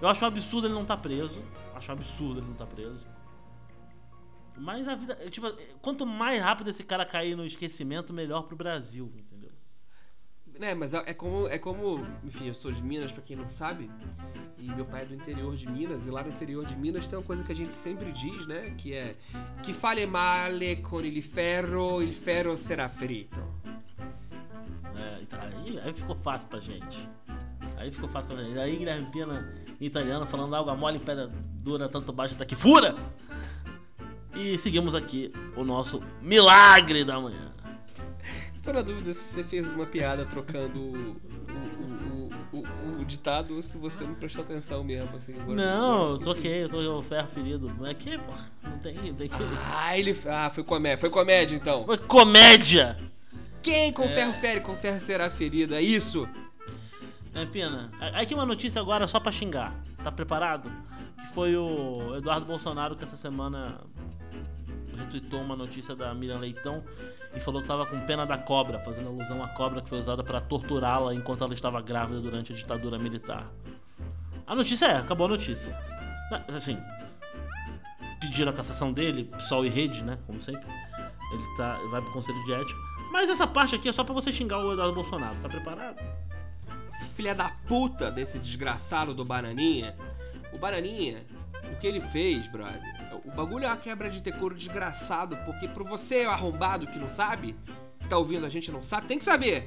Eu 0.00 0.08
acho 0.08 0.24
um 0.24 0.28
absurdo 0.28 0.66
ele 0.66 0.74
não 0.74 0.82
estar 0.82 0.96
preso. 0.96 1.40
Acho 1.74 1.90
um 1.90 1.94
absurdo 1.94 2.40
ele 2.40 2.46
não 2.46 2.52
estar 2.52 2.66
preso. 2.66 3.06
Mas 4.56 4.86
a 4.86 4.94
vida. 4.94 5.14
Tipo, 5.30 5.52
quanto 5.80 6.04
mais 6.04 6.42
rápido 6.42 6.70
esse 6.70 6.84
cara 6.84 7.06
cair 7.06 7.36
no 7.36 7.46
esquecimento, 7.46 8.12
melhor 8.12 8.42
pro 8.42 8.56
Brasil, 8.56 9.10
Né, 10.62 10.74
mas 10.74 10.94
é 10.94 11.02
é 11.06 11.12
como, 11.12 11.48
é 11.48 11.58
como, 11.58 12.06
enfim, 12.22 12.46
eu 12.46 12.54
sou 12.54 12.70
de 12.70 12.80
Minas, 12.80 13.10
pra 13.10 13.20
quem 13.20 13.34
não 13.34 13.48
sabe, 13.48 13.90
e 14.56 14.70
meu 14.70 14.84
pai 14.84 15.02
é 15.02 15.06
do 15.06 15.14
interior 15.16 15.56
de 15.56 15.68
Minas, 15.68 16.06
e 16.06 16.10
lá 16.12 16.22
no 16.22 16.28
interior 16.28 16.64
de 16.64 16.76
Minas 16.76 17.04
tem 17.04 17.18
uma 17.18 17.24
coisa 17.24 17.42
que 17.42 17.50
a 17.50 17.56
gente 17.56 17.74
sempre 17.74 18.12
diz, 18.12 18.46
né, 18.46 18.72
que 18.78 18.94
é 18.94 19.16
que 19.60 19.74
fale 19.74 20.06
male 20.06 20.76
con 20.76 21.00
il 21.00 21.20
ferro, 21.20 22.00
il 22.00 22.14
ferro 22.14 22.56
será 22.56 22.88
ferito. 22.88 23.40
É, 24.94 25.22
então, 25.22 25.40
aí, 25.40 25.80
aí 25.80 25.92
ficou 25.92 26.14
fácil 26.14 26.46
pra 26.46 26.60
gente. 26.60 27.08
Aí 27.76 27.90
ficou 27.90 28.08
fácil 28.08 28.32
pra 28.32 28.44
gente. 28.44 28.56
Aí 28.56 28.76
Guilherme 28.76 29.10
Pina, 29.10 29.52
italiano, 29.80 30.26
falando 30.28 30.54
água 30.54 30.76
mole 30.76 31.00
pedra 31.00 31.26
dura, 31.60 31.88
tanto 31.88 32.12
baixa 32.12 32.36
até 32.36 32.44
que 32.44 32.54
fura. 32.54 32.94
E 34.32 34.56
seguimos 34.58 34.94
aqui 34.94 35.32
o 35.56 35.64
nosso 35.64 36.00
milagre 36.22 37.04
da 37.04 37.18
manhã. 37.18 37.52
Tô 38.62 38.72
na 38.72 38.82
dúvida 38.82 39.12
se 39.12 39.20
você 39.34 39.44
fez 39.44 39.72
uma 39.72 39.84
piada 39.86 40.24
trocando 40.24 40.78
o, 40.80 41.16
o, 42.52 42.58
o, 42.58 43.00
o- 43.00 43.04
ditado 43.04 43.56
ou 43.56 43.62
se 43.62 43.76
você 43.76 44.04
não 44.04 44.14
prestou 44.14 44.44
atenção 44.44 44.84
mesmo, 44.84 45.16
assim. 45.16 45.34
Agora, 45.40 45.54
Não, 45.56 46.10
eu 46.12 46.18
troquei, 46.18 46.64
eu 46.64 46.68
troquei 46.68 46.86
o 46.88 47.02
ferro 47.02 47.28
ferido. 47.28 47.74
Não 47.76 47.86
é 47.86 47.92
que, 47.94 48.16
porra, 48.18 48.50
não 48.62 48.78
tem, 48.78 48.94
tem 49.14 49.28
que. 49.28 49.34
Ah, 49.74 49.98
ele. 49.98 50.16
Ah, 50.26 50.48
foi 50.50 50.62
comédia. 50.62 50.98
Foi 50.98 51.10
comédia 51.10 51.56
então. 51.56 51.84
Foi 51.84 51.98
comédia! 51.98 52.96
Quem 53.60 53.92
com 53.92 54.08
ferro 54.08 54.32
fere, 54.34 54.60
com 54.60 54.76
ferro 54.76 54.98
será 55.00 55.28
ferido. 55.30 55.74
É 55.74 55.82
isso? 55.82 56.28
É, 57.34 57.44
Pina, 57.46 57.90
aí 58.00 58.26
que 58.26 58.34
uma 58.34 58.46
notícia 58.46 58.80
agora 58.80 59.06
só 59.06 59.18
pra 59.20 59.32
xingar. 59.32 59.74
Tá 60.04 60.10
preparado? 60.12 60.70
Que 61.20 61.34
foi 61.34 61.56
o 61.56 62.16
Eduardo 62.16 62.44
Bolsonaro 62.46 62.94
que 62.96 63.04
essa 63.04 63.16
semana 63.16 63.80
retweetou 64.96 65.40
uma 65.40 65.56
notícia 65.56 65.94
da 65.96 66.12
Miriam 66.14 66.38
Leitão 66.38 66.82
e 67.34 67.40
falou 67.40 67.62
que 67.62 67.68
tava 67.68 67.86
com 67.86 67.98
pena 68.00 68.26
da 68.26 68.36
cobra, 68.36 68.78
fazendo 68.80 69.08
alusão 69.08 69.42
à 69.42 69.48
cobra 69.48 69.80
que 69.80 69.88
foi 69.88 69.98
usada 69.98 70.22
para 70.22 70.40
torturá-la 70.40 71.14
enquanto 71.14 71.44
ela 71.44 71.54
estava 71.54 71.80
grávida 71.80 72.20
durante 72.20 72.52
a 72.52 72.56
ditadura 72.56 72.98
militar. 72.98 73.50
A 74.46 74.54
notícia 74.54 74.86
é, 74.86 74.96
acabou 74.98 75.26
a 75.26 75.30
notícia. 75.30 75.76
Assim, 76.54 76.78
pediram 78.20 78.50
a 78.50 78.54
cassação 78.54 78.92
dele, 78.92 79.30
sol 79.48 79.64
e 79.64 79.68
rede, 79.68 80.02
né? 80.02 80.18
Como 80.26 80.42
sempre. 80.42 80.64
Ele 81.32 81.56
tá, 81.56 81.78
vai 81.90 82.02
pro 82.02 82.12
conselho 82.12 82.42
de 82.44 82.52
ética. 82.52 82.78
Mas 83.10 83.28
essa 83.28 83.46
parte 83.46 83.74
aqui 83.74 83.88
é 83.88 83.92
só 83.92 84.04
pra 84.04 84.14
você 84.14 84.30
xingar 84.30 84.58
o 84.58 84.72
Eduardo 84.72 84.94
Bolsonaro. 84.94 85.36
Tá 85.42 85.48
preparado? 85.48 85.96
Esse 86.90 87.06
filha 87.06 87.34
da 87.34 87.48
puta 87.66 88.10
desse 88.10 88.38
desgraçado 88.38 89.14
do 89.14 89.24
Bananinha. 89.24 89.96
O 90.52 90.58
Bananinha, 90.58 91.24
o 91.72 91.76
que 91.76 91.86
ele 91.86 92.00
fez, 92.00 92.46
brother? 92.48 93.01
O 93.24 93.30
bagulho 93.30 93.64
é 93.64 93.68
uma 93.68 93.76
quebra 93.76 94.10
de 94.10 94.20
decoro 94.20 94.54
desgraçado, 94.54 95.36
porque 95.44 95.68
pro 95.68 95.84
você 95.84 96.22
arrombado 96.24 96.86
que 96.86 96.98
não 96.98 97.10
sabe, 97.10 97.54
que 98.00 98.08
tá 98.08 98.18
ouvindo 98.18 98.44
a 98.44 98.48
gente 98.48 98.68
e 98.68 98.72
não 98.72 98.82
sabe, 98.82 99.06
tem 99.06 99.18
que 99.18 99.24
saber. 99.24 99.66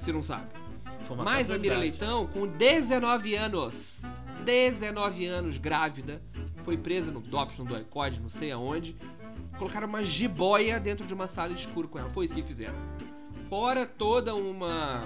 Se 0.00 0.12
não 0.12 0.22
sabe. 0.22 0.46
Informação 1.02 1.32
Mas 1.32 1.50
a 1.50 1.58
Mira. 1.58 1.76
Leitão, 1.76 2.26
com 2.26 2.46
19 2.46 3.34
anos, 3.34 4.02
19 4.44 5.26
anos 5.26 5.56
grávida, 5.56 6.20
foi 6.64 6.76
presa 6.76 7.10
no 7.10 7.20
DOPS, 7.20 7.58
no 7.58 7.64
DOICOD, 7.64 8.20
não 8.20 8.28
sei 8.28 8.50
aonde. 8.50 8.96
Colocaram 9.56 9.88
uma 9.88 10.04
jiboia 10.04 10.78
dentro 10.78 11.06
de 11.06 11.14
uma 11.14 11.26
sala 11.26 11.52
escura 11.52 11.88
com 11.88 11.98
ela. 11.98 12.10
Foi 12.10 12.26
isso 12.26 12.34
que 12.34 12.42
fizeram. 12.42 12.74
Fora 13.48 13.86
toda 13.86 14.34
uma. 14.34 15.02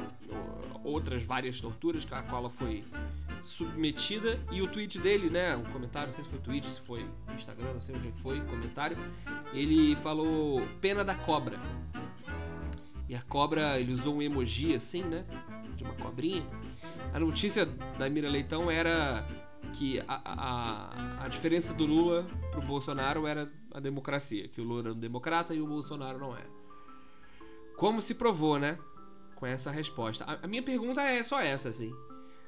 outras 0.82 1.22
várias 1.22 1.60
torturas 1.60 2.06
a 2.10 2.22
qual 2.22 2.42
ela 2.42 2.50
foi 2.50 2.84
submetida. 3.44 4.38
E 4.50 4.62
o 4.62 4.68
tweet 4.68 4.98
dele, 4.98 5.28
né? 5.30 5.56
Um 5.56 5.64
comentário, 5.64 6.08
não 6.08 6.14
sei 6.14 6.24
se 6.24 6.30
foi 6.30 6.38
tweet, 6.40 6.66
se 6.66 6.80
foi 6.80 7.04
Instagram, 7.34 7.72
não 7.74 7.80
sei 7.80 7.94
onde 7.96 8.12
foi, 8.22 8.40
comentário. 8.40 8.96
Ele 9.52 9.96
falou 9.96 10.60
pena 10.80 11.04
da 11.04 11.14
cobra. 11.14 11.58
E 13.08 13.14
a 13.14 13.22
cobra, 13.22 13.78
ele 13.78 13.92
usou 13.92 14.16
um 14.16 14.22
emoji 14.22 14.74
assim, 14.74 15.02
né? 15.02 15.24
De 15.76 15.84
uma 15.84 15.94
cobrinha. 15.94 16.42
A 17.12 17.20
notícia 17.20 17.66
da 17.98 18.08
Mira 18.08 18.28
Leitão 18.28 18.70
era 18.70 19.22
que 19.74 20.00
a, 20.00 20.20
a, 20.24 21.24
a 21.24 21.28
diferença 21.28 21.72
do 21.74 21.84
Lula 21.84 22.26
pro 22.50 22.62
Bolsonaro 22.62 23.26
era 23.26 23.50
a 23.72 23.80
democracia. 23.80 24.48
Que 24.48 24.60
o 24.60 24.64
Lula 24.64 24.80
era 24.80 24.92
um 24.92 24.98
democrata 24.98 25.54
e 25.54 25.60
o 25.60 25.66
Bolsonaro 25.66 26.18
não 26.18 26.36
é. 26.36 26.44
Como 27.76 28.00
se 28.00 28.14
provou, 28.14 28.58
né? 28.58 28.78
Com 29.34 29.46
essa 29.46 29.70
resposta. 29.70 30.24
A, 30.24 30.44
a 30.44 30.46
minha 30.46 30.62
pergunta 30.62 31.02
é 31.02 31.22
só 31.22 31.40
essa, 31.40 31.68
assim. 31.68 31.92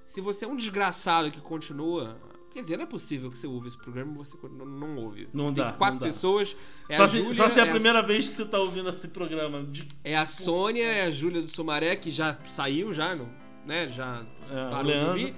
Se 0.06 0.20
você 0.20 0.44
é 0.44 0.48
um 0.48 0.56
desgraçado 0.56 1.30
que 1.30 1.40
continua. 1.40 2.16
Quer 2.52 2.62
dizer, 2.62 2.76
não 2.76 2.84
é 2.84 2.86
possível 2.86 3.30
que 3.32 3.36
você 3.36 3.48
ouve 3.48 3.66
esse 3.66 3.76
programa 3.76 4.12
e 4.12 4.16
você 4.16 4.36
não, 4.44 4.64
não 4.64 4.96
ouve. 4.96 5.28
Não 5.32 5.46
Tem 5.52 5.64
dá, 5.64 5.72
quatro 5.72 5.94
não 5.96 6.00
dá. 6.00 6.06
pessoas. 6.06 6.56
É 6.88 6.96
só, 6.96 7.02
a 7.02 7.08
se, 7.08 7.16
Júlia, 7.16 7.34
só 7.34 7.48
se 7.50 7.58
é 7.58 7.62
a 7.62 7.66
é 7.66 7.68
a 7.68 7.72
primeira 7.72 8.00
vez 8.00 8.28
que 8.28 8.32
você 8.32 8.44
tá 8.44 8.58
ouvindo 8.60 8.88
esse 8.90 9.08
programa. 9.08 9.64
De, 9.64 9.88
É 10.04 10.16
a 10.16 10.24
Sônia, 10.24 10.84
é 10.84 11.06
a 11.06 11.10
Júlia 11.10 11.42
do 11.42 11.48
Sumaré, 11.48 11.96
que 11.96 12.12
já 12.12 12.38
saiu, 12.48 12.92
já, 12.94 13.16
não, 13.16 13.28
né? 13.66 13.88
Já 13.88 14.24
É, 14.48 14.70
parou 14.70 14.84
de 14.84 14.88
Leandro. 14.92 15.08
ouvir. 15.10 15.34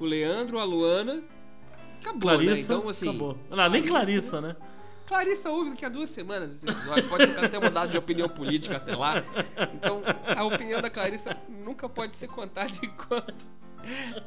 O 0.00 0.04
Leandro, 0.04 0.58
a 0.58 0.64
Luana. 0.64 1.22
Acabou, 2.00 2.20
Clarissa. 2.22 2.54
né? 2.56 2.60
Então, 2.60 2.88
assim. 2.88 3.08
acabou. 3.08 3.38
Não, 3.48 3.68
nem 3.70 3.82
Clarissa, 3.84 4.40
né? 4.40 4.56
Clarissa 5.06 5.50
ouve 5.50 5.70
daqui 5.70 5.84
a 5.84 5.88
duas 5.88 6.10
semanas 6.10 6.50
esse 6.56 6.68
episódio. 6.68 7.08
Pode 7.08 7.26
tenha 7.50 7.60
mudado 7.60 7.90
de 7.90 7.98
opinião 7.98 8.28
política 8.28 8.78
até 8.78 8.96
lá. 8.96 9.22
Então, 9.74 10.02
a 10.36 10.42
opinião 10.44 10.80
da 10.80 10.90
Clarissa 10.90 11.36
nunca 11.48 11.88
pode 11.88 12.16
ser 12.16 12.26
contada 12.26 12.72
enquanto 12.82 13.44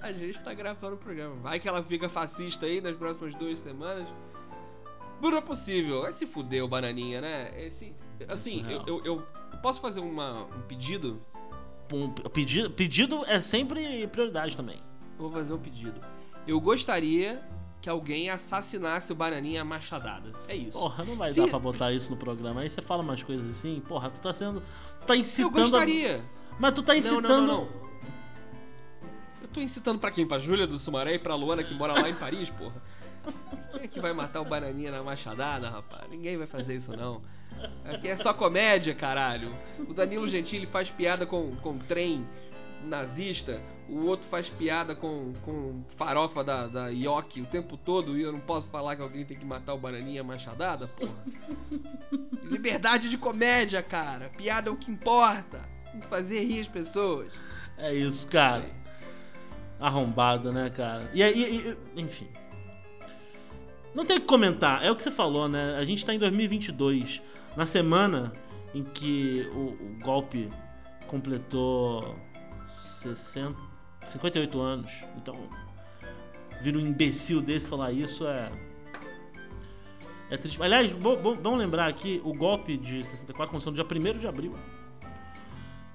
a 0.01 0.11
gente 0.11 0.39
tá 0.41 0.53
gravando 0.53 0.95
o 0.95 0.97
programa. 0.97 1.35
Vai 1.37 1.59
que 1.59 1.67
ela 1.67 1.81
fica 1.83 2.09
fascista 2.09 2.65
aí 2.65 2.81
nas 2.81 2.95
próximas 2.95 3.33
duas 3.35 3.59
semanas. 3.59 4.07
Não 5.21 5.35
é 5.37 5.41
possível. 5.41 6.01
Vai 6.01 6.11
se 6.11 6.25
fuder 6.27 6.63
o 6.63 6.67
bananinha, 6.67 7.21
né? 7.21 7.53
Esse, 7.65 7.93
assim, 8.29 8.59
eu, 8.69 8.79
Surreal. 8.81 8.85
eu, 8.87 9.05
eu 9.05 9.23
posso 9.61 9.79
fazer 9.81 9.99
uma, 9.99 10.43
um 10.43 10.61
pedido? 10.67 11.21
Um 11.93 12.09
pedido, 12.09 12.69
pedido 12.71 13.23
é 13.25 13.39
sempre 13.39 14.07
prioridade 14.07 14.55
também. 14.57 14.77
Eu 15.17 15.29
Vou 15.29 15.31
fazer 15.31 15.53
um 15.53 15.59
pedido. 15.59 15.99
Eu 16.47 16.59
gostaria 16.59 17.41
que 17.81 17.89
alguém 17.89 18.29
assassinasse 18.29 19.11
o 19.11 19.15
bananinha 19.15 19.61
a 19.61 19.65
machadada. 19.65 20.33
É 20.47 20.55
isso. 20.55 20.77
Porra, 20.77 21.03
não 21.03 21.15
vai 21.15 21.31
Se- 21.31 21.39
dar 21.39 21.47
pra 21.47 21.59
botar 21.59 21.91
isso 21.93 22.09
no 22.11 22.17
programa. 22.17 22.61
Aí 22.61 22.69
você 22.69 22.81
fala 22.81 23.01
umas 23.03 23.21
coisas 23.23 23.47
assim, 23.49 23.81
porra, 23.87 24.09
tu 24.09 24.19
tá 24.19 24.33
sendo. 24.33 24.61
Tu 25.01 25.05
tá 25.05 25.15
eu 25.15 25.19
incitando. 25.19 25.57
a- 25.57 25.61
gostaria. 25.61 26.23
Mas 26.59 26.73
tu 26.73 26.83
tá 26.83 26.95
incitando. 26.97 27.21
não, 27.27 27.41
não, 27.45 27.65
não. 27.65 27.84
Eu 29.55 29.61
tô 29.61 29.61
incitando 29.61 29.97
pra 29.97 30.11
quem? 30.11 30.27
Pra 30.27 30.37
Júlia 30.37 30.67
do 30.67 30.77
Sumaré 30.77 31.13
e 31.13 31.19
pra 31.19 31.33
Luana 31.33 31.63
que 31.63 31.73
mora 31.73 31.93
lá 31.93 32.09
em 32.09 32.13
Paris, 32.13 32.49
porra? 32.49 32.75
Quem 33.71 33.83
é 33.83 33.87
que 33.87 34.01
vai 34.01 34.11
matar 34.11 34.41
o 34.41 34.45
bananinha 34.45 34.91
na 34.91 35.01
machadada, 35.01 35.69
rapaz? 35.69 36.09
Ninguém 36.09 36.35
vai 36.35 36.45
fazer 36.45 36.75
isso, 36.75 36.91
não. 36.91 37.21
Aqui 37.85 38.09
é 38.09 38.17
só 38.17 38.33
comédia, 38.33 38.93
caralho. 38.93 39.55
O 39.87 39.93
Danilo 39.93 40.27
Gentili 40.27 40.65
faz 40.65 40.89
piada 40.89 41.25
com, 41.25 41.55
com 41.55 41.77
trem 41.77 42.27
nazista, 42.83 43.61
o 43.87 44.05
outro 44.05 44.27
faz 44.27 44.49
piada 44.49 44.93
com, 44.93 45.31
com 45.45 45.85
farofa 45.95 46.43
da, 46.43 46.67
da 46.67 46.87
Yoki 46.89 47.39
o 47.39 47.45
tempo 47.45 47.77
todo 47.77 48.17
e 48.17 48.23
eu 48.23 48.33
não 48.33 48.41
posso 48.41 48.67
falar 48.67 48.97
que 48.97 49.01
alguém 49.01 49.23
tem 49.23 49.37
que 49.37 49.45
matar 49.45 49.73
o 49.73 49.77
bananinha 49.77 50.21
machadada, 50.21 50.85
porra. 50.89 51.23
Liberdade 52.43 53.09
de 53.09 53.17
comédia, 53.17 53.81
cara. 53.81 54.29
Piada 54.35 54.69
é 54.69 54.73
o 54.73 54.75
que 54.75 54.91
importa. 54.91 55.61
Tem 55.93 56.01
que 56.01 56.07
fazer 56.07 56.43
rir 56.43 56.59
as 56.59 56.67
pessoas. 56.67 57.31
É 57.77 57.93
isso, 57.93 58.27
cara. 58.27 58.65
Arrombado, 59.79 60.51
né, 60.51 60.69
cara? 60.69 61.09
E 61.13 61.21
aí, 61.21 61.77
enfim. 61.95 62.27
Não 63.93 64.05
tem 64.05 64.17
o 64.17 64.21
que 64.21 64.27
comentar, 64.27 64.83
é 64.83 64.91
o 64.91 64.95
que 64.95 65.03
você 65.03 65.11
falou, 65.11 65.47
né? 65.47 65.77
A 65.77 65.83
gente 65.85 66.05
tá 66.05 66.13
em 66.13 66.19
2022, 66.19 67.21
na 67.55 67.65
semana 67.65 68.33
em 68.73 68.83
que 68.83 69.49
o, 69.53 69.69
o 69.69 69.97
golpe 70.01 70.49
completou 71.07 72.15
60, 72.67 73.55
58 74.05 74.59
anos. 74.59 74.91
Então, 75.17 75.35
vir 76.61 76.75
um 76.75 76.79
imbecil 76.79 77.41
desse 77.41 77.67
falar 77.67 77.91
isso 77.91 78.27
é. 78.27 78.51
É 80.29 80.37
triste. 80.37 80.61
Aliás, 80.61 80.91
vamos 80.91 81.57
lembrar 81.57 81.87
aqui: 81.87 82.21
o 82.23 82.33
golpe 82.33 82.77
de 82.77 83.03
64 83.03 83.51
começou 83.51 83.71
no 83.71 83.75
dia 83.75 83.85
1 83.85 84.19
de 84.19 84.27
abril. 84.27 84.55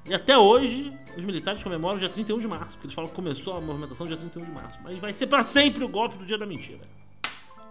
E 0.04 0.14
até 0.14 0.36
hoje, 0.36 0.92
os 1.16 1.22
militares 1.22 1.62
comemoram 1.62 1.96
o 1.96 1.98
dia 1.98 2.08
31 2.08 2.38
de 2.38 2.48
março, 2.48 2.72
porque 2.72 2.86
eles 2.86 2.94
falam 2.94 3.10
que 3.10 3.16
começou 3.16 3.56
a 3.56 3.60
movimentação 3.60 4.06
dia 4.06 4.16
31 4.16 4.44
de 4.44 4.50
março. 4.50 4.78
Mas 4.82 4.98
vai 4.98 5.12
ser 5.12 5.26
pra 5.26 5.44
sempre 5.44 5.84
o 5.84 5.88
golpe 5.88 6.16
do 6.16 6.24
dia 6.24 6.38
da 6.38 6.46
mentira. 6.46 6.88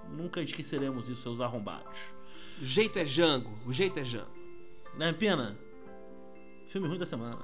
Nunca 0.10 0.42
esqueceremos 0.42 1.10
isso, 1.10 1.22
seus 1.22 1.42
arrombados. 1.42 2.00
O 2.62 2.65
jeito 2.65 3.00
é 3.00 3.06
Jango, 3.06 3.52
o 3.65 3.74
jeito 3.74 4.00
é 4.00 4.04
Jango. 4.04 4.39
Né, 4.96 5.13
Pena? 5.13 5.58
Filme 6.68 6.88
ruim 6.88 7.00
da 7.00 7.06
semana. 7.06 7.39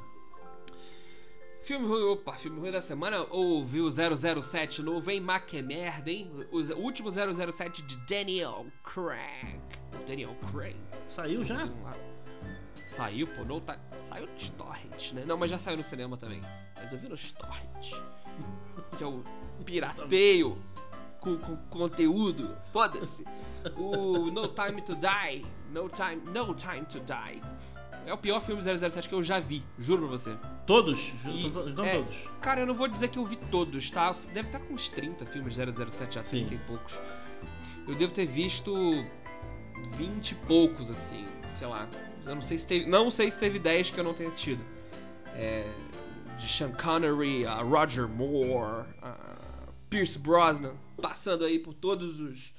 Filme 1.64 1.88
ruim, 1.88 2.04
opa, 2.04 2.34
filme 2.34 2.60
ruim 2.60 2.72
da 2.72 2.82
semana, 2.82 3.26
ouvi 3.32 3.82
o 3.82 3.90
007 3.90 4.84
novo, 4.84 5.10
hein? 5.10 5.20
Má 5.20 5.40
que 5.40 5.60
merda, 5.64 6.12
hein? 6.12 6.30
O, 6.52 6.60
o 6.60 6.80
último 6.80 7.10
007 7.12 7.82
de 7.82 7.98
Daniel 8.06 8.68
Craig. 8.84 9.60
Daniel 10.08 10.36
Craig. 10.52 10.76
Saiu 11.10 11.44
já? 11.44 11.68
Saiu, 12.96 13.28
pô, 13.28 13.44
não 13.44 13.60
tá. 13.60 13.78
Saiu 14.08 14.26
no 14.28 14.38
Storage, 14.40 15.14
né? 15.14 15.24
Não, 15.26 15.38
mas 15.38 15.52
já 15.52 15.58
saiu 15.60 15.78
no 15.78 15.84
cinema 15.84 16.16
também. 16.18 16.42
Mas 16.76 16.92
eu 16.94 17.00
vi 17.00 17.10
no 17.10 17.16
Storage. 17.16 17.96
Que 18.98 19.04
é 19.04 19.08
o 19.08 19.24
pirateio 19.66 20.58
com, 21.20 21.38
com 21.38 21.58
conteúdo. 21.70 22.56
Foda-se. 22.72 23.26
O 23.76 24.32
No 24.32 24.48
Time 24.50 24.82
to 24.82 24.96
Die. 24.96 25.46
No 25.72 25.90
Time, 25.90 26.22
no 26.32 26.54
time 26.54 26.86
to 26.86 27.00
Die. 27.00 27.42
É 28.06 28.14
o 28.14 28.18
pior 28.18 28.40
filme 28.42 28.62
007 28.62 29.10
que 29.10 29.16
eu 29.16 29.24
já 29.24 29.40
vi, 29.40 29.64
juro 29.80 30.08
pra 30.08 30.18
você. 30.18 30.38
Todos? 30.68 31.12
E- 31.26 31.50
Não 31.76 31.84
é, 31.84 31.96
todos. 31.96 32.16
Cara, 32.40 32.62
eu 32.62 32.68
não 32.68 32.76
vou 32.76 32.88
dizer 32.88 33.08
que 33.08 33.18
eu 33.18 33.26
vi 33.26 33.36
todos, 33.36 33.90
tá? 33.90 34.16
Deve 34.32 34.48
estar 34.48 34.60
com 34.60 34.76
uns 34.76 34.88
30 34.90 35.26
filmes 35.26 35.56
007 35.56 36.20
a 36.20 36.24
30 36.24 36.50
Sim. 36.50 36.56
e 36.56 36.58
poucos. 36.60 36.94
Eu 37.88 37.96
devo 37.96 38.14
ter 38.14 38.28
visto 38.28 38.72
20 39.98 40.32
e 40.32 40.36
poucos, 40.36 40.90
assim, 40.92 41.26
sei 41.58 41.68
lá. 41.68 41.88
Eu 42.26 42.36
não 42.36 42.42
sei 42.42 42.58
se 42.58 42.66
teve, 42.66 42.86
não 42.86 43.12
sei 43.12 43.30
se 43.30 43.38
teve 43.38 43.60
10 43.60 43.92
que 43.92 44.00
eu 44.00 44.04
não 44.04 44.14
tenha 44.14 44.30
assistido. 44.30 44.64
É, 45.36 45.66
de 46.40 46.48
Sean 46.48 46.72
Connery, 46.72 47.46
a 47.46 47.62
Roger 47.62 48.08
Moore, 48.08 48.86
a 49.02 49.16
Pierce 49.90 50.18
Brosnan, 50.18 50.76
passando 51.02 51.46
aí 51.46 51.60
por 51.60 51.74
todos 51.74 52.20
os 52.20 52.54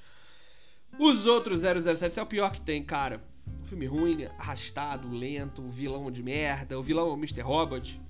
os 0.99 1.27
outros 1.27 1.61
007. 1.61 2.05
Esse 2.05 2.19
é 2.19 2.23
o 2.23 2.25
pior 2.25 2.51
que 2.51 2.61
tem, 2.61 2.83
cara. 2.83 3.21
Filme 3.65 3.85
ruim, 3.85 4.25
arrastado, 4.37 5.09
lento, 5.09 5.61
vilão 5.63 6.09
de 6.09 6.23
merda. 6.23 6.79
O 6.79 6.81
vilão 6.81 7.09
é 7.09 7.11
o 7.11 7.17
Mr. 7.17 7.41
Robot. 7.41 8.01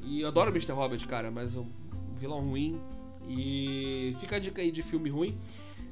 E 0.00 0.20
eu 0.20 0.28
adoro 0.28 0.50
o 0.50 0.54
Mr. 0.54 0.72
Robot, 0.72 1.06
cara, 1.06 1.30
mas 1.30 1.56
o 1.56 1.66
vilão 2.16 2.40
ruim. 2.40 2.80
E 3.28 4.16
fica 4.20 4.36
a 4.36 4.38
dica 4.38 4.60
aí 4.60 4.70
de 4.70 4.82
filme 4.82 5.08
ruim. 5.08 5.38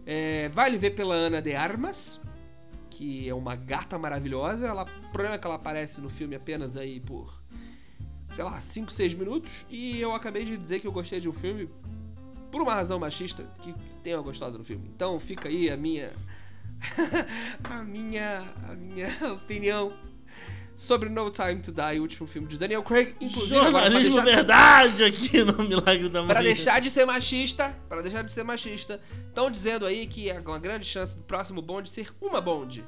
É, 0.07 0.49
vale 0.51 0.77
ver 0.77 0.91
pela 0.91 1.15
Ana 1.15 1.41
de 1.41 1.55
Armas, 1.55 2.21
que 3.01 3.27
é 3.27 3.35
uma 3.35 3.57
gata 3.57 3.99
maravilhosa. 3.99 4.67
Ela, 4.67 4.85
que 4.85 5.47
ela 5.47 5.55
aparece 5.55 6.03
no 6.03 6.11
filme 6.11 6.37
apenas 6.37 6.77
aí 6.77 7.01
por, 7.01 7.43
sei 8.37 8.45
lá, 8.45 8.61
5, 8.61 8.93
6 8.93 9.15
minutos. 9.15 9.65
E 9.71 9.99
eu 9.99 10.15
acabei 10.15 10.45
de 10.45 10.55
dizer 10.55 10.81
que 10.81 10.87
eu 10.87 10.93
gostei 10.93 11.19
de 11.19 11.27
um 11.27 11.33
filme 11.33 11.71
por 12.53 12.61
uma 12.61 12.75
razão 12.75 12.99
machista 12.99 13.45
que 13.63 13.75
tem 14.03 14.15
uma 14.15 14.23
gostosa 14.23 14.59
no 14.59 14.65
filme. 14.65 14.91
Então 14.95 15.19
fica 15.19 15.49
aí 15.49 15.71
a 15.71 15.79
minha 15.79 16.13
a 17.65 17.83
minha 17.83 18.45
a 18.69 18.75
minha 18.75 19.09
opinião 19.33 19.95
sobre 20.81 21.11
No 21.11 21.31
Time 21.31 21.61
to 21.61 21.71
Die, 21.71 21.99
o 21.99 22.03
último 22.03 22.27
filme 22.27 22.49
de 22.49 22.57
Daniel 22.57 22.83
Craig, 22.83 23.15
inclusive 23.21 23.59
agora 23.59 23.91
Jornalismo 23.91 24.15
deixar, 24.15 24.25
de 24.25 24.31
ser, 24.31 24.35
verdade 24.35 25.05
aqui 25.05 25.45
no 25.45 25.69
Milagre 25.69 26.09
da 26.09 26.23
Manhã. 26.23 26.29
pra 26.29 26.43
deixar 26.43 26.81
de 26.81 26.91
ser 26.91 27.05
machista, 27.05 27.77
para 27.87 28.01
deixar 28.01 28.25
de 28.25 28.33
ser 28.33 28.45
machista, 28.45 28.99
estão 29.29 29.51
dizendo 29.51 29.85
aí 29.85 30.07
que 30.07 30.31
há 30.31 30.41
uma 30.41 30.59
grande 30.59 30.87
chance 30.87 31.15
do 31.15 31.23
próximo 31.25 31.61
Bond 31.61 31.91
ser 31.91 32.11
uma 32.19 32.41
Bond. 32.41 32.83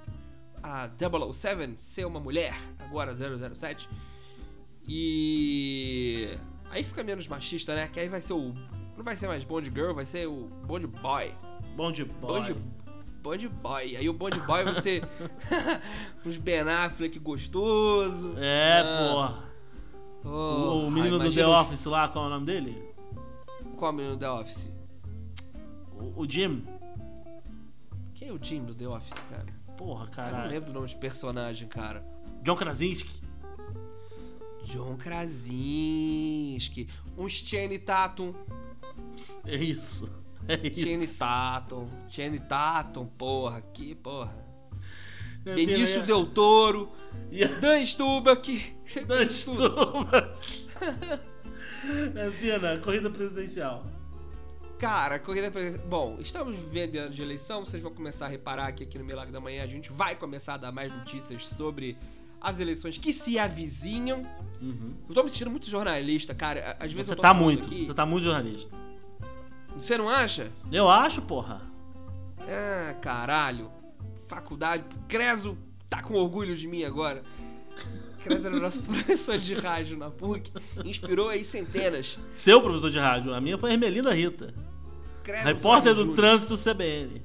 A 0.62 0.88
007 0.88 1.78
ser 1.78 2.06
uma 2.06 2.18
mulher, 2.18 2.54
agora 2.78 3.14
007. 3.14 3.86
E 4.88 6.30
aí 6.70 6.82
fica 6.82 7.04
menos 7.04 7.28
machista, 7.28 7.74
né? 7.74 7.90
Que 7.92 8.00
aí 8.00 8.08
vai 8.08 8.22
ser 8.22 8.32
o 8.32 8.54
não 8.96 9.04
vai 9.04 9.16
ser 9.16 9.26
mais 9.26 9.44
Bond 9.44 9.70
Girl, 9.70 9.92
vai 9.92 10.06
ser 10.06 10.26
o 10.26 10.48
Bond 10.66 10.86
Boy. 10.86 11.34
Bom 11.76 11.92
de 11.92 12.04
boy. 12.04 12.40
Bond, 12.40 12.56
Bond 13.22 13.48
Boy. 13.48 13.96
Aí 13.96 14.08
o 14.08 14.12
Bond 14.12 14.38
Boy 14.40 14.64
ser 14.82 15.04
uns 16.26 16.36
Ben 16.38 16.60
Affleck 16.60 17.18
gostoso. 17.18 18.34
É, 18.38 18.80
Ah, 18.80 19.08
porra. 19.12 19.44
oh, 20.24 20.28
o, 20.28 20.86
o 20.86 20.90
menino 20.90 21.16
ah, 21.16 21.24
do 21.24 21.32
The 21.32 21.46
Office 21.46 21.84
lá, 21.84 22.08
qual 22.08 22.24
é 22.24 22.28
o 22.28 22.30
nome 22.30 22.46
dele? 22.46 22.82
Qual 23.76 23.90
é 23.90 23.94
o 23.94 23.96
menino 23.96 24.16
do 24.16 24.20
The 24.20 24.30
Office? 24.30 24.70
O, 25.98 26.22
o 26.22 26.28
Jim. 26.28 26.64
Quem 28.14 28.28
é 28.28 28.32
o 28.32 28.42
Jim 28.42 28.64
do 28.64 28.74
The 28.74 28.88
Office, 28.88 29.12
cara? 29.30 29.46
Porra, 29.76 30.02
Eu 30.02 30.06
não 30.06 30.12
caralho. 30.12 30.50
lembro 30.50 30.70
do 30.70 30.74
nome 30.74 30.88
de 30.88 30.96
personagem, 30.96 31.66
cara. 31.68 32.04
John 32.42 32.56
Krasinski. 32.56 33.22
John 34.64 34.96
Krasinski. 34.96 36.88
Um 37.16 37.28
Channing 37.28 37.78
Tatum. 37.80 38.32
É 39.44 39.56
isso. 39.56 40.06
É 40.48 40.56
Channing. 40.70 41.06
Tatum. 41.06 41.88
Channing 42.08 42.40
Tatum, 42.40 43.06
porra. 43.06 43.60
Que 43.72 43.94
porra. 43.94 44.34
É, 45.44 45.54
Benício 45.54 45.94
pena- 46.02 46.06
Del 46.06 46.26
Toro. 46.26 46.92
A 47.32 47.60
Dan 47.60 47.84
Stubach. 47.84 48.74
Dan 49.06 49.28
Stubach. 49.30 50.68
É, 52.14 52.30
pena, 52.30 52.78
corrida 52.78 53.10
presidencial. 53.10 53.84
Cara, 54.78 55.18
corrida 55.18 55.50
presen- 55.50 55.80
Bom, 55.88 56.16
estamos 56.20 56.56
vivendo 56.56 56.96
ano 56.96 57.10
de 57.14 57.20
eleição, 57.20 57.64
vocês 57.64 57.82
vão 57.82 57.92
começar 57.92 58.26
a 58.26 58.28
reparar 58.28 58.70
que 58.72 58.84
aqui 58.84 58.96
no 58.98 59.04
Milagre 59.04 59.32
da 59.32 59.40
Manhã 59.40 59.64
a 59.64 59.66
gente 59.66 59.90
vai 59.92 60.14
começar 60.14 60.54
a 60.54 60.56
dar 60.58 60.70
mais 60.72 60.92
notícias 60.94 61.44
sobre 61.44 61.96
as 62.40 62.60
eleições 62.60 62.98
que 62.98 63.12
se 63.12 63.36
avizinham. 63.36 64.22
Uhum. 64.60 64.94
Eu 65.08 65.14
tô 65.14 65.24
me 65.24 65.30
sentindo 65.30 65.50
muito 65.50 65.68
jornalista, 65.68 66.34
cara. 66.36 66.76
Às 66.78 66.92
vezes 66.92 67.08
Você 67.08 67.12
eu 67.12 67.16
tô 67.16 67.22
tá 67.22 67.34
muito. 67.34 67.64
aqui- 67.64 67.84
Você 67.86 67.94
tá 67.94 68.06
muito 68.06 68.24
jornalista. 68.24 68.70
Você 69.76 69.96
não 69.98 70.08
acha? 70.08 70.50
Eu 70.70 70.88
acho, 70.88 71.20
porra. 71.22 71.60
Ah, 72.40 72.94
caralho. 73.00 73.70
Faculdade. 74.28 74.84
Creso 75.08 75.56
tá 75.88 76.02
com 76.02 76.14
orgulho 76.14 76.56
de 76.56 76.66
mim 76.66 76.84
agora. 76.84 77.22
Creso 78.22 78.46
era 78.46 78.56
o 78.56 78.60
nosso 78.60 78.80
professor 78.84 79.38
de 79.38 79.54
rádio 79.54 79.96
na 79.98 80.10
PUC. 80.10 80.50
Inspirou 80.84 81.28
aí 81.28 81.44
centenas. 81.44 82.18
Seu 82.34 82.60
professor 82.60 82.90
de 82.90 82.98
rádio. 82.98 83.34
A 83.34 83.40
minha 83.40 83.58
foi 83.58 83.70
a 83.70 83.72
Ermelinda 83.74 84.12
Rita. 84.14 84.54
Creso 85.24 85.44
Repórter 85.44 85.94
do 85.94 86.00
Júnior. 86.00 86.16
trânsito 86.16 86.56
CBN. 86.56 87.22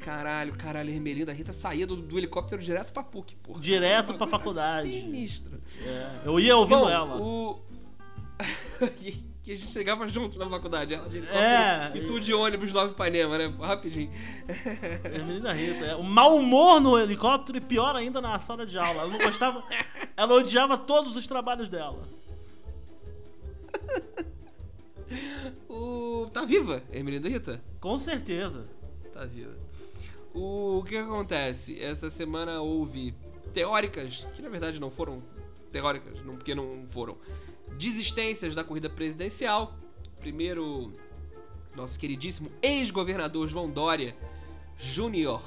Caralho, 0.00 0.52
caralho, 0.54 0.90
Hermelinda 0.90 1.32
Rita 1.32 1.52
saía 1.52 1.86
do, 1.86 1.94
do 1.96 2.18
helicóptero 2.18 2.60
direto 2.60 2.92
pra 2.92 3.04
PUC, 3.04 3.36
porra. 3.36 3.60
Direto 3.60 4.14
pra 4.14 4.26
faculdade. 4.26 4.90
Sinistro. 4.90 5.60
É, 5.84 6.22
Eu 6.24 6.40
ia 6.40 6.56
ouvindo 6.56 6.80
Bom, 6.80 6.90
ela. 6.90 7.16
o... 7.22 7.62
que 9.42 9.52
a 9.52 9.56
gente 9.56 9.72
chegava 9.72 10.06
junto 10.08 10.38
na 10.38 10.48
faculdade, 10.48 10.94
ela 10.94 11.08
de 11.08 11.16
helicóptero 11.16 11.44
É. 11.44 11.92
e 11.96 12.06
tu 12.06 12.20
de 12.20 12.32
ônibus 12.32 12.72
Nova 12.72 12.92
Ipanema, 12.92 13.36
né? 13.38 13.52
Rapidinho. 13.60 14.10
Ermelinda 15.04 15.52
Rita. 15.52 15.84
É, 15.84 15.96
o 15.96 16.02
mau 16.02 16.36
humor 16.36 16.80
no 16.80 16.98
helicóptero 16.98 17.58
e 17.58 17.60
pior 17.60 17.96
ainda 17.96 18.20
na 18.20 18.38
sala 18.38 18.64
de 18.64 18.78
aula. 18.78 19.02
Ela 19.02 19.10
não 19.10 19.18
gostava. 19.18 19.64
ela 20.16 20.34
odiava 20.34 20.78
todos 20.78 21.16
os 21.16 21.26
trabalhos 21.26 21.68
dela. 21.68 22.06
O... 25.68 26.28
Tá 26.32 26.44
viva, 26.44 26.82
Hermelinda 26.90 27.28
Rita? 27.28 27.60
Com 27.80 27.98
certeza. 27.98 28.64
Tá 29.12 29.24
viva. 29.24 29.54
O 30.34 30.82
que 30.86 30.96
acontece? 30.96 31.80
Essa 31.82 32.10
semana 32.10 32.60
houve 32.62 33.14
teóricas, 33.52 34.26
que 34.34 34.40
na 34.40 34.48
verdade 34.48 34.80
não 34.80 34.90
foram 34.90 35.22
teóricas, 35.70 36.24
não, 36.24 36.36
porque 36.36 36.54
não 36.54 36.86
foram, 36.88 37.16
desistências 37.78 38.54
da 38.54 38.64
corrida 38.64 38.88
presidencial. 38.88 39.74
Primeiro, 40.20 40.92
nosso 41.76 41.98
queridíssimo 41.98 42.50
ex-governador 42.62 43.48
João 43.48 43.70
Dória 43.70 44.16
Júnior 44.76 45.42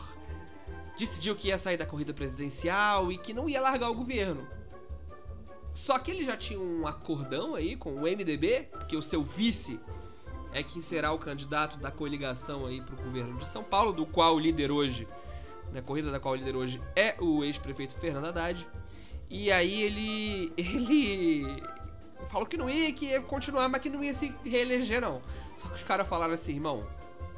decidiu 0.98 1.36
que 1.36 1.50
ia 1.50 1.58
sair 1.58 1.78
da 1.78 1.86
corrida 1.86 2.14
presidencial 2.14 3.12
e 3.12 3.18
que 3.18 3.34
não 3.34 3.50
ia 3.50 3.62
largar 3.62 3.90
o 3.90 3.96
governo. 3.96 4.48
Só 5.74 6.00
que 6.00 6.10
ele 6.10 6.24
já 6.24 6.38
tinha 6.38 6.60
um 6.60 6.88
acordão 6.88 7.54
aí 7.54 7.76
com 7.76 7.94
o 7.96 8.02
MDB, 8.04 8.70
que 8.88 8.96
o 8.96 9.04
seu 9.04 9.22
vice 9.24 9.78
é 10.54 10.64
quem 10.64 10.82
será 10.82 11.12
o 11.12 11.20
candidato 11.20 11.78
da 11.78 11.92
coligação 11.92 12.66
aí 12.66 12.80
pro 12.80 12.96
governo 12.96 13.38
de 13.38 13.46
São 13.46 13.62
Paulo, 13.62 13.92
do 13.92 14.06
qual 14.06 14.36
o 14.36 14.40
líder 14.40 14.72
hoje, 14.72 15.06
na 15.74 15.82
corrida 15.82 16.10
da 16.10 16.20
qual 16.20 16.34
o 16.34 16.38
líder 16.38 16.56
hoje 16.56 16.82
é 16.96 17.16
o 17.20 17.44
ex-prefeito 17.44 17.94
Fernando 17.96 18.28
Haddad. 18.28 18.66
E 19.30 19.52
aí 19.52 19.84
ele 19.84 20.54
ele 20.56 21.62
falou 22.30 22.46
que 22.46 22.58
não 22.58 22.70
ia, 22.70 22.92
que 22.94 23.06
ia 23.06 23.22
continuar, 23.22 23.68
mas 23.70 23.82
que 23.82 23.90
não 23.90 24.04
ia 24.04 24.14
se 24.14 24.34
reeleger 24.44 25.02
não. 25.02 25.22
Só 25.58 25.68
que 25.70 25.76
os 25.76 25.84
caras 25.84 26.08
falaram 26.08 26.34
assim, 26.34 26.54
irmão, 26.54 26.88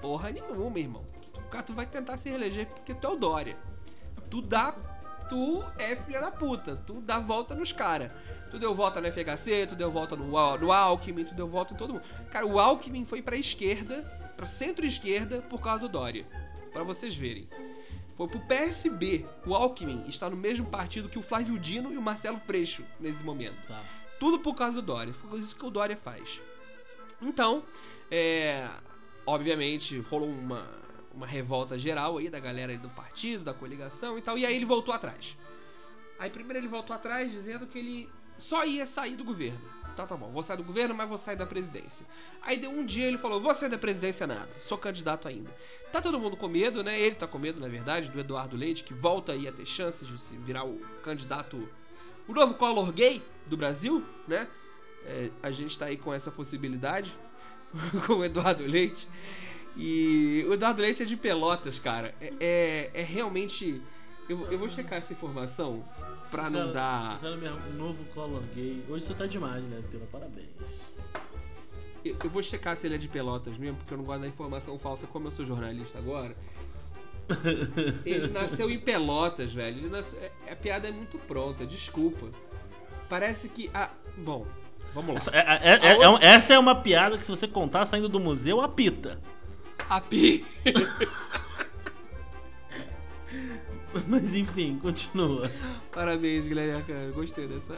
porra 0.02 0.32
nenhuma, 0.32 0.80
irmão. 0.80 1.06
Tu, 1.34 1.64
tu 1.64 1.74
vai 1.74 1.86
tentar 1.86 2.18
se 2.18 2.30
reeleger 2.30 2.68
porque 2.68 2.94
tu 2.94 3.08
é 3.08 3.10
o 3.10 3.16
Dória. 3.16 3.58
Tu 4.30 4.42
dá 4.42 4.74
tu 5.30 5.64
é 5.78 5.96
filha 5.96 6.22
da 6.22 6.32
puta, 6.32 6.76
tu 6.76 7.02
dá 7.02 7.20
volta 7.20 7.54
nos 7.54 7.72
caras. 7.72 8.14
Tu 8.50 8.58
deu 8.58 8.74
volta 8.74 9.02
no 9.02 9.12
FHC, 9.12 9.68
tu 9.68 9.76
deu 9.76 9.92
volta 9.92 10.16
no, 10.16 10.58
no 10.58 10.72
Alckmin, 10.72 11.26
tu 11.26 11.36
deu 11.36 11.48
volta 11.48 11.74
em 11.74 11.78
todo 11.78 11.94
mundo. 11.94 12.04
Cara, 12.32 12.46
o 12.46 12.60
Alckmin 12.60 13.06
foi 13.06 13.22
pra 13.22 13.36
esquerda 13.36 14.02
pra 14.38 14.46
centro-esquerda 14.46 15.42
por 15.42 15.60
causa 15.60 15.82
do 15.82 15.90
Dória. 15.90 16.26
Pra 16.72 16.84
vocês 16.84 17.16
verem. 17.16 17.48
Foi 18.16 18.28
pro 18.28 18.40
PSB. 18.40 19.26
O 19.46 19.54
Alckmin 19.54 20.06
está 20.08 20.30
no 20.30 20.38
mesmo 20.38 20.66
partido 20.68 21.10
que 21.10 21.20
o 21.20 21.24
Flávio 21.24 21.60
Dino 21.60 21.92
e 21.92 21.98
o 21.98 22.02
Marcelo 22.02 22.40
Freixo 22.40 22.84
nesse 23.00 23.24
momento. 23.24 23.58
Tá. 23.68 23.84
Tudo 24.20 24.40
por 24.40 24.56
causa 24.56 24.76
do 24.76 24.82
Dória. 24.82 25.14
Foi 25.14 25.40
isso 25.40 25.56
que 25.56 25.66
o 25.66 25.70
Dória 25.70 25.96
faz. 25.96 26.42
Então, 27.22 27.64
é, 28.10 28.70
obviamente, 29.26 30.00
rolou 30.00 30.30
uma, 30.30 30.68
uma 31.14 31.28
revolta 31.28 31.78
geral 31.78 32.18
aí 32.18 32.30
da 32.30 32.40
galera 32.40 32.72
aí 32.72 32.78
do 32.78 32.90
partido, 32.90 33.44
da 33.44 33.54
coligação 33.54 34.18
e 34.18 34.22
tal. 34.22 34.38
E 34.38 34.46
aí 34.46 34.56
ele 34.56 34.66
voltou 34.66 34.94
atrás. 34.94 35.36
Aí 36.20 36.30
primeiro 36.30 36.60
ele 36.60 36.68
voltou 36.68 36.96
atrás 36.96 37.32
dizendo 37.32 37.68
que 37.68 37.78
ele 37.78 38.10
só 38.38 38.66
ia 38.66 38.86
sair 38.86 39.16
do 39.16 39.24
governo. 39.24 39.78
Tá, 39.96 40.06
tá 40.06 40.16
bom, 40.16 40.30
vou 40.30 40.44
sair 40.44 40.58
do 40.58 40.64
governo, 40.64 40.94
mas 40.94 41.10
vou 41.10 41.18
sair 41.18 41.36
da 41.36 41.46
presidência. 41.46 42.06
Aí 42.44 42.58
deu 42.58 42.70
um 42.70 42.86
dia 42.86 43.08
ele 43.08 43.18
falou: 43.18 43.42
vou 43.42 43.54
sair 43.56 43.70
da 43.70 43.80
presidência 43.80 44.28
nada, 44.28 44.50
sou 44.60 44.78
candidato 44.78 45.28
ainda. 45.28 45.50
Tá 45.92 46.00
todo 46.00 46.20
mundo 46.20 46.38
com 46.38 46.48
medo, 46.48 46.84
né? 46.84 47.00
Ele 47.00 47.16
tá 47.16 47.26
com 47.26 47.40
medo, 47.40 47.60
na 47.60 47.68
verdade, 47.68 48.10
do 48.10 48.20
Eduardo 48.20 48.56
Leite, 48.56 48.84
que 48.84 48.94
volta 48.94 49.32
aí 49.32 49.48
a 49.48 49.52
ter 49.52 49.66
chances 49.66 50.08
de 50.08 50.20
se 50.20 50.38
virar 50.38 50.66
o 50.66 50.80
candidato, 51.02 51.68
o 52.28 52.34
novo 52.34 52.54
color 52.56 52.92
gay 52.92 53.22
do 53.46 53.56
Brasil, 53.56 54.04
né? 54.28 54.48
É, 55.06 55.30
a 55.42 55.52
gente 55.52 55.78
tá 55.78 55.86
aí 55.86 55.98
com 55.98 56.14
essa 56.14 56.30
possibilidade 56.30 57.14
com 58.06 58.16
o 58.16 58.26
Eduardo 58.26 58.66
Leite. 58.66 59.08
E 59.76 60.46
o 60.50 60.54
Eduardo 60.54 60.82
Leite 60.82 61.04
é 61.04 61.06
de 61.06 61.16
Pelotas, 61.16 61.80
cara. 61.80 62.14
É, 62.20 62.34
é, 62.40 62.92
é 63.02 63.04
realmente. 63.04 63.82
Eu, 64.28 64.52
eu 64.52 64.60
vou 64.60 64.68
checar 64.68 65.00
essa 65.00 65.14
informação 65.14 65.86
pra 66.30 66.50
não 66.50 66.60
Cara, 66.60 66.74
dar. 66.74 67.18
Sério 67.20 67.38
mesmo, 67.38 67.60
novo 67.78 68.04
color 68.14 68.44
gay. 68.54 68.84
Hoje 68.90 69.06
você 69.06 69.14
tá 69.14 69.26
demais, 69.26 69.64
né, 69.64 69.82
Pila? 69.90 70.06
Parabéns. 70.12 70.48
Eu, 72.04 72.18
eu 72.24 72.30
vou 72.30 72.44
checar 72.44 72.76
se 72.76 72.88
ele 72.88 72.96
é 72.96 72.98
de 72.98 73.08
Pelotas 73.08 73.58
mesmo, 73.58 73.78
porque 73.78 73.94
eu 73.94 73.98
não 73.98 74.06
gosto 74.06 74.22
da 74.22 74.28
informação 74.28 74.78
falsa, 74.78 75.08
como 75.08 75.28
eu 75.28 75.32
sou 75.32 75.46
jornalista 75.46 75.98
agora. 75.98 76.36
Ele 78.06 78.28
nasceu 78.28 78.70
em 78.70 78.80
Pelotas, 78.80 79.52
velho. 79.54 79.78
Ele 79.80 79.90
nasceu- 79.90 80.20
é- 80.20 80.52
a 80.52 80.56
piada 80.56 80.88
é 80.88 80.92
muito 80.92 81.18
pronta, 81.20 81.66
desculpa. 81.66 82.28
Parece 83.10 83.48
que. 83.50 83.70
Ah, 83.74 83.90
bom, 84.18 84.46
vamos 84.94 85.14
lá. 85.14 85.18
Essa 85.20 85.32
é, 85.32 85.40
é- 85.40 85.88
é- 85.88 86.04
é 86.04 86.10
um- 86.10 86.18
essa 86.18 86.54
é 86.54 86.60
uma 86.60 86.76
piada 86.76 87.18
que 87.18 87.24
se 87.24 87.30
você 87.32 87.48
contar 87.48 87.86
saindo 87.86 88.10
do 88.10 88.20
museu, 88.20 88.62
apita. 88.62 89.20
A 89.90 90.02
Pi. 90.02 90.46
Mas 94.08 94.36
enfim, 94.36 94.78
continua. 94.82 95.50
Parabéns, 95.92 96.46
Guilherme. 96.46 96.84
Gostei 97.14 97.48
dessa. 97.48 97.76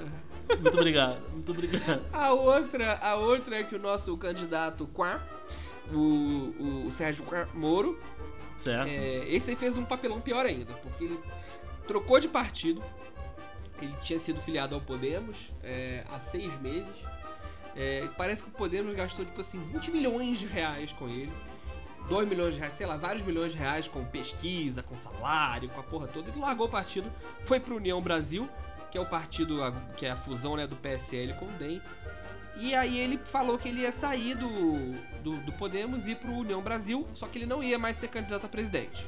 Muito 0.59 0.77
obrigado, 0.77 1.19
muito 1.31 1.51
obrigado. 1.51 2.01
A 2.11 2.33
outra, 2.33 2.97
a 3.01 3.15
outra 3.15 3.57
é 3.57 3.63
que 3.63 3.75
o 3.75 3.79
nosso 3.79 4.15
candidato 4.17 4.87
Quá, 4.87 5.21
o, 5.93 6.85
o 6.87 6.91
Sérgio 6.97 7.23
Quá 7.23 7.47
Moro, 7.53 7.97
Certo? 8.59 8.89
É, 8.89 9.25
esse 9.29 9.55
fez 9.55 9.77
um 9.77 9.85
papelão 9.85 10.19
pior 10.19 10.45
ainda, 10.45 10.73
porque 10.73 11.05
ele 11.05 11.19
trocou 11.87 12.19
de 12.19 12.27
partido. 12.27 12.83
Ele 13.81 13.93
tinha 14.01 14.19
sido 14.19 14.41
filiado 14.41 14.75
ao 14.75 14.81
Podemos 14.81 15.51
é, 15.63 16.03
há 16.09 16.19
seis 16.19 16.53
meses. 16.61 16.93
É, 17.75 18.07
parece 18.17 18.43
que 18.43 18.49
o 18.49 18.51
Podemos 18.51 18.93
gastou, 18.95 19.23
tipo 19.23 19.39
assim, 19.39 19.61
20 19.61 19.91
milhões 19.91 20.39
de 20.39 20.45
reais 20.45 20.91
com 20.91 21.07
ele. 21.07 21.31
2 22.09 22.27
milhões 22.27 22.55
de 22.55 22.59
reais, 22.59 22.73
sei 22.73 22.87
lá, 22.87 22.97
vários 22.97 23.25
milhões 23.25 23.51
de 23.51 23.57
reais 23.57 23.87
com 23.87 24.03
pesquisa, 24.03 24.81
com 24.81 24.97
salário, 24.97 25.69
com 25.69 25.79
a 25.79 25.83
porra 25.83 26.07
toda. 26.07 26.29
Ele 26.29 26.39
largou 26.39 26.67
o 26.67 26.69
partido, 26.69 27.09
foi 27.45 27.59
pro 27.59 27.75
União 27.75 28.01
Brasil, 28.01 28.49
que 28.91 28.97
é 28.97 29.01
o 29.01 29.05
partido, 29.05 29.59
que 29.95 30.05
é 30.05 30.11
a 30.11 30.15
fusão 30.15 30.55
né, 30.55 30.65
do 30.65 30.75
PSL 30.75 31.33
com 31.35 31.45
o 31.45 31.51
DEM. 31.51 31.79
E 32.59 32.75
aí 32.75 32.97
ele 32.97 33.17
falou 33.17 33.57
que 33.57 33.69
ele 33.69 33.81
ia 33.81 33.91
sair 33.91 34.35
do, 34.35 34.49
do, 35.23 35.37
do 35.43 35.51
Podemos 35.53 36.07
e 36.07 36.11
ir 36.11 36.15
pro 36.15 36.31
União 36.33 36.61
Brasil, 36.61 37.07
só 37.13 37.25
que 37.27 37.37
ele 37.37 37.45
não 37.45 37.63
ia 37.63 37.79
mais 37.79 37.97
ser 37.97 38.09
candidato 38.09 38.45
a 38.45 38.49
presidente. 38.49 39.07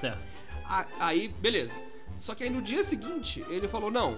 Certo. 0.00 0.18
A- 0.66 0.86
Aí, 1.00 1.28
beleza. 1.28 1.72
Só 2.16 2.34
que 2.34 2.44
aí 2.44 2.50
no 2.50 2.60
dia 2.60 2.84
seguinte, 2.84 3.42
ele 3.48 3.66
falou: 3.68 3.90
não, 3.90 4.16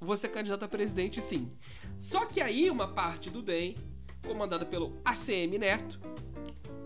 vou 0.00 0.16
ser 0.16 0.28
candidato 0.28 0.64
a 0.64 0.68
presidente 0.68 1.20
sim. 1.20 1.50
Só 1.98 2.24
que 2.24 2.40
aí 2.40 2.70
uma 2.70 2.88
parte 2.88 3.28
do 3.28 3.42
DEM, 3.42 3.76
comandada 4.24 4.64
pelo 4.64 4.96
ACM 5.04 5.58
Neto, 5.58 5.98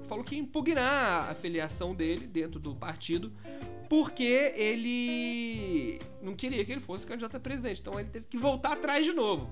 falou 0.08 0.24
que 0.24 0.34
ia 0.36 0.40
impugnar 0.40 1.28
a 1.30 1.34
filiação 1.34 1.94
dele 1.94 2.26
dentro 2.26 2.58
do 2.58 2.74
partido, 2.74 3.32
porque 3.88 4.52
ele 4.56 5.98
não 6.22 6.34
queria 6.34 6.64
que 6.64 6.72
ele 6.72 6.80
fosse 6.80 7.06
candidato 7.06 7.36
a 7.36 7.40
presidente. 7.40 7.80
Então 7.82 7.98
ele 8.00 8.08
teve 8.08 8.26
que 8.30 8.38
voltar 8.38 8.72
atrás 8.72 9.04
de 9.04 9.12
novo. 9.12 9.50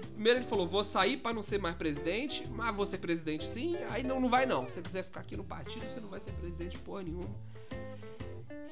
Primeiro 0.00 0.40
ele 0.40 0.46
falou, 0.46 0.66
vou 0.66 0.82
sair 0.84 1.16
pra 1.18 1.32
não 1.32 1.42
ser 1.42 1.58
mais 1.60 1.76
presidente, 1.76 2.46
mas 2.50 2.74
vou 2.74 2.86
ser 2.86 2.98
presidente 2.98 3.46
sim. 3.48 3.76
Aí 3.90 4.02
não, 4.02 4.20
não 4.20 4.28
vai 4.28 4.46
não. 4.46 4.66
Se 4.68 4.74
você 4.74 4.82
quiser 4.82 5.02
ficar 5.04 5.20
aqui 5.20 5.36
no 5.36 5.44
partido, 5.44 5.84
você 5.92 6.00
não 6.00 6.08
vai 6.08 6.20
ser 6.20 6.32
presidente 6.32 6.78
porra 6.78 7.02
nenhuma. 7.02 7.28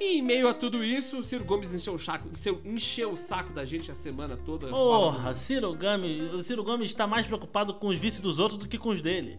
E 0.00 0.18
em 0.18 0.22
meio 0.22 0.48
a 0.48 0.54
tudo 0.54 0.82
isso, 0.82 1.18
o 1.18 1.22
Ciro 1.22 1.44
Gomes 1.44 1.72
encheu 1.72 1.94
o 1.94 1.98
saco, 1.98 2.28
encheu, 2.32 2.60
encheu 2.64 3.12
o 3.12 3.16
saco 3.16 3.52
da 3.52 3.64
gente 3.64 3.90
a 3.92 3.94
semana 3.94 4.36
toda. 4.36 4.66
Porra, 4.68 5.34
Ciro 5.34 5.72
Gomes, 5.74 6.32
o 6.34 6.42
Ciro 6.42 6.64
Gomes 6.64 6.88
está 6.90 7.06
mais 7.06 7.26
preocupado 7.26 7.74
com 7.74 7.86
os 7.86 7.96
vícios 7.96 8.20
dos 8.20 8.38
outros 8.40 8.58
do 8.58 8.68
que 8.68 8.76
com 8.76 8.88
os 8.88 9.00
dele. 9.00 9.38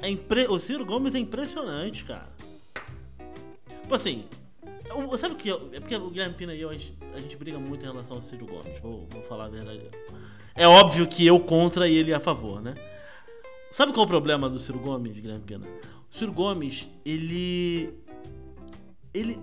É 0.00 0.08
impre- 0.08 0.46
O 0.48 0.58
Ciro 0.60 0.84
Gomes 0.86 1.14
é 1.14 1.18
impressionante, 1.18 2.04
cara. 2.04 2.30
Tipo 3.82 3.94
assim, 3.94 4.24
o- 4.94 5.16
sabe 5.18 5.34
o 5.34 5.36
que? 5.36 5.48
eu- 5.48 5.68
É 5.72 5.80
porque 5.80 5.96
o 5.96 6.08
Guilherme 6.08 6.34
Pina 6.36 6.54
e 6.54 6.60
eu, 6.60 6.70
a 6.70 6.72
gente, 6.72 6.94
a 7.12 7.18
gente 7.18 7.36
briga 7.36 7.58
muito 7.58 7.82
em 7.84 7.88
relação 7.88 8.16
ao 8.16 8.22
Ciro 8.22 8.46
Gomes, 8.46 8.80
vou, 8.80 9.06
vou 9.10 9.22
falar 9.24 9.46
a 9.46 9.48
verdade. 9.48 9.82
É 10.54 10.66
óbvio 10.66 11.06
que 11.06 11.26
eu 11.26 11.40
contra 11.40 11.88
e 11.88 11.96
ele 11.96 12.12
a 12.12 12.20
favor, 12.20 12.60
né? 12.60 12.74
Sabe 13.70 13.92
qual 13.92 14.02
é 14.02 14.06
o 14.06 14.08
problema 14.08 14.48
do 14.48 14.58
Ciro 14.58 14.78
Gomes, 14.78 15.16
Guilherme 15.16 15.44
Pina? 15.44 15.66
O 16.10 16.14
Ciro 16.14 16.32
Gomes, 16.32 16.88
ele. 17.04 17.94
Ele. 19.14 19.38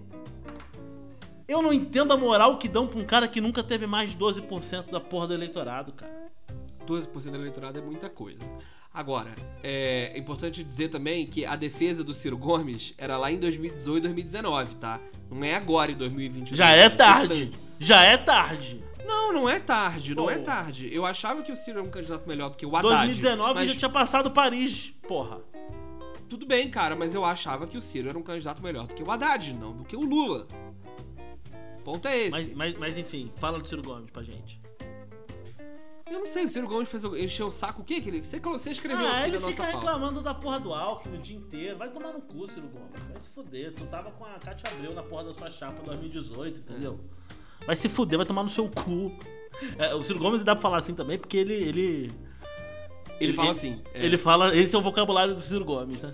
Eu 1.48 1.62
não 1.62 1.72
entendo 1.72 2.12
a 2.12 2.18
moral 2.18 2.58
que 2.58 2.68
dão 2.68 2.88
pra 2.88 3.00
um 3.00 3.06
cara 3.06 3.28
que 3.28 3.40
nunca 3.40 3.64
teve 3.64 3.88
mais 3.88 4.12
de 4.12 4.18
12% 4.18 4.92
da 4.92 5.00
porra 5.00 5.28
do 5.28 5.34
eleitorado, 5.34 5.94
cara. 5.94 6.30
12% 6.86 7.32
do 7.32 7.38
eleitorado 7.38 7.80
é 7.80 7.82
muita 7.82 8.10
coisa. 8.10 8.40
Agora, 8.94 9.30
é 9.64 10.18
importante 10.18 10.64
dizer 10.64 10.90
também 10.90 11.26
que 11.28 11.46
a 11.46 11.56
defesa 11.56 12.04
do 12.04 12.14
Ciro 12.14 12.38
Gomes 12.38 12.94
era 12.98 13.18
lá 13.18 13.32
em 13.32 13.38
2018 13.38 14.04
2019, 14.04 14.76
tá? 14.76 15.00
Não 15.30 15.44
é 15.44 15.56
agora 15.56 15.92
em 15.92 15.96
2022. 15.96 16.58
Já 16.58 16.72
é 16.72 16.90
tarde. 16.90 17.52
Já 17.80 18.04
é 18.04 18.18
tarde. 18.18 18.84
Não, 19.08 19.32
não 19.34 19.50
é 19.50 19.60
tarde, 19.60 20.14
não 20.14 20.26
Pô. 20.26 20.30
é 20.30 20.38
tarde. 20.40 20.94
Eu 20.94 21.06
achava 21.06 21.42
que 21.42 21.52
o 21.52 21.56
Ciro 21.56 21.80
era 21.80 21.88
um 21.88 21.92
candidato 21.92 22.28
melhor 22.28 22.50
do 22.50 22.58
que 22.58 22.66
o 22.66 22.76
Haddad. 22.76 23.06
2019 23.06 23.54
mas 23.54 23.72
já 23.72 23.78
tinha 23.78 23.90
passado 23.90 24.30
Paris, 24.32 24.94
porra. 25.08 25.40
Tudo 26.30 26.46
bem, 26.46 26.70
cara, 26.70 26.94
mas 26.96 27.16
eu 27.16 27.24
achava 27.24 27.66
que 27.66 27.78
o 27.78 27.82
Ciro 27.82 28.10
era 28.10 28.18
um 28.18 28.22
candidato 28.24 28.62
melhor 28.62 28.86
do 28.88 28.94
que 28.94 29.02
o 29.02 29.10
Haddad, 29.10 29.54
não 29.54 29.72
do 29.74 29.86
que 29.86 29.96
o 29.96 30.02
Lula. 30.02 30.46
Ponto 31.86 32.06
é 32.08 32.18
esse. 32.20 32.32
Mas, 32.32 32.50
mas, 32.54 32.78
mas 32.78 32.98
enfim, 32.98 33.32
fala 33.38 33.60
do 33.60 33.66
Ciro 33.68 33.82
Gomes 33.82 34.10
pra 34.12 34.22
gente. 34.22 34.60
Eu 36.10 36.20
não 36.20 36.28
sei, 36.28 36.46
o 36.46 36.50
Ciro 36.50 36.68
Gomes 36.68 36.88
fez, 36.90 37.04
encheu 37.04 37.48
o 37.48 37.52
saco. 37.52 37.82
O 37.82 37.86
que 37.86 38.00
que 38.02 38.10
ele... 38.10 38.24
Você, 38.24 38.40
você 38.40 38.72
escreveu 38.72 39.06
Ah, 39.06 39.20
aqui 39.20 39.30
ele 39.30 39.40
na 39.40 39.48
fica 39.48 39.64
pauta. 39.64 39.78
reclamando 39.78 40.22
da 40.22 40.34
porra 40.34 40.58
do 40.60 40.74
Alckmin 40.74 41.18
o 41.18 41.22
dia 41.22 41.36
inteiro. 41.36 41.78
Vai 41.78 41.90
tomar 41.90 42.14
no 42.14 42.22
cu, 42.22 42.48
Ciro 42.48 42.68
Gomes. 42.68 42.92
Vai 43.12 43.20
se 43.22 43.30
fuder. 43.30 43.74
Tu 43.74 43.86
tava 43.88 44.12
com 44.12 44.24
a 44.26 44.40
Cátia 44.40 44.70
Abreu 44.70 44.94
na 44.94 45.04
porra 45.04 45.26
da 45.26 45.34
sua 45.34 45.52
chapa 45.52 45.82
2018, 45.84 46.60
entendeu? 46.62 47.00
Vai 47.66 47.76
se 47.76 47.90
fuder, 47.90 48.18
vai 48.18 48.26
tomar 48.26 48.44
no 48.44 48.50
seu 48.50 48.70
cu. 48.70 49.12
É, 49.78 49.94
o 49.96 50.04
Ciro 50.04 50.20
Gomes 50.20 50.44
dá 50.44 50.56
pra 50.56 50.62
falar 50.62 50.80
assim 50.80 50.94
também, 50.94 51.18
porque 51.18 51.38
ele. 51.38 51.54
Ele, 51.54 52.12
Ele 53.20 53.34
fala 53.34 53.52
assim... 53.52 53.82
é, 53.94 54.06
ele 54.06 54.18
fala. 54.18 54.56
Esse 54.56 54.76
é 54.76 54.78
o 54.80 54.82
vocabulário 54.82 55.34
do 55.34 55.42
Ciro 55.42 55.66
Gomes, 55.66 56.02
né? 56.02 56.14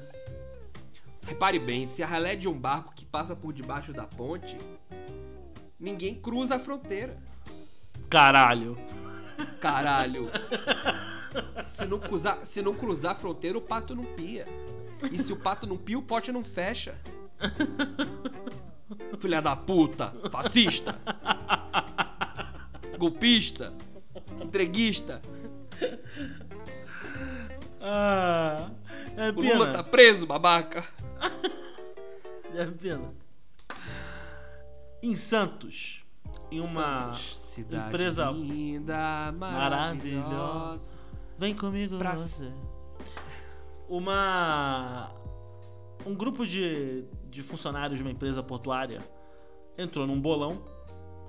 Repare 1.26 1.60
bem, 1.60 1.86
se 1.88 2.04
a 2.04 2.08
ralé 2.08 2.36
de 2.36 2.50
um 2.50 2.58
barco 2.58 2.94
que 2.96 3.06
passa 3.06 3.36
por 3.36 3.54
debaixo 3.54 3.94
da 3.94 4.06
ponte, 4.06 4.58
ninguém 5.80 6.16
cruza 6.16 6.56
a 6.56 6.60
fronteira. 6.60 7.18
Caralho. 8.10 8.78
Caralho. 9.60 10.30
Se 11.66 11.86
não, 11.86 12.00
cruzar, 12.00 12.46
se 12.46 12.62
não 12.62 12.74
cruzar 12.74 13.14
a 13.14 13.16
fronteira, 13.16 13.58
o 13.58 13.62
pato 13.62 13.96
não 13.96 14.04
pia. 14.04 14.46
E 15.12 15.18
se 15.22 15.34
o 15.34 15.38
pato 15.38 15.66
não 15.66 15.78
pia, 15.78 15.98
o 15.98 16.04
pote 16.04 16.32
não 16.32 16.44
fecha. 16.44 16.96
Filha 19.20 19.42
da 19.42 19.56
puta, 19.56 20.14
fascista, 20.32 21.00
golpista, 22.98 23.74
entreguista. 24.42 25.22
Ah. 27.82 28.70
É, 29.16 29.30
O 29.30 29.42
Lula 29.42 29.72
tá 29.74 29.84
preso, 29.84 30.26
babaca. 30.26 30.84
É 32.56 32.66
pena. 32.68 33.12
Em 35.02 35.16
Santos, 35.16 36.06
em 36.52 36.60
uma 36.60 37.06
Santos, 37.16 37.40
cidade 37.40 37.88
empresa 37.88 38.30
linda, 38.30 39.32
maravilhosa. 39.32 40.20
maravilhosa. 40.30 40.90
Vem 41.40 41.56
comigo, 41.56 41.98
Pra- 41.98 42.12
você. 42.16 42.52
Uma 43.90 45.10
um 46.06 46.14
grupo 46.14 46.46
de, 46.46 47.06
de 47.34 47.44
funcionários 47.44 47.98
de 47.98 48.04
uma 48.04 48.12
empresa 48.12 48.44
portuária 48.44 49.02
entrou 49.78 50.06
num 50.06 50.20
bolão, 50.20 50.64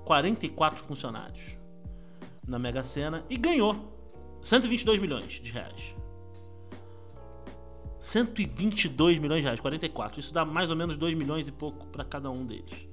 44 0.05 0.83
funcionários 0.83 1.57
na 2.47 2.59
Mega 2.59 2.83
Sena 2.83 3.25
e 3.29 3.35
ganhou 3.35 3.75
122 4.41 5.01
milhões 5.01 5.33
de 5.33 5.51
reais. 5.51 5.95
122 7.99 9.17
milhões 9.17 9.39
de 9.39 9.45
reais, 9.45 9.59
44. 9.59 10.19
Isso 10.19 10.31
dá 10.31 10.45
mais 10.45 10.69
ou 10.69 10.75
menos 10.75 10.95
2 10.95 11.17
milhões 11.17 11.47
e 11.47 11.51
pouco 11.51 11.87
para 11.87 12.05
cada 12.05 12.29
um 12.29 12.45
deles. 12.45 12.87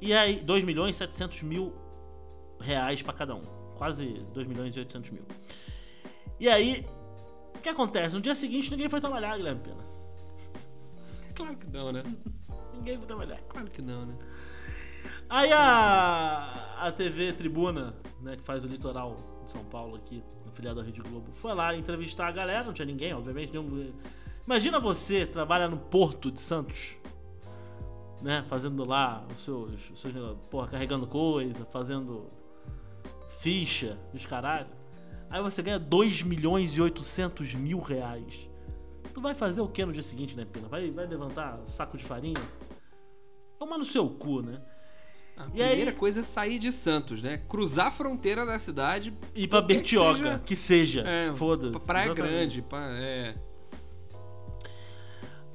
E 0.00 0.12
aí, 0.12 0.40
2 0.40 0.62
milhões 0.64 0.94
e 0.94 0.98
700 0.98 1.42
mil 1.42 1.74
reais 2.60 3.00
para 3.00 3.14
cada 3.14 3.34
um. 3.34 3.42
Quase 3.78 4.06
2 4.34 4.46
milhões 4.46 4.76
e 4.76 4.78
800 4.80 5.10
mil. 5.10 5.22
E 6.38 6.48
aí, 6.48 6.86
o 7.56 7.60
que 7.60 7.68
acontece? 7.70 8.14
No 8.14 8.20
dia 8.20 8.34
seguinte 8.34 8.70
ninguém 8.70 8.88
foi 8.90 9.00
trabalhar, 9.00 9.38
Guilherme 9.38 9.62
Pena. 9.62 9.87
Claro 11.38 11.56
que 11.56 11.66
não, 11.68 11.92
né? 11.92 12.02
Ninguém 12.74 12.98
foi 12.98 13.06
trabalhar. 13.06 13.38
Claro 13.48 13.70
que 13.70 13.80
não, 13.80 14.06
né? 14.06 14.14
Aí 15.30 15.52
a, 15.52 16.76
a 16.80 16.90
TV 16.90 17.32
Tribuna, 17.32 17.94
né, 18.20 18.36
que 18.36 18.42
faz 18.42 18.64
o 18.64 18.66
litoral 18.66 19.16
de 19.44 19.52
São 19.52 19.64
Paulo 19.64 19.94
aqui, 19.94 20.22
afiliado 20.48 20.80
da 20.80 20.84
Rede 20.84 21.00
Globo, 21.00 21.30
foi 21.32 21.54
lá 21.54 21.76
entrevistar 21.76 22.26
a 22.26 22.32
galera, 22.32 22.64
não 22.64 22.72
tinha 22.72 22.86
ninguém, 22.86 23.14
obviamente. 23.14 23.52
Nenhum... 23.52 23.92
Imagina 24.44 24.80
você 24.80 25.26
trabalha 25.26 25.68
no 25.68 25.78
Porto 25.78 26.32
de 26.32 26.40
Santos, 26.40 26.96
né, 28.20 28.44
fazendo 28.48 28.84
lá 28.84 29.24
os 29.32 29.44
seus, 29.44 29.90
os 29.90 30.00
seus 30.00 30.12
negócios, 30.12 30.40
porra, 30.48 30.66
carregando 30.66 31.06
coisa, 31.06 31.64
fazendo 31.66 32.32
ficha, 33.38 33.96
os 34.12 34.26
caralho. 34.26 34.66
Aí 35.30 35.40
você 35.40 35.62
ganha 35.62 35.78
2 35.78 36.22
milhões 36.22 36.76
e 36.76 36.80
800 36.80 37.54
mil 37.54 37.78
reais. 37.78 38.47
Tu 39.18 39.22
vai 39.22 39.34
fazer 39.34 39.60
o 39.60 39.66
que 39.66 39.84
no 39.84 39.92
dia 39.92 40.00
seguinte, 40.04 40.36
né, 40.36 40.44
Pina? 40.44 40.68
Vai, 40.68 40.92
vai 40.92 41.04
levantar 41.04 41.58
saco 41.66 41.98
de 41.98 42.04
farinha? 42.04 42.40
Toma 43.58 43.76
no 43.76 43.84
seu 43.84 44.08
cu, 44.08 44.42
né? 44.42 44.62
A 45.36 45.46
E 45.46 45.50
primeira 45.50 45.90
aí- 45.90 45.96
coisa 45.96 46.20
é 46.20 46.22
sair 46.22 46.56
de 46.60 46.70
Santos, 46.70 47.20
né? 47.20 47.38
Cruzar 47.48 47.88
a 47.88 47.90
fronteira 47.90 48.46
da 48.46 48.56
cidade. 48.60 49.12
E 49.34 49.48
pra 49.48 49.58
qualquer 49.58 49.74
que 49.74 49.80
Bertioga, 49.80 50.16
seja- 50.18 50.38
que 50.38 50.54
seja. 50.54 51.00
É, 51.04 51.32
Foda-se. 51.32 51.72
pra 51.72 51.80
Praia 51.80 52.04
Exatamente. 52.06 52.32
Grande, 52.32 52.62
pra, 52.62 52.78
é. 52.92 53.34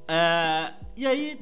É, 0.06 0.74
e 0.94 1.06
aí, 1.06 1.40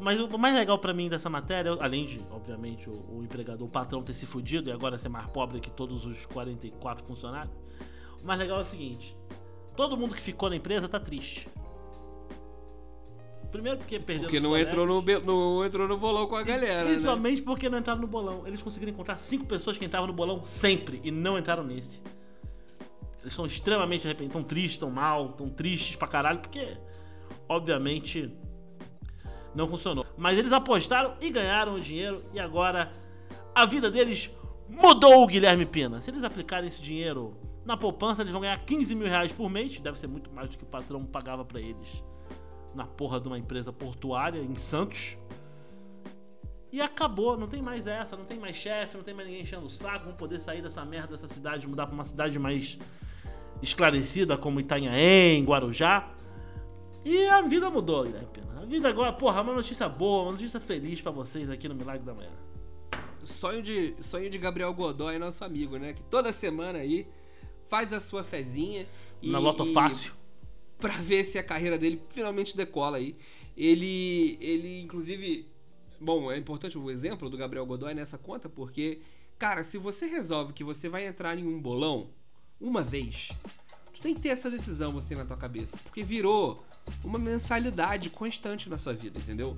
mas 0.00 0.20
o 0.20 0.38
mais 0.38 0.54
legal 0.54 0.78
pra 0.78 0.94
mim 0.94 1.08
dessa 1.08 1.28
matéria, 1.28 1.72
além 1.80 2.06
de, 2.06 2.20
obviamente, 2.30 2.88
o, 2.88 2.92
o 3.16 3.22
empregador, 3.24 3.66
o 3.66 3.70
patrão 3.70 4.00
ter 4.00 4.14
se 4.14 4.26
fudido 4.26 4.70
e 4.70 4.72
agora 4.72 4.96
ser 4.96 5.08
mais 5.08 5.26
pobre 5.26 5.58
que 5.58 5.70
todos 5.72 6.06
os 6.06 6.24
44 6.26 7.04
funcionários, 7.04 7.52
o 8.22 8.24
mais 8.24 8.38
legal 8.38 8.60
é 8.60 8.62
o 8.62 8.66
seguinte: 8.66 9.16
todo 9.76 9.96
mundo 9.96 10.14
que 10.14 10.20
ficou 10.20 10.48
na 10.48 10.56
empresa 10.56 10.88
tá 10.88 10.98
triste. 10.98 11.48
Primeiro 13.50 13.78
porque 13.78 13.98
perdeu 13.98 14.24
Porque 14.24 14.40
não 14.40 14.50
colegas, 14.50 14.72
entrou, 14.72 14.86
no, 14.86 15.02
não 15.24 15.64
entrou 15.64 15.88
no 15.88 15.96
bolão 15.96 16.26
com 16.26 16.36
a 16.36 16.42
galera, 16.42 16.82
né? 16.82 16.90
Principalmente 16.90 17.42
porque 17.42 17.68
não 17.68 17.78
entraram 17.78 18.00
no 18.00 18.06
bolão. 18.06 18.42
Eles 18.46 18.60
conseguiram 18.60 18.92
encontrar 18.92 19.16
cinco 19.16 19.46
pessoas 19.46 19.78
que 19.78 19.84
entravam 19.84 20.06
no 20.06 20.12
bolão 20.12 20.42
sempre 20.42 21.00
e 21.04 21.10
não 21.10 21.38
entraram 21.38 21.62
nesse. 21.62 22.02
Eles 23.20 23.32
estão 23.32 23.46
extremamente 23.46 24.06
arrependidos, 24.06 24.36
estão 24.36 24.42
tristes, 24.42 24.72
estão 24.72 24.90
mal, 24.90 25.30
estão 25.30 25.48
tristes 25.48 25.96
pra 25.96 26.06
caralho, 26.06 26.40
porque, 26.40 26.76
obviamente, 27.48 28.30
não 29.54 29.68
funcionou. 29.68 30.04
Mas 30.16 30.38
eles 30.38 30.52
apostaram 30.52 31.14
e 31.20 31.30
ganharam 31.30 31.74
o 31.74 31.80
dinheiro 31.80 32.22
e 32.34 32.38
agora 32.38 32.92
a 33.54 33.64
vida 33.64 33.90
deles 33.90 34.30
mudou, 34.68 35.26
Guilherme 35.26 35.64
Pina. 35.64 36.00
Se 36.00 36.10
eles 36.10 36.22
aplicarem 36.22 36.68
esse 36.68 36.80
dinheiro 36.80 37.36
na 37.66 37.76
poupança, 37.76 38.22
eles 38.22 38.32
vão 38.32 38.40
ganhar 38.40 38.56
15 38.64 38.94
mil 38.94 39.08
reais 39.08 39.32
por 39.32 39.50
mês, 39.50 39.78
deve 39.80 39.98
ser 39.98 40.06
muito 40.06 40.30
mais 40.30 40.48
do 40.48 40.56
que 40.56 40.62
o 40.62 40.66
patrão 40.66 41.04
pagava 41.04 41.44
pra 41.44 41.60
eles 41.60 42.02
na 42.76 42.86
porra 42.86 43.18
de 43.18 43.26
uma 43.26 43.38
empresa 43.38 43.72
portuária 43.72 44.40
em 44.40 44.54
Santos. 44.54 45.18
E 46.70 46.80
acabou, 46.80 47.36
não 47.36 47.48
tem 47.48 47.60
mais 47.60 47.86
essa, 47.86 48.16
não 48.16 48.24
tem 48.24 48.38
mais 48.38 48.56
chefe, 48.56 48.96
não 48.96 49.02
tem 49.02 49.14
mais 49.14 49.26
ninguém 49.26 49.42
enchendo 49.42 49.66
o 49.66 49.70
saco, 49.70 50.04
vão 50.04 50.14
poder 50.14 50.40
sair 50.40 50.62
dessa 50.62 50.84
merda 50.84 51.16
dessa 51.16 51.26
cidade, 51.26 51.66
mudar 51.66 51.86
pra 51.86 51.94
uma 51.94 52.04
cidade 52.04 52.38
mais 52.38 52.78
esclarecida 53.62 54.36
como 54.36 54.60
Itanhaém, 54.60 55.42
Guarujá. 55.44 56.08
E 57.04 57.26
a 57.28 57.40
vida 57.40 57.68
mudou, 57.70 58.04
Guilherme 58.04 58.28
Pena. 58.32 58.62
A 58.62 58.64
vida 58.64 58.88
agora, 58.88 59.12
porra, 59.12 59.40
uma 59.40 59.54
notícia 59.54 59.88
boa, 59.88 60.24
uma 60.24 60.32
notícia 60.32 60.60
feliz 60.60 61.00
pra 61.00 61.10
vocês 61.10 61.48
aqui 61.50 61.68
no 61.68 61.74
Milagre 61.74 62.04
da 62.04 62.12
Manhã. 62.12 62.30
Sonho 63.24 63.62
de, 63.62 63.96
sonho 64.00 64.28
de 64.30 64.38
Gabriel 64.38 64.72
Godoy, 64.72 65.18
nosso 65.18 65.44
amigo, 65.44 65.78
né? 65.78 65.94
Que 65.94 66.02
toda 66.02 66.32
semana 66.32 66.78
aí 66.78 67.08
faz 67.68 67.92
a 67.92 68.00
sua 68.00 68.24
fezinha. 68.24 68.86
E, 69.22 69.30
Na 69.30 69.38
Loto 69.38 69.66
e 69.66 69.72
Fácil. 69.72 70.12
Pra 70.78 70.94
ver 70.94 71.24
se 71.24 71.38
a 71.38 71.42
carreira 71.42 71.78
dele 71.78 72.00
finalmente 72.10 72.56
decola 72.56 72.98
aí. 72.98 73.16
Ele, 73.56 74.36
ele 74.40 74.80
inclusive. 74.82 75.48
Bom, 76.00 76.30
é 76.30 76.36
importante 76.36 76.76
o 76.76 76.90
exemplo 76.90 77.30
do 77.30 77.36
Gabriel 77.36 77.64
Godoy 77.64 77.94
nessa 77.94 78.18
conta, 78.18 78.50
porque, 78.50 79.00
cara, 79.38 79.64
se 79.64 79.78
você 79.78 80.06
resolve 80.06 80.52
que 80.52 80.62
você 80.62 80.90
vai 80.90 81.06
entrar 81.06 81.38
em 81.38 81.46
um 81.46 81.58
bolão 81.58 82.10
uma 82.60 82.82
vez, 82.82 83.30
tu 83.94 84.00
tem 84.02 84.14
que 84.14 84.20
ter 84.20 84.28
essa 84.28 84.50
decisão 84.50 84.92
você 84.92 85.14
na 85.14 85.24
tua 85.24 85.38
cabeça. 85.38 85.74
Porque 85.78 86.02
virou 86.02 86.62
uma 87.02 87.18
mensalidade 87.18 88.10
constante 88.10 88.68
na 88.68 88.76
sua 88.76 88.92
vida, 88.92 89.18
entendeu? 89.18 89.56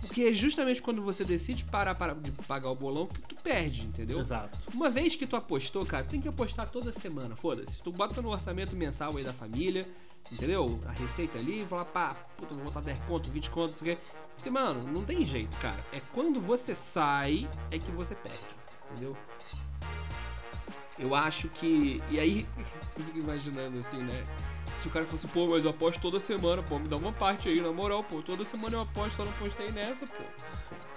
Porque 0.00 0.22
é 0.22 0.32
justamente 0.32 0.82
quando 0.82 1.02
você 1.02 1.24
decide 1.24 1.64
parar 1.64 1.94
para 1.94 2.14
de 2.14 2.30
pagar 2.30 2.70
o 2.70 2.74
bolão 2.74 3.06
que 3.06 3.20
tu 3.20 3.36
perde, 3.42 3.82
entendeu? 3.86 4.20
Exato. 4.20 4.58
Uma 4.72 4.90
vez 4.90 5.16
que 5.16 5.26
tu 5.26 5.36
apostou, 5.36 5.84
cara, 5.86 6.04
tu 6.04 6.10
tem 6.10 6.20
que 6.20 6.28
apostar 6.28 6.68
toda 6.68 6.92
semana, 6.92 7.36
foda-se. 7.36 7.80
Tu 7.82 7.92
bota 7.92 8.20
no 8.20 8.30
orçamento 8.30 8.76
mensal 8.76 9.16
aí 9.16 9.24
da 9.24 9.32
família, 9.32 9.88
entendeu? 10.30 10.78
A 10.86 10.92
receita 10.92 11.38
ali, 11.38 11.66
fala, 11.66 11.84
pá, 11.84 12.14
puta, 12.36 12.54
vou 12.54 12.64
botar 12.64 12.80
10 12.80 12.98
conto, 13.06 13.30
20 13.30 13.50
conto, 13.50 13.70
não 13.70 13.78
sei 13.78 13.92
o 13.92 13.96
quê. 13.96 14.02
Porque, 14.34 14.50
mano, 14.50 14.82
não 14.92 15.04
tem 15.04 15.24
jeito, 15.24 15.56
cara. 15.58 15.82
É 15.92 16.00
quando 16.12 16.40
você 16.40 16.74
sai, 16.74 17.48
é 17.70 17.78
que 17.78 17.90
você 17.90 18.14
perde, 18.14 18.38
entendeu? 18.90 19.16
Eu 20.98 21.14
acho 21.14 21.48
que. 21.48 22.02
E 22.10 22.18
aí, 22.18 22.46
imaginando 23.14 23.78
assim, 23.78 23.98
né? 23.98 24.22
Se 24.86 24.90
o 24.90 24.92
cara 24.92 25.04
fosse, 25.04 25.26
pô, 25.26 25.48
mas 25.48 25.64
eu 25.64 25.70
aposto 25.72 26.00
toda 26.00 26.20
semana, 26.20 26.62
pô, 26.62 26.78
me 26.78 26.86
dá 26.86 26.94
uma 26.96 27.10
parte 27.10 27.48
aí, 27.48 27.60
na 27.60 27.72
moral, 27.72 28.04
pô, 28.04 28.22
toda 28.22 28.44
semana 28.44 28.76
eu 28.76 28.80
aposto, 28.82 29.16
só 29.16 29.24
não 29.24 29.32
postei 29.32 29.68
nessa, 29.72 30.06
pô. 30.06 30.22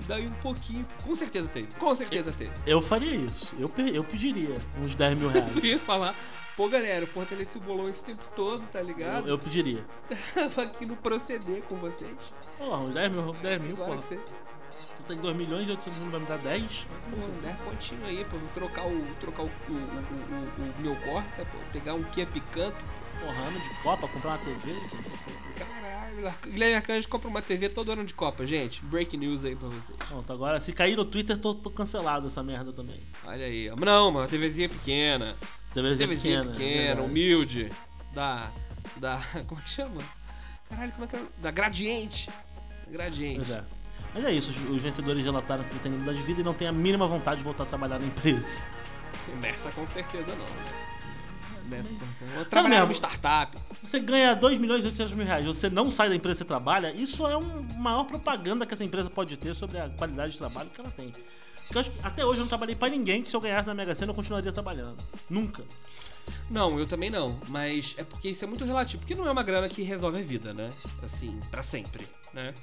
Daí 0.08 0.28
um 0.28 0.34
pouquinho. 0.34 0.86
Com 1.04 1.16
certeza 1.16 1.48
teve, 1.50 1.68
com 1.80 1.96
certeza 1.96 2.32
teve. 2.32 2.52
Eu 2.68 2.84
faria 2.84 3.16
isso. 3.16 3.56
Eu, 3.58 3.72
eu 3.92 4.04
pediria 4.04 4.58
uns 4.80 4.94
10 4.94 5.18
mil 5.18 5.28
reais. 5.30 5.50
Tu 5.60 5.66
ia 5.66 5.80
falar, 5.80 6.14
pô 6.56 6.70
galera, 6.70 7.00
eu 7.02 7.08
fortaleci 7.08 7.58
o 7.58 7.62
bolão 7.62 7.90
esse 7.90 8.04
tempo 8.04 8.24
todo, 8.36 8.62
tá 8.72 8.80
Eu, 8.80 8.86
ligado? 8.86 9.28
eu 9.28 9.40
pediria. 9.40 9.84
tava 10.36 10.62
aqui 10.62 10.86
no 10.86 10.96
proceder 10.96 11.64
com 11.64 11.76
vocês. 11.78 12.16
Porra, 12.60 12.78
uns 12.78 12.94
10 12.94 13.12
mil, 13.12 13.34
10 13.34 13.62
mil, 13.64 13.76
que 13.76 13.84
você. 13.90 14.16
Tu 14.18 15.04
tem 15.08 15.18
2 15.18 15.36
milhões 15.36 15.68
e 15.68 15.72
800 15.72 16.00
mil 16.00 16.12
vai 16.12 16.20
me 16.20 16.26
dar 16.28 16.38
10? 16.38 16.86
Pô, 17.10 17.42
10 17.42 17.56
pontinhos 17.62 18.04
aí 18.06 18.22
eu 18.22 18.42
trocar 18.54 18.86
o. 18.86 19.02
trocar 19.20 19.42
o, 19.42 19.48
o, 19.48 19.50
o, 19.72 19.74
o- 19.74 20.74
o 20.78 20.82
meu 20.82 20.96
Corsa, 20.98 21.44
pô, 21.52 21.58
pegar 21.74 21.96
um 21.96 22.04
Kia 22.04 22.28
Picanto. 22.28 22.99
Porra, 23.20 23.42
ano 23.48 23.60
de 23.60 23.70
Copa, 23.82 24.08
comprar 24.08 24.30
uma 24.32 24.38
TV. 24.40 24.76
Caralho, 25.58 26.34
Guilherme 26.46 26.76
Arcanjo 26.76 27.08
compra 27.08 27.28
uma 27.30 27.42
TV 27.42 27.70
todo 27.70 27.92
ano 27.92 28.06
de 28.06 28.14
Copa, 28.14 28.46
gente. 28.46 28.84
Break 28.86 29.16
news 29.18 29.46
aí 29.46 29.56
pra 29.56 29.68
vocês. 29.68 29.98
Pronto, 30.08 30.32
agora 30.32 30.60
se 30.60 30.72
cair 30.74 30.96
no 30.96 31.06
Twitter, 31.06 31.38
tô, 31.38 31.54
tô 31.54 31.70
cancelado 31.70 32.28
essa 32.28 32.42
merda 32.42 32.72
também. 32.72 33.02
Olha 33.26 33.46
aí, 33.46 33.70
ó. 33.70 33.76
Não, 33.76 34.10
uma 34.10 34.28
TVzinha 34.28 34.70
pequena. 34.70 35.36
TVzinha 35.74 36.08
TVzinha 36.08 36.46
pequena. 36.46 36.52
pequena, 36.52 37.02
é 37.02 37.04
humilde. 37.04 37.72
Da. 38.14 38.52
Da. 38.98 39.22
Como 39.48 39.60
é 39.60 39.64
que 39.64 39.70
chama? 39.70 40.02
Caralho, 40.70 40.92
como 40.92 41.06
é 41.06 41.08
que 41.08 41.16
é? 41.16 41.24
Da 41.40 41.50
Gradiente. 41.50 42.30
Gradiente. 42.90 43.38
Pois 43.38 43.50
é. 43.50 43.64
Mas 44.14 44.26
é 44.26 44.32
isso, 44.32 44.52
os, 44.72 44.82
vencedores 44.82 45.24
relataram 45.24 45.64
que 45.64 45.80
têm 45.80 45.92
mudar 45.92 46.14
de 46.14 46.22
vida 46.24 46.42
e 46.42 46.44
não 46.44 46.54
têm 46.54 46.68
a 46.68 46.72
mínima 46.72 47.08
vontade 47.08 47.38
de 47.38 47.44
voltar 47.44 47.64
a 47.64 47.66
trabalhar 47.66 48.00
na 48.00 48.06
empresa. 48.06 48.62
Nessa 49.42 49.72
com 49.72 49.86
certeza 49.88 50.36
não, 50.36 50.46
né? 50.46 50.90
Certeza. 51.70 51.96
Vou 52.20 52.38
Não, 52.38 52.46
trabalhar 52.46 52.82
numa 52.82 52.94
startup. 52.94 53.58
Você 53.82 54.00
ganha 54.00 54.34
2 54.36 54.60
milhões 54.60 54.84
e 54.84 54.88
800 54.88 55.14
mil 55.14 55.26
reais, 55.26 55.46
você 55.46 55.70
não 55.70 55.90
sai 55.90 56.10
da 56.10 56.16
empresa 56.16 56.36
que 56.36 56.44
você 56.44 56.48
trabalha, 56.48 56.94
isso 56.94 57.26
é 57.28 57.36
uma 57.36 57.62
maior 57.78 58.04
propaganda 58.04 58.66
que 58.66 58.74
essa 58.74 58.84
empresa 58.84 59.10
pode 59.10 59.38
ter 59.38 59.54
sobre 59.56 59.80
a 59.80 59.90
qualidade 59.90 60.34
de 60.34 60.38
trabalho 60.38 60.70
que 60.70 60.82
ela 60.82 60.92
tem. 60.92 61.14
Porque 61.68 61.92
até 62.02 62.26
hoje 62.26 62.40
eu 62.40 62.44
não 62.44 62.50
trabalhei 62.50 62.76
pra 62.76 62.90
ninguém 62.90 63.22
que 63.22 63.30
se 63.30 63.36
eu 63.36 63.42
ganhasse 63.42 63.68
na 63.68 63.76
Mega 63.76 63.94
Sena 63.94 64.12
eu 64.12 64.16
continuaria 64.16 64.52
trabalhando. 64.52 64.98
Nunca. 65.30 65.64
Não, 66.50 66.80
eu 66.80 66.88
também 66.88 67.10
não. 67.10 67.40
Mas 67.48 67.94
é 67.98 68.04
porque 68.04 68.30
isso 68.30 68.44
é 68.44 68.48
muito 68.48 68.66
relativo. 68.66 69.02
Porque 69.02 69.16
não 69.16 69.28
é 69.28 69.32
uma 69.32 69.44
grana 69.44 69.70
que 69.70 69.84
resolve 69.84 70.20
a 70.20 70.24
vida, 70.24 70.54
né? 70.54 70.70
Assim, 71.04 71.40
pra 71.52 71.62
sempre, 71.62 72.08
né? 72.34 72.54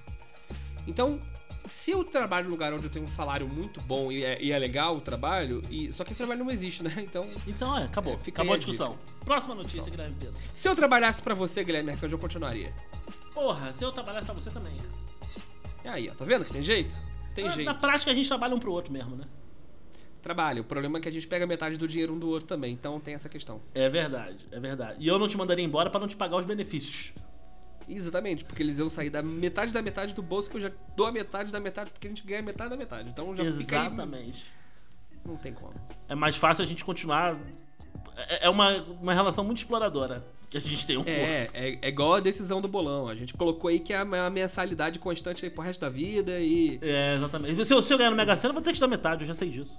Então, 0.86 1.20
se 1.68 1.90
eu 1.90 2.04
trabalho 2.04 2.44
num 2.46 2.50
lugar 2.52 2.72
onde 2.72 2.84
eu 2.86 2.90
tenho 2.90 3.04
um 3.04 3.08
salário 3.08 3.46
muito 3.48 3.80
bom 3.82 4.10
e 4.12 4.24
é, 4.24 4.42
e 4.42 4.52
é 4.52 4.58
legal 4.58 4.96
o 4.96 5.00
trabalho, 5.00 5.62
e 5.70 5.92
só 5.92 6.04
que 6.04 6.12
esse 6.12 6.18
trabalho 6.18 6.44
não 6.44 6.50
existe, 6.50 6.82
né? 6.82 6.92
Então, 7.02 7.28
Então 7.46 7.76
é, 7.78 7.84
acabou. 7.84 8.14
É, 8.24 8.28
acabou 8.30 8.54
a 8.54 8.56
discussão. 8.56 8.96
Próxima 9.24 9.54
notícia, 9.54 9.90
Guilherme 9.90 10.16
Pedro. 10.18 10.34
se 10.54 10.68
eu 10.68 10.74
trabalhasse 10.74 11.20
pra 11.22 11.34
você, 11.34 11.62
Guilherme 11.64 11.90
Mercante, 11.90 12.12
eu 12.12 12.18
continuaria. 12.18 12.72
Porra, 13.34 13.72
se 13.72 13.84
eu 13.84 13.92
trabalhasse 13.92 14.26
pra 14.26 14.34
você 14.34 14.50
também. 14.50 14.72
E 15.84 15.88
aí, 15.88 16.08
ó, 16.10 16.14
tá 16.14 16.24
vendo 16.24 16.44
que 16.44 16.52
tem 16.52 16.62
jeito? 16.62 16.96
Tem 17.34 17.44
Na- 17.44 17.50
jeito. 17.50 17.66
Na 17.66 17.74
prática 17.74 18.10
a 18.10 18.14
gente 18.14 18.26
trabalha 18.28 18.54
um 18.54 18.58
pro 18.58 18.72
outro 18.72 18.92
mesmo, 18.92 19.14
né? 19.16 19.24
Trabalho. 20.22 20.62
O 20.62 20.64
problema 20.64 20.98
é 20.98 21.00
que 21.00 21.08
a 21.08 21.12
gente 21.12 21.26
pega 21.26 21.46
metade 21.46 21.76
do 21.76 21.86
dinheiro 21.86 22.12
um 22.12 22.18
do 22.18 22.28
outro 22.28 22.48
também, 22.48 22.72
então 22.72 22.98
tem 22.98 23.14
essa 23.14 23.28
questão. 23.28 23.60
É 23.74 23.88
verdade, 23.88 24.38
é 24.50 24.58
verdade. 24.58 24.96
E 24.98 25.06
eu 25.06 25.18
não 25.18 25.28
te 25.28 25.36
mandaria 25.36 25.64
embora 25.64 25.88
pra 25.88 26.00
não 26.00 26.08
te 26.08 26.16
pagar 26.16 26.36
os 26.38 26.46
benefícios. 26.46 27.12
Exatamente, 27.88 28.44
porque 28.44 28.62
eles 28.62 28.78
iam 28.78 28.90
sair 28.90 29.10
da 29.10 29.22
metade 29.22 29.72
da 29.72 29.80
metade 29.80 30.12
do 30.12 30.22
bolso 30.22 30.50
que 30.50 30.56
eu 30.56 30.60
já 30.60 30.70
dou 30.96 31.06
a 31.06 31.12
metade 31.12 31.52
da 31.52 31.60
metade, 31.60 31.90
porque 31.90 32.06
a 32.06 32.10
gente 32.10 32.26
ganha 32.26 32.42
metade 32.42 32.70
da 32.70 32.76
metade. 32.76 33.08
Então 33.08 33.36
já 33.36 33.44
fica 33.52 33.80
aí. 33.80 33.86
Exatamente. 33.86 34.46
Não 35.24 35.36
tem 35.36 35.52
como. 35.52 35.74
É 36.08 36.14
mais 36.14 36.36
fácil 36.36 36.64
a 36.64 36.66
gente 36.66 36.84
continuar. 36.84 37.36
É 38.16 38.46
é 38.46 38.50
uma, 38.50 38.76
uma 39.00 39.12
relação 39.12 39.44
muito 39.44 39.58
exploradora 39.58 40.24
que 40.48 40.56
a 40.56 40.60
gente 40.60 40.86
tem 40.86 40.96
um. 40.96 41.02
É, 41.06 41.48
é, 41.52 41.78
é 41.82 41.88
igual 41.88 42.14
a 42.14 42.20
decisão 42.20 42.60
do 42.60 42.68
bolão. 42.68 43.08
A 43.08 43.14
gente 43.14 43.34
colocou 43.34 43.68
aí 43.68 43.80
que 43.80 43.92
é 43.92 43.98
a 43.98 44.30
mensalidade 44.30 44.98
constante 44.98 45.44
aí 45.44 45.50
pro 45.50 45.62
resto 45.62 45.80
da 45.80 45.88
vida 45.88 46.38
e. 46.38 46.78
É, 46.82 47.16
exatamente. 47.16 47.64
Se 47.64 47.74
eu, 47.74 47.82
se 47.82 47.92
eu 47.92 47.98
ganhar 47.98 48.10
no 48.10 48.16
Mega 48.16 48.36
Sena, 48.36 48.50
eu 48.50 48.54
vou 48.54 48.62
ter 48.62 48.70
que 48.70 48.76
te 48.76 48.80
dar 48.80 48.88
metade, 48.88 49.22
eu 49.22 49.28
já 49.28 49.34
sei 49.34 49.50
disso. 49.50 49.78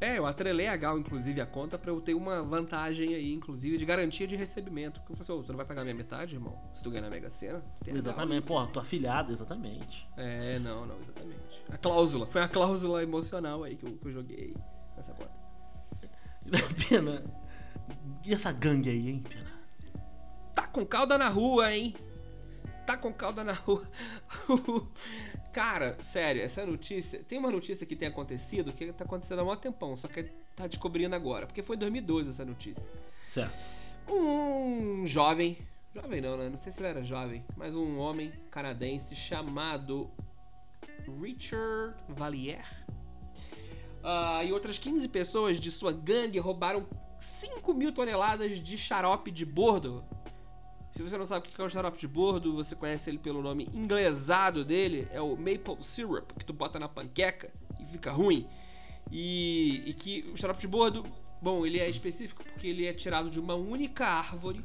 É, 0.00 0.16
eu 0.16 0.24
atrelei 0.24 0.66
a 0.66 0.76
Gal, 0.76 0.98
inclusive, 0.98 1.42
a 1.42 1.46
conta 1.46 1.76
pra 1.76 1.90
eu 1.90 2.00
ter 2.00 2.14
uma 2.14 2.42
vantagem 2.42 3.14
aí, 3.14 3.34
inclusive, 3.34 3.76
de 3.76 3.84
garantia 3.84 4.26
de 4.26 4.34
recebimento. 4.34 4.98
Porque 5.00 5.12
eu 5.12 5.16
falei 5.16 5.22
assim, 5.24 5.40
ô, 5.40 5.44
você 5.44 5.52
não 5.52 5.58
vai 5.58 5.66
pagar 5.66 5.82
minha 5.82 5.94
metade, 5.94 6.36
irmão? 6.36 6.58
Se 6.74 6.82
tu 6.82 6.90
ganhar 6.90 7.02
na 7.02 7.10
Mega 7.10 7.28
Sena? 7.28 7.62
Tem 7.84 7.92
Gal. 7.92 8.02
Exatamente. 8.02 8.46
Pô, 8.46 8.66
tua 8.66 8.80
afilhada, 8.80 9.30
exatamente. 9.30 10.08
É, 10.16 10.58
não, 10.60 10.86
não, 10.86 10.96
exatamente. 10.96 11.40
A 11.68 11.76
cláusula, 11.76 12.26
foi 12.26 12.40
a 12.40 12.48
cláusula 12.48 13.02
emocional 13.02 13.62
aí 13.62 13.76
que 13.76 13.84
eu, 13.84 13.92
que 13.92 14.08
eu 14.08 14.12
joguei 14.12 14.56
nessa 14.96 15.12
conta. 15.12 15.30
Pena. 16.88 17.22
E 18.24 18.32
essa 18.32 18.50
gangue 18.52 18.88
aí, 18.88 19.10
hein, 19.10 19.22
Pena? 19.28 19.50
Tá 20.54 20.66
com 20.66 20.86
cauda 20.86 21.18
na 21.18 21.28
rua, 21.28 21.74
hein? 21.74 21.94
Tá 22.90 22.96
com 22.96 23.12
cauda 23.12 23.44
na 23.44 23.52
rua. 23.52 23.86
Cara, 25.54 25.96
sério, 26.02 26.42
essa 26.42 26.66
notícia. 26.66 27.22
Tem 27.22 27.38
uma 27.38 27.52
notícia 27.52 27.86
que 27.86 27.94
tem 27.94 28.08
acontecido 28.08 28.72
que 28.72 28.92
tá 28.92 29.04
acontecendo 29.04 29.42
há 29.42 29.44
um 29.44 29.56
tempão, 29.56 29.96
só 29.96 30.08
que 30.08 30.24
tá 30.56 30.66
descobrindo 30.66 31.14
agora. 31.14 31.46
Porque 31.46 31.62
foi 31.62 31.76
em 31.76 31.78
2012 31.78 32.30
essa 32.30 32.44
notícia. 32.44 32.82
Certo. 33.30 33.54
Um 34.08 35.06
jovem. 35.06 35.56
Jovem 35.94 36.20
não, 36.20 36.36
né? 36.36 36.48
Não 36.48 36.58
sei 36.58 36.72
se 36.72 36.80
ele 36.80 36.88
era 36.88 37.04
jovem, 37.04 37.44
mas 37.56 37.76
um 37.76 37.96
homem 37.96 38.32
canadense 38.50 39.14
chamado 39.14 40.10
Richard 41.22 41.94
Valier. 42.08 42.66
Ah, 44.02 44.42
e 44.42 44.52
outras 44.52 44.78
15 44.78 45.06
pessoas 45.06 45.60
de 45.60 45.70
sua 45.70 45.92
gangue 45.92 46.40
roubaram 46.40 46.84
5 47.20 47.72
mil 47.72 47.92
toneladas 47.92 48.58
de 48.58 48.76
xarope 48.76 49.30
de 49.30 49.46
bordo. 49.46 50.04
Se 51.00 51.08
você 51.08 51.16
não 51.16 51.24
sabe 51.24 51.48
o 51.48 51.50
que 51.50 51.58
é 51.58 51.64
o 51.64 51.70
xarope 51.70 51.96
de 51.98 52.06
bordo, 52.06 52.52
você 52.54 52.76
conhece 52.76 53.08
ele 53.08 53.16
pelo 53.16 53.40
nome 53.40 53.66
inglesado 53.72 54.62
dele, 54.62 55.08
é 55.10 55.18
o 55.18 55.34
maple 55.34 55.82
syrup, 55.82 56.30
que 56.38 56.44
tu 56.44 56.52
bota 56.52 56.78
na 56.78 56.90
panqueca 56.90 57.50
e 57.80 57.86
fica 57.86 58.12
ruim. 58.12 58.46
E, 59.10 59.82
e 59.86 59.94
que 59.94 60.30
o 60.30 60.36
xarope 60.36 60.60
de 60.60 60.68
bordo, 60.68 61.02
bom, 61.40 61.64
ele 61.64 61.80
é 61.80 61.88
específico 61.88 62.44
porque 62.44 62.66
ele 62.66 62.84
é 62.84 62.92
tirado 62.92 63.30
de 63.30 63.40
uma 63.40 63.54
única 63.54 64.06
árvore 64.06 64.62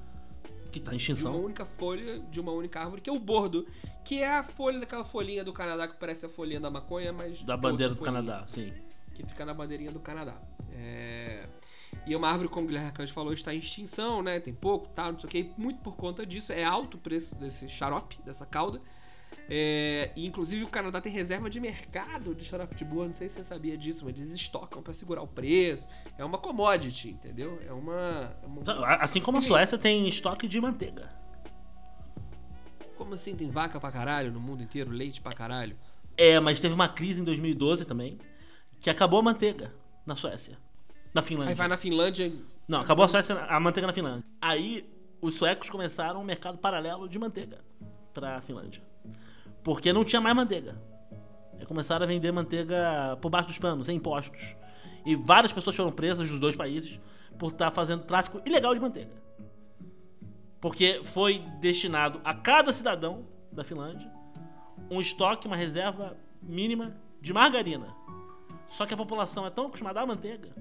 Que 0.73 0.81
tá 0.81 0.93
em 0.93 0.97
de 0.97 1.09
uma 1.09 1.13
extinção. 1.13 1.41
única 1.41 1.65
folha 1.65 2.19
de 2.19 2.37
uma 2.41 2.51
única 2.51 2.81
árvore, 2.81 2.99
que 3.01 3.09
é 3.09 3.13
o 3.13 3.19
bordo, 3.19 3.65
que 4.03 4.21
é 4.21 4.27
a 4.27 4.43
folha 4.43 4.77
daquela 4.77 5.05
folhinha 5.05 5.41
do 5.41 5.53
Canadá 5.53 5.87
que 5.87 5.95
parece 5.95 6.25
a 6.25 6.29
folhinha 6.29 6.59
da 6.59 6.69
maconha, 6.69 7.13
mas. 7.13 7.41
Da 7.43 7.55
bandeira 7.55 7.95
do 7.95 8.01
Canadá, 8.01 8.43
sim. 8.45 8.73
Que 9.13 9.25
fica 9.25 9.45
na 9.45 9.53
bandeirinha 9.53 9.89
do 9.89 10.01
Canadá. 10.01 10.35
É... 10.73 11.47
E 12.05 12.13
é 12.13 12.17
uma 12.17 12.29
árvore, 12.29 12.49
como 12.49 12.65
o 12.65 12.67
Guilherme 12.67 12.89
Arcanjo 12.89 13.13
falou, 13.13 13.33
está 13.33 13.53
em 13.53 13.57
extinção, 13.57 14.21
né? 14.21 14.39
Tem 14.39 14.53
pouco, 14.53 14.87
tal, 14.89 15.11
não 15.13 15.19
sei 15.19 15.27
o 15.27 15.31
que. 15.31 15.51
Muito 15.57 15.79
por 15.81 15.95
conta 15.95 16.25
disso. 16.25 16.51
É 16.53 16.63
alto 16.63 16.97
o 16.97 16.99
preço 16.99 17.33
desse 17.35 17.67
xarope, 17.67 18.17
dessa 18.23 18.45
cauda. 18.45 18.79
É, 19.49 20.11
e 20.15 20.25
inclusive 20.25 20.63
o 20.63 20.67
Canadá 20.67 21.01
tem 21.01 21.11
reserva 21.11 21.49
de 21.49 21.59
mercado 21.59 22.33
de 22.33 22.45
xarope 22.45 22.75
de 22.75 22.85
boa, 22.85 23.07
não 23.07 23.13
sei 23.13 23.27
se 23.27 23.35
você 23.39 23.43
sabia 23.43 23.77
disso, 23.77 24.05
mas 24.05 24.17
eles 24.17 24.31
estocam 24.31 24.81
para 24.81 24.93
segurar 24.93 25.21
o 25.23 25.27
preço. 25.27 25.87
É 26.17 26.23
uma 26.23 26.37
commodity, 26.37 27.09
entendeu? 27.09 27.59
É 27.67 27.73
uma. 27.73 28.35
é 28.41 28.45
uma- 28.45 28.95
Assim 28.95 29.19
como 29.19 29.37
a 29.39 29.41
Suécia 29.41 29.77
tem 29.77 30.07
estoque 30.07 30.47
de 30.47 30.61
manteiga. 30.61 31.09
Como 32.97 33.13
assim 33.13 33.35
tem 33.35 33.49
vaca 33.49 33.79
pra 33.79 33.91
caralho 33.91 34.31
no 34.31 34.39
mundo 34.39 34.63
inteiro, 34.63 34.89
leite 34.91 35.21
pra 35.21 35.33
caralho? 35.33 35.75
É, 36.17 36.39
mas 36.39 36.59
teve 36.59 36.73
uma 36.73 36.87
crise 36.87 37.21
em 37.21 37.25
2012 37.25 37.83
também, 37.85 38.17
que 38.79 38.89
acabou 38.89 39.19
a 39.19 39.23
manteiga 39.23 39.73
na 40.05 40.15
Suécia. 40.15 40.57
Na 41.15 41.21
Finlândia. 41.21 41.51
Aí 41.51 41.55
vai 41.55 41.67
na 41.69 41.77
Finlândia. 41.77 42.33
Não, 42.67 42.81
acabou 42.81 43.05
a 43.05 43.07
Suécia, 43.07 43.37
a 43.45 43.57
manteiga 43.57 43.87
na 43.87 43.93
Finlândia. 43.93 44.25
Aí 44.41 44.85
os 45.21 45.35
suecos 45.35 45.69
começaram 45.69 46.19
um 46.19 46.25
mercado 46.25 46.57
paralelo 46.57 47.07
de 47.07 47.17
manteiga 47.17 47.63
pra 48.13 48.41
Finlândia. 48.41 48.83
Porque 49.63 49.93
não 49.93 50.03
tinha 50.03 50.19
mais 50.19 50.35
manteiga. 50.35 50.75
Aí 51.57 51.65
começaram 51.65 52.03
a 52.03 52.07
vender 52.07 52.33
manteiga 52.33 53.17
por 53.21 53.29
baixo 53.29 53.47
dos 53.47 53.57
panos, 53.57 53.85
sem 53.85 53.95
impostos. 53.95 54.57
E 55.05 55.15
várias 55.15 55.53
pessoas 55.53 55.73
foram 55.73 55.89
presas 55.89 56.29
dos 56.29 56.37
dois 56.37 56.53
países 56.53 56.99
por 57.39 57.51
estar 57.53 57.71
fazendo 57.71 58.03
tráfico 58.03 58.41
ilegal 58.45 58.73
de 58.73 58.81
manteiga. 58.81 59.13
Porque 60.59 60.99
foi 61.01 61.39
destinado 61.61 62.19
a 62.25 62.33
cada 62.33 62.73
cidadão 62.73 63.25
da 63.53 63.63
Finlândia 63.63 64.11
um 64.91 64.99
estoque, 64.99 65.47
uma 65.47 65.55
reserva 65.55 66.17
mínima 66.41 66.93
de 67.21 67.31
margarina. 67.31 67.95
Só 68.67 68.85
que 68.85 68.93
a 68.93 68.97
população 68.97 69.45
é 69.45 69.49
tão 69.49 69.67
acostumada 69.67 70.01
à 70.01 70.05
manteiga 70.05 70.53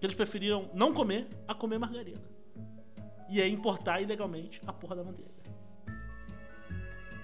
que 0.00 0.06
eles 0.06 0.16
preferiram 0.16 0.68
não 0.74 0.92
comer 0.92 1.26
a 1.48 1.54
comer 1.54 1.78
margarina. 1.78 2.20
E 3.28 3.40
aí 3.40 3.50
importar 3.52 4.00
ilegalmente 4.00 4.60
a 4.66 4.72
porra 4.72 4.96
da 4.96 5.04
manteiga. 5.04 5.30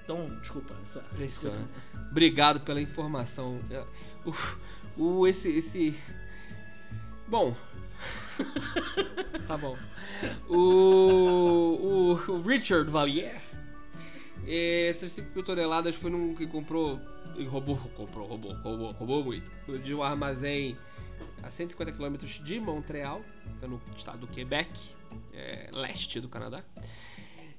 Então, 0.04 0.28
desculpa, 0.40 0.74
essa 0.88 1.00
Impressionante. 1.12 1.68
Obrigado 2.10 2.60
pela 2.60 2.80
informação. 2.80 3.60
É, 3.70 3.84
O, 4.98 5.02
o- 5.20 5.26
esse, 5.26 5.48
esse. 5.50 5.96
Bom. 7.28 7.54
tá 9.46 9.56
bom. 9.56 9.76
O, 10.48 10.56
o, 12.26 12.32
o 12.32 12.42
Richard 12.42 12.90
Valier. 12.90 13.40
Essas 14.46 15.12
5 15.12 15.30
mil 15.34 15.44
toneladas 15.44 15.94
foi 15.94 16.10
num 16.10 16.34
que 16.34 16.46
comprou. 16.46 16.98
e 17.36 17.44
Roubou, 17.44 17.76
comprou, 17.94 18.26
roubou, 18.26 18.54
roubou, 18.54 18.92
roubou 18.92 19.24
muito. 19.24 19.78
De 19.82 19.94
um 19.94 20.02
armazém 20.02 20.76
a 21.42 21.50
150 21.50 21.92
quilômetros 21.92 22.40
de 22.44 22.60
Montreal, 22.60 23.22
é 23.62 23.66
no 23.66 23.80
estado 23.96 24.18
do 24.18 24.26
Quebec, 24.26 24.70
é, 25.32 25.68
leste 25.72 26.20
do 26.20 26.28
Canadá. 26.28 26.62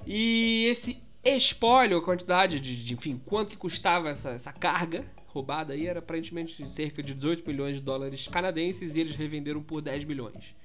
E 0.06 0.66
esse 0.66 1.02
espólio, 1.24 1.98
a 1.98 2.02
quantidade 2.02 2.60
de, 2.60 2.84
de, 2.84 2.94
enfim, 2.94 3.22
quanto 3.26 3.52
que 3.52 3.58
custava 3.58 4.10
essa, 4.10 4.32
essa 4.32 4.52
carga 4.52 5.06
roubada 5.28 5.74
aí 5.74 5.88
era 5.88 6.00
aparentemente 6.00 6.68
cerca 6.74 7.02
de 7.02 7.14
18 7.14 7.48
milhões 7.48 7.78
de 7.78 7.82
dólares 7.82 8.28
canadenses 8.28 8.96
e 8.96 9.00
eles 9.00 9.16
revenderam 9.16 9.62
por 9.62 9.82
10 9.82 10.04
milhões. 10.04 10.56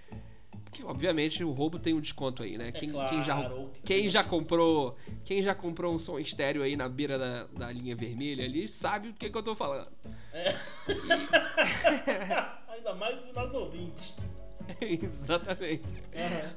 Porque, 0.65 0.83
obviamente, 0.83 1.45
o 1.45 1.53
roubo 1.53 1.79
tem 1.79 1.95
um 1.95 2.01
desconto 2.01 2.43
aí, 2.43 2.59
né? 2.59 2.73
quem, 2.73 2.91
quem 2.91 3.23
já, 3.23 3.37
claro. 3.37 3.71
quem 3.85 4.09
já 4.09 4.25
comprou 4.25 4.97
quem 5.25 5.43
já 5.43 5.55
comprou 5.55 5.95
um 5.95 5.99
som 5.99 6.19
estéreo 6.19 6.63
aí 6.63 6.77
na 6.77 6.89
beira 6.89 7.19
da, 7.19 7.45
da 7.45 7.73
linha 7.73 7.95
vermelha 7.95 8.45
ali 8.45 8.69
sabe 8.69 9.09
do 9.09 9.15
que, 9.15 9.31
que 9.31 9.39
eu 9.39 9.43
tô 9.43 9.55
falando. 9.55 9.89
Ainda 12.87 12.95
mais 13.01 13.27
os 13.27 13.33
nossos 13.33 13.55
ouvintes. 13.55 14.15
Exatamente. 14.81 15.83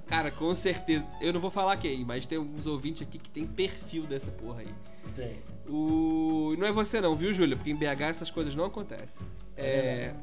Cara, 0.05 0.29
com 0.29 0.53
certeza. 0.53 1.05
Eu 1.19 1.33
não 1.33 1.39
vou 1.39 1.49
falar 1.49 1.75
quem, 1.77 2.05
mas 2.05 2.27
tem 2.27 2.37
alguns 2.37 2.67
ouvintes 2.67 3.01
aqui 3.01 3.17
que 3.17 3.29
tem 3.29 3.47
perfil 3.47 4.03
dessa 4.03 4.29
porra 4.29 4.61
aí. 4.61 4.73
Tem. 5.15 5.39
O... 5.67 6.55
Não 6.57 6.67
é 6.67 6.71
você 6.71 7.01
não, 7.01 7.15
viu, 7.15 7.33
Júlia? 7.33 7.55
Porque 7.55 7.71
em 7.71 7.75
BH 7.75 8.01
essas 8.01 8.29
coisas 8.29 8.53
não 8.53 8.65
acontecem. 8.65 9.19
É... 9.57 10.13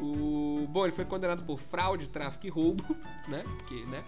O... 0.00 0.64
Bom, 0.68 0.84
ele 0.84 0.94
foi 0.94 1.04
condenado 1.04 1.42
por 1.42 1.58
fraude, 1.58 2.08
tráfico 2.08 2.46
e 2.46 2.50
roubo, 2.50 2.84
né? 3.26 3.42
Porque, 3.42 3.84
né? 3.86 4.04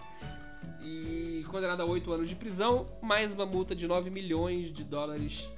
E 0.81 1.43
condenado 1.49 1.81
a 1.81 1.85
8 1.85 2.13
anos 2.13 2.29
de 2.29 2.35
prisão, 2.35 2.87
mais 3.01 3.33
uma 3.33 3.45
multa 3.45 3.75
de 3.75 3.87
9 3.87 4.09
milhões 4.09 4.71
de 4.71 4.85
dólares 4.85 5.49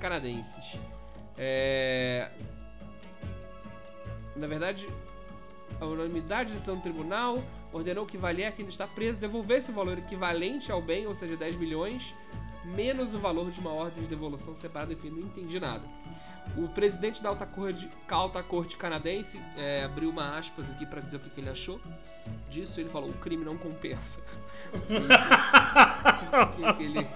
canadenses. 0.00 0.78
É... 1.36 2.30
Na 4.36 4.46
verdade, 4.46 4.88
a 5.80 5.86
unanimidade 5.86 6.50
de 6.50 6.54
decisão 6.54 6.76
do 6.76 6.82
tribunal 6.82 7.42
ordenou 7.72 8.04
que 8.06 8.18
Valier, 8.18 8.52
que 8.52 8.62
ainda 8.62 8.70
está 8.70 8.86
preso, 8.86 9.18
devolvesse 9.18 9.70
o 9.70 9.74
valor 9.74 9.98
equivalente 9.98 10.70
ao 10.70 10.82
bem, 10.82 11.06
ou 11.06 11.14
seja, 11.14 11.36
10 11.36 11.56
milhões, 11.56 12.14
menos 12.64 13.14
o 13.14 13.18
valor 13.18 13.50
de 13.50 13.58
uma 13.60 13.72
ordem 13.72 14.02
de 14.02 14.08
devolução 14.08 14.54
separada, 14.54 14.92
enfim, 14.92 15.10
não 15.10 15.22
entendi 15.22 15.58
nada. 15.58 15.82
O 16.56 16.68
presidente 16.68 17.22
da 17.22 17.30
alta 17.30 17.46
corte, 17.46 17.88
alta 18.10 18.42
corte 18.42 18.76
canadense 18.76 19.40
é, 19.56 19.84
abriu 19.84 20.10
uma 20.10 20.36
aspas 20.36 20.68
aqui 20.70 20.84
para 20.84 21.00
dizer 21.00 21.16
o 21.16 21.20
que, 21.20 21.30
que 21.30 21.40
ele 21.40 21.48
achou 21.48 21.80
disso. 22.50 22.80
Ele 22.80 22.90
falou: 22.90 23.08
o 23.08 23.14
crime 23.14 23.44
não 23.44 23.56
compensa. 23.56 24.20
que, 26.56 26.72
que 26.74 26.82
ele... 26.82 27.06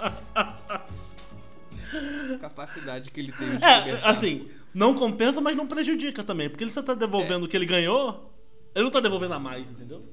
Capacidade 2.41 3.11
que 3.11 3.21
ele 3.21 3.33
tem 3.33 3.59
de 3.59 3.65
É, 3.65 4.01
assim, 4.05 4.49
não 4.73 4.95
compensa, 4.95 5.41
mas 5.41 5.57
não 5.57 5.67
prejudica 5.67 6.23
também. 6.25 6.49
Porque 6.49 6.65
ele 6.65 6.71
só 6.71 6.83
tá 6.83 6.95
devolvendo 6.95 7.45
o 7.47 7.49
que 7.49 7.57
ele 7.57 7.67
ganhou, 7.67 8.33
ele 8.77 8.85
não 8.85 8.91
tá 8.93 9.01
devolvendo 9.01 9.35
a 9.35 9.41
mais, 9.41 9.69
entendeu? 9.69 10.05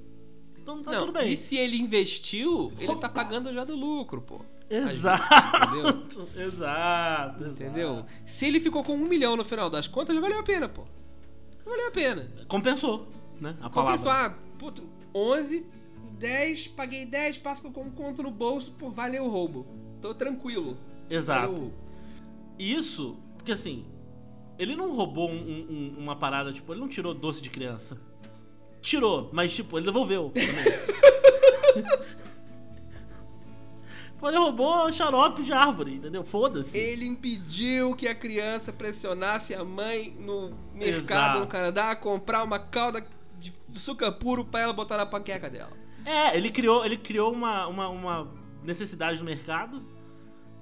Então 0.59 0.81
tá 0.81 0.91
não, 0.93 0.99
tudo 1.01 1.11
bem. 1.13 1.31
E 1.33 1.37
se 1.37 1.57
ele 1.57 1.77
investiu, 1.77 2.71
ele 2.79 2.95
tá 2.95 3.09
pagando 3.09 3.53
já 3.53 3.63
do 3.63 3.75
lucro, 3.75 4.21
pô. 4.21 4.39
Exato. 4.69 5.21
Entendeu? 5.77 6.47
Exato, 6.47 7.43
Entendeu? 7.45 8.05
Se 8.25 8.45
ele 8.47 8.59
ficou 8.59 8.83
com 8.83 8.93
um 8.95 9.05
milhão 9.07 9.35
no 9.35 9.43
final 9.43 9.69
das 9.69 9.87
contas, 9.87 10.15
já 10.15 10.21
valeu 10.21 10.39
a 10.39 10.43
pena, 10.43 10.67
pô. 10.69 10.83
Já 11.63 11.69
valeu 11.69 11.87
a 11.87 11.91
pena. 11.91 12.31
Compensou, 12.47 13.07
né? 13.39 13.55
A 13.61 13.69
Compensou, 13.69 14.05
palavra. 14.05 14.37
ah, 14.37 14.57
puto, 14.57 14.83
11, 15.13 15.65
10, 16.17 16.67
paguei 16.69 17.05
10, 17.05 17.37
passo 17.39 17.61
com 17.61 17.81
um 17.81 17.91
conto 17.91 18.23
no 18.23 18.31
bolso, 18.31 18.71
pô, 18.71 18.89
valeu 18.89 19.25
o 19.25 19.29
roubo. 19.29 19.67
Tô 20.01 20.13
tranquilo. 20.13 20.77
Exato. 21.09 21.71
Isso, 22.57 23.17
porque 23.35 23.51
assim, 23.51 23.85
ele 24.57 24.75
não 24.75 24.95
roubou 24.95 25.29
um- 25.29 25.35
um- 25.69 25.95
uma 25.99 26.15
parada, 26.15 26.53
tipo, 26.53 26.71
ele 26.73 26.79
não 26.79 26.87
tirou 26.87 27.13
doce 27.13 27.41
de 27.41 27.49
criança. 27.49 27.99
Tirou, 28.83 29.29
mas 29.33 29.51
tipo, 29.51 29.79
ele 29.79 29.87
devolveu 29.87 30.31
também. 30.31 32.03
Ele 34.25 34.37
roubou 34.37 34.89
xarope 34.89 35.43
de 35.43 35.51
árvore, 35.51 35.95
entendeu? 35.95 36.23
Foda-se. 36.23 36.77
Ele 36.77 37.05
impediu 37.05 37.93
que 37.93 38.07
a 38.07 38.15
criança 38.15 38.71
pressionasse 38.71 39.53
a 39.53 39.65
mãe 39.65 40.15
no 40.17 40.53
mercado 40.73 40.99
Exato. 41.01 41.39
no 41.39 41.47
Canadá 41.47 41.91
a 41.91 41.95
comprar 41.95 42.41
uma 42.41 42.57
calda 42.57 43.05
de 43.37 43.51
açúcar 43.75 44.13
puro 44.13 44.45
pra 44.45 44.61
ela 44.61 44.71
botar 44.71 44.95
na 44.95 45.05
panqueca 45.05 45.49
dela. 45.49 45.73
É, 46.05 46.37
ele 46.37 46.49
criou, 46.49 46.85
ele 46.85 46.95
criou 46.95 47.33
uma, 47.33 47.67
uma, 47.67 47.89
uma 47.89 48.31
necessidade 48.63 49.19
no 49.19 49.25
mercado 49.25 49.85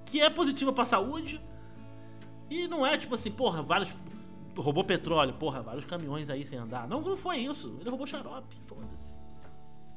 que 0.06 0.20
é 0.20 0.30
positiva 0.30 0.74
pra 0.74 0.84
saúde 0.84 1.40
e 2.50 2.68
não 2.68 2.86
é 2.86 2.98
tipo 2.98 3.16
assim, 3.16 3.32
porra, 3.32 3.62
vários. 3.62 3.90
Roubou 4.58 4.84
petróleo, 4.84 5.34
porra, 5.36 5.62
vários 5.62 5.86
caminhões 5.86 6.30
aí 6.30 6.46
sem 6.46 6.60
andar. 6.60 6.88
Não, 6.88 7.02
não 7.02 7.16
foi 7.18 7.38
isso. 7.38 7.78
Ele 7.80 7.90
roubou 7.90 8.06
xarope, 8.08 8.56
foda-se. 8.66 9.16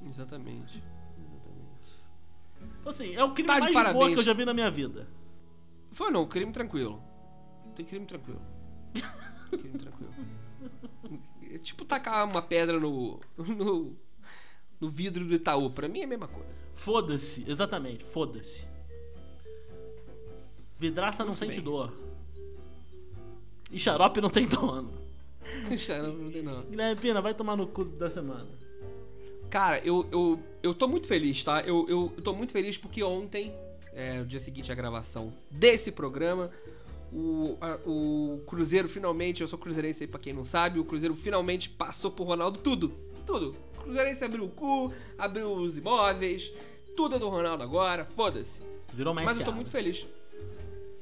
Exatamente. 0.06 0.78
Exatamente. 0.78 0.82
Então, 2.80 2.90
Assim, 2.90 3.14
é 3.14 3.24
o 3.24 3.32
crime 3.32 3.46
Tá 3.46 3.54
mais 3.54 3.66
de 3.66 3.72
boa 3.72 3.84
parabéns. 3.84 4.14
que 4.14 4.20
eu 4.20 4.24
já 4.24 4.32
vi 4.32 4.44
na 4.44 4.54
minha 4.54 4.70
vida. 4.70 5.08
Foi 5.90 6.10
não, 6.10 6.26
crime 6.26 6.52
tranquilo. 6.52 7.02
Tem 7.74 7.84
crime 7.84 8.06
tranquilo. 8.06 8.40
crime 9.50 9.78
tranquilo. 9.78 10.14
É 11.50 11.58
tipo 11.58 11.84
tacar 11.84 12.24
uma 12.26 12.42
pedra 12.42 12.78
no, 12.78 13.20
no. 13.36 13.96
no 14.80 14.88
vidro 14.90 15.24
do 15.24 15.34
Itaú. 15.34 15.70
Pra 15.70 15.88
mim 15.88 16.00
é 16.00 16.04
a 16.04 16.08
mesma 16.08 16.28
coisa. 16.28 16.64
Foda-se, 16.74 17.44
exatamente, 17.48 18.04
foda-se. 18.04 18.66
Vidraça 20.78 21.22
não 21.22 21.28
Muito 21.30 21.38
sente 21.38 21.54
bem. 21.56 21.64
dor. 21.64 21.92
E 23.74 23.78
xarope 23.78 24.20
não 24.20 24.30
tem 24.30 24.46
dono. 24.46 24.90
Não 25.68 26.30
tem. 26.30 26.42
Guilherme 26.70 27.00
Pina, 27.00 27.20
vai 27.20 27.34
tomar 27.34 27.56
no 27.56 27.66
cu 27.66 27.84
da 27.84 28.10
semana. 28.10 28.46
Cara, 29.50 29.78
eu, 29.84 30.06
eu, 30.10 30.40
eu 30.62 30.74
tô 30.74 30.88
muito 30.88 31.06
feliz, 31.06 31.44
tá? 31.44 31.60
Eu, 31.60 31.86
eu, 31.88 32.12
eu 32.16 32.22
tô 32.22 32.34
muito 32.34 32.52
feliz 32.52 32.76
porque 32.78 33.02
ontem, 33.02 33.52
é, 33.92 34.20
o 34.20 34.24
dia 34.26 34.40
seguinte 34.40 34.72
à 34.72 34.74
gravação 34.74 35.32
desse 35.50 35.92
programa, 35.92 36.50
o, 37.12 37.56
a- 37.60 37.78
o 37.86 38.42
Cruzeiro 38.46 38.88
finalmente, 38.88 39.42
eu 39.42 39.48
sou 39.48 39.58
cruzeirense 39.58 40.02
aí 40.04 40.08
pra 40.08 40.18
quem 40.18 40.32
não 40.32 40.44
sabe, 40.44 40.78
o 40.80 40.84
Cruzeiro 40.84 41.14
finalmente 41.14 41.68
passou 41.68 42.10
por 42.10 42.24
Ronaldo 42.26 42.58
tudo, 42.58 42.92
tudo. 43.26 43.54
O 43.78 43.82
Cruzeirense 43.82 44.24
abriu 44.24 44.44
o 44.44 44.48
cu, 44.50 44.92
abriu 45.18 45.52
os 45.52 45.76
imóveis, 45.76 46.50
tudo 46.96 47.16
é 47.16 47.18
do 47.18 47.28
Ronaldo 47.28 47.62
agora, 47.62 48.06
foda-se. 48.16 48.60
Virou 48.92 49.12
uma 49.12 49.22
Mas 49.22 49.38
eu 49.38 49.44
tô 49.44 49.52
muito 49.52 49.70
feliz. 49.70 50.06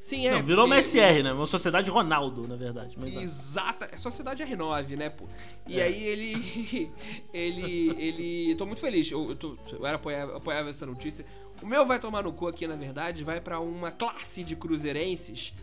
Sim, 0.03 0.27
é. 0.27 0.33
Não, 0.33 0.43
virou 0.43 0.67
uma 0.67 0.83
SR, 0.83 1.23
né? 1.23 1.33
Uma 1.33 1.47
sociedade 1.47 1.89
Ronaldo, 1.89 2.47
na 2.49 2.57
verdade. 2.57 2.97
Mas. 2.99 3.15
Exata, 3.15 3.89
é 3.93 3.97
Sociedade 3.97 4.43
R9, 4.43 4.97
né, 4.97 5.09
pô? 5.09 5.27
E 5.65 5.79
É. 5.79 5.85
aí 5.85 6.03
ele. 6.03 6.91
ele. 7.33 7.91
ele. 7.97 8.51
Eu 8.51 8.57
tô 8.57 8.67
muito 8.67 8.81
feliz. 8.81 9.09
Eu, 9.09 9.29
eu, 9.31 9.37
tô, 9.37 9.57
eu 9.71 9.87
era 9.87 9.95
apoiava, 9.95 10.37
apoiava 10.39 10.71
essa 10.71 10.85
notícia. 10.85 11.25
O 11.63 11.67
meu 11.67 11.87
vai 11.87 12.01
tomar 12.01 12.25
no 12.25 12.33
cu 12.33 12.49
aqui, 12.49 12.67
na 12.67 12.75
verdade, 12.75 13.23
vai 13.23 13.41
pra 13.41 13.61
uma 13.61 13.93
classe 13.93 14.43
de 14.43 14.57
cruzeirenses 14.57 15.55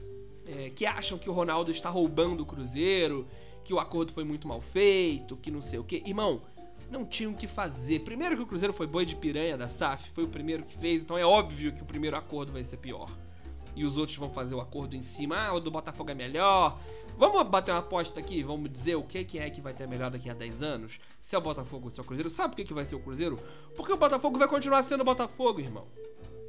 é, 0.47 0.69
que 0.69 0.85
acham 0.85 1.17
que 1.17 1.29
o 1.29 1.33
Ronaldo 1.33 1.69
está 1.69 1.89
roubando 1.89 2.41
o 2.43 2.45
Cruzeiro, 2.45 3.27
que 3.65 3.73
o 3.73 3.79
acordo 3.79 4.13
foi 4.13 4.23
muito 4.23 4.47
mal 4.47 4.61
feito, 4.61 5.35
que 5.35 5.51
não 5.51 5.61
sei 5.61 5.79
o 5.79 5.83
quê. 5.83 6.01
Irmão, 6.05 6.41
não 6.89 7.03
tinham 7.05 7.33
o 7.33 7.35
que 7.35 7.45
fazer. 7.45 7.99
Primeiro 7.99 8.37
que 8.37 8.43
o 8.43 8.47
Cruzeiro 8.47 8.73
foi 8.73 8.87
boi 8.87 9.05
de 9.05 9.17
piranha 9.17 9.57
da 9.57 9.67
SAF, 9.67 10.09
foi 10.11 10.23
o 10.23 10.29
primeiro 10.29 10.63
que 10.63 10.77
fez, 10.77 11.01
então 11.01 11.17
é 11.17 11.25
óbvio 11.25 11.73
que 11.73 11.81
o 11.81 11.85
primeiro 11.85 12.15
acordo 12.15 12.53
vai 12.53 12.63
ser 12.63 12.77
pior 12.77 13.09
e 13.79 13.85
os 13.85 13.95
outros 13.95 14.17
vão 14.17 14.29
fazer 14.29 14.55
o 14.55 14.59
acordo 14.59 14.93
em 14.93 15.01
cima. 15.01 15.37
Ah, 15.37 15.53
o 15.53 15.59
do 15.61 15.71
Botafogo 15.71 16.11
é 16.11 16.13
melhor. 16.13 16.77
Vamos 17.17 17.47
bater 17.47 17.71
uma 17.71 17.79
aposta 17.79 18.19
aqui? 18.19 18.43
Vamos 18.43 18.69
dizer 18.69 18.95
o 18.95 19.03
que, 19.03 19.23
que 19.23 19.39
é 19.39 19.49
que 19.49 19.61
vai 19.61 19.73
ter 19.73 19.87
melhor 19.87 20.11
daqui 20.11 20.29
a 20.29 20.33
10 20.33 20.61
anos? 20.61 20.99
Se 21.21 21.33
é 21.33 21.39
o 21.39 21.41
Botafogo 21.41 21.85
ou 21.85 21.89
se 21.89 21.97
é 21.97 22.03
o 22.03 22.05
Cruzeiro. 22.05 22.29
Sabe 22.29 22.49
por 22.49 22.57
que, 22.57 22.65
que 22.65 22.73
vai 22.73 22.83
ser 22.83 22.95
o 22.95 22.99
Cruzeiro? 22.99 23.39
Porque 23.77 23.93
o 23.93 23.95
Botafogo 23.95 24.37
vai 24.37 24.49
continuar 24.49 24.83
sendo 24.83 24.99
o 24.99 25.05
Botafogo, 25.05 25.61
irmão. 25.61 25.87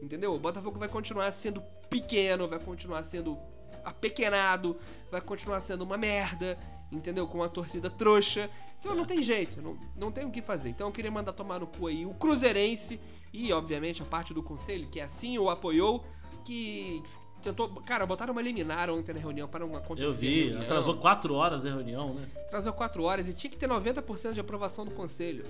Entendeu? 0.03 0.35
O 0.35 0.41
Botafogo 0.41 0.77
vai 0.77 0.89
continuar 0.89 1.31
sendo 1.31 1.63
pequeno, 1.89 2.49
vai 2.49 2.59
continuar 2.59 3.05
sendo 3.05 3.39
apequenado, 3.85 4.77
vai 5.09 5.21
continuar 5.21 5.61
sendo 5.61 5.83
uma 5.83 5.97
merda, 5.97 6.59
entendeu? 6.91 7.29
Com 7.29 7.39
uma 7.39 7.49
torcida 7.49 7.89
trouxa. 7.89 8.51
Então 8.81 8.93
não 8.93 9.05
tem 9.05 9.23
jeito, 9.23 9.63
não, 9.63 9.79
não 9.95 10.11
tem 10.11 10.25
o 10.25 10.33
que 10.33 10.43
fazer. 10.43 10.71
Então 10.71 10.89
eu 10.89 10.93
queria 10.93 11.13
mandar 11.13 11.33
tomar 11.33 11.61
no 11.61 11.69
cu 11.69 11.87
aí 11.87 12.05
o 12.05 12.13
Cruzeirense 12.13 12.99
e, 13.33 13.53
obviamente, 13.53 14.03
a 14.03 14.05
parte 14.05 14.35
do 14.35 14.43
conselho, 14.43 14.89
que 14.89 15.01
assim 15.01 15.39
o 15.39 15.49
apoiou, 15.49 16.05
que 16.45 17.03
tentou. 17.41 17.69
Cara, 17.87 18.07
botaram 18.07 18.33
uma 18.33 18.43
liminar 18.43 18.91
ontem 18.91 19.13
na 19.13 19.21
reunião 19.21 19.49
para 19.49 19.67
não 19.67 19.77
acontecer. 19.77 20.07
Eu 20.07 20.13
vi, 20.13 20.57
atrasou 20.57 20.97
4 20.97 21.35
horas 21.35 21.65
a 21.65 21.69
reunião, 21.69 22.15
né? 22.15 22.27
Atrasou 22.47 22.73
4 22.73 23.03
horas 23.03 23.29
e 23.29 23.35
tinha 23.35 23.51
que 23.51 23.57
ter 23.57 23.69
90% 23.69 24.33
de 24.33 24.41
aprovação 24.41 24.85
do 24.85 24.91
conselho. 24.93 25.45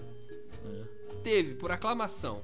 É. 0.67 0.83
Teve, 1.23 1.55
por 1.55 1.71
aclamação. 1.71 2.43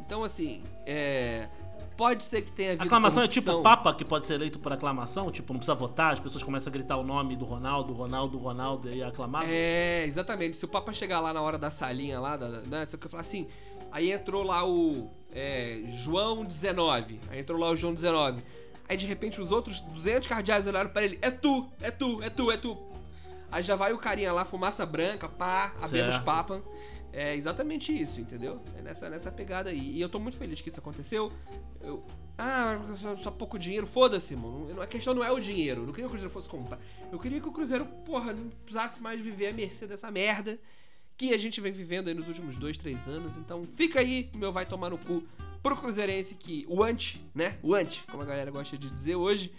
Então, 0.00 0.24
assim, 0.24 0.62
é. 0.86 1.48
Pode 1.96 2.24
ser 2.24 2.40
que 2.40 2.50
tenha 2.52 2.70
havido. 2.70 2.84
Aclamação 2.84 3.22
é 3.22 3.28
tipo 3.28 3.44
corrupção. 3.50 3.62
Papa 3.62 3.92
que 3.92 4.06
pode 4.06 4.24
ser 4.24 4.34
eleito 4.34 4.58
por 4.58 4.72
aclamação? 4.72 5.30
Tipo, 5.30 5.52
não 5.52 5.58
precisa 5.60 5.74
votar, 5.74 6.14
as 6.14 6.18
pessoas 6.18 6.42
começam 6.42 6.70
a 6.70 6.72
gritar 6.72 6.96
o 6.96 7.02
nome 7.02 7.36
do 7.36 7.44
Ronaldo, 7.44 7.92
Ronaldo, 7.92 8.38
Ronaldo 8.38 8.90
e 8.90 9.02
aclamar? 9.02 9.44
É, 9.46 10.06
exatamente. 10.06 10.56
Se 10.56 10.64
o 10.64 10.68
Papa 10.68 10.94
chegar 10.94 11.20
lá 11.20 11.34
na 11.34 11.42
hora 11.42 11.58
da 11.58 11.70
salinha 11.70 12.18
lá, 12.18 12.38
da, 12.38 12.62
né? 12.62 12.86
Se 12.86 12.96
eu 12.96 13.00
falar 13.10 13.20
assim, 13.20 13.46
aí 13.92 14.10
entrou 14.10 14.42
lá 14.42 14.66
o 14.66 15.10
é, 15.32 15.82
João 15.86 16.44
19. 16.44 17.20
Aí 17.30 17.40
entrou 17.40 17.58
lá 17.58 17.70
o 17.70 17.76
João 17.76 17.94
19. 17.94 18.42
Aí 18.88 18.96
de 18.96 19.06
repente 19.06 19.40
os 19.40 19.52
outros 19.52 19.80
200 19.80 20.26
cardeais 20.28 20.66
olharam 20.66 20.90
pra 20.90 21.02
ele: 21.02 21.18
É 21.22 21.30
tu, 21.30 21.68
é 21.80 21.90
tu, 21.90 22.22
é 22.22 22.30
tu, 22.30 22.50
é 22.50 22.56
tu. 22.56 22.76
Aí 23.50 23.62
já 23.62 23.74
vai 23.74 23.92
o 23.92 23.98
carinha 23.98 24.32
lá, 24.32 24.44
fumaça 24.44 24.86
branca, 24.86 25.28
pá, 25.28 25.72
abemos 25.80 26.14
Certo. 26.14 26.24
papa. 26.24 26.62
É 27.12 27.34
exatamente 27.34 27.92
isso, 27.92 28.20
entendeu? 28.20 28.60
É 28.78 28.82
nessa, 28.82 29.10
nessa 29.10 29.32
pegada 29.32 29.70
aí. 29.70 29.96
E 29.96 30.00
eu 30.00 30.08
tô 30.08 30.20
muito 30.20 30.36
feliz 30.36 30.60
que 30.60 30.68
isso 30.68 30.78
aconteceu. 30.78 31.32
Eu. 31.80 32.04
Ah, 32.38 32.78
só, 32.96 33.16
só 33.16 33.30
pouco 33.30 33.58
dinheiro, 33.58 33.86
foda-se, 33.86 34.34
mano. 34.36 34.80
A 34.80 34.86
questão 34.86 35.12
não 35.12 35.22
é 35.24 35.30
o 35.30 35.40
dinheiro. 35.40 35.82
Eu 35.82 35.86
não 35.86 35.92
queria 35.92 36.04
que 36.04 36.06
o 36.06 36.10
Cruzeiro 36.10 36.32
fosse 36.32 36.48
comprar. 36.48 36.78
Eu 37.10 37.18
queria 37.18 37.40
que 37.40 37.48
o 37.48 37.52
Cruzeiro, 37.52 37.84
porra, 38.04 38.32
não 38.32 38.48
precisasse 38.48 39.02
mais 39.02 39.20
viver 39.20 39.48
à 39.48 39.52
mercê 39.52 39.86
dessa 39.86 40.10
merda 40.10 40.58
que 41.20 41.34
a 41.34 41.38
gente 41.38 41.60
vem 41.60 41.70
vivendo 41.70 42.08
aí 42.08 42.14
nos 42.14 42.26
últimos 42.26 42.56
dois, 42.56 42.78
três 42.78 43.06
anos. 43.06 43.36
Então 43.36 43.62
fica 43.62 44.00
aí, 44.00 44.30
meu 44.34 44.50
vai 44.50 44.64
tomar 44.64 44.88
no 44.88 44.96
cu 44.96 45.22
pro 45.62 45.76
Cruzeirense 45.76 46.34
que 46.34 46.64
o 46.66 46.82
anti, 46.82 47.20
né? 47.34 47.58
O 47.62 47.74
anti, 47.74 48.02
como 48.10 48.22
a 48.22 48.24
galera 48.24 48.50
gosta 48.50 48.78
de 48.78 48.88
dizer 48.88 49.16
hoje. 49.16 49.52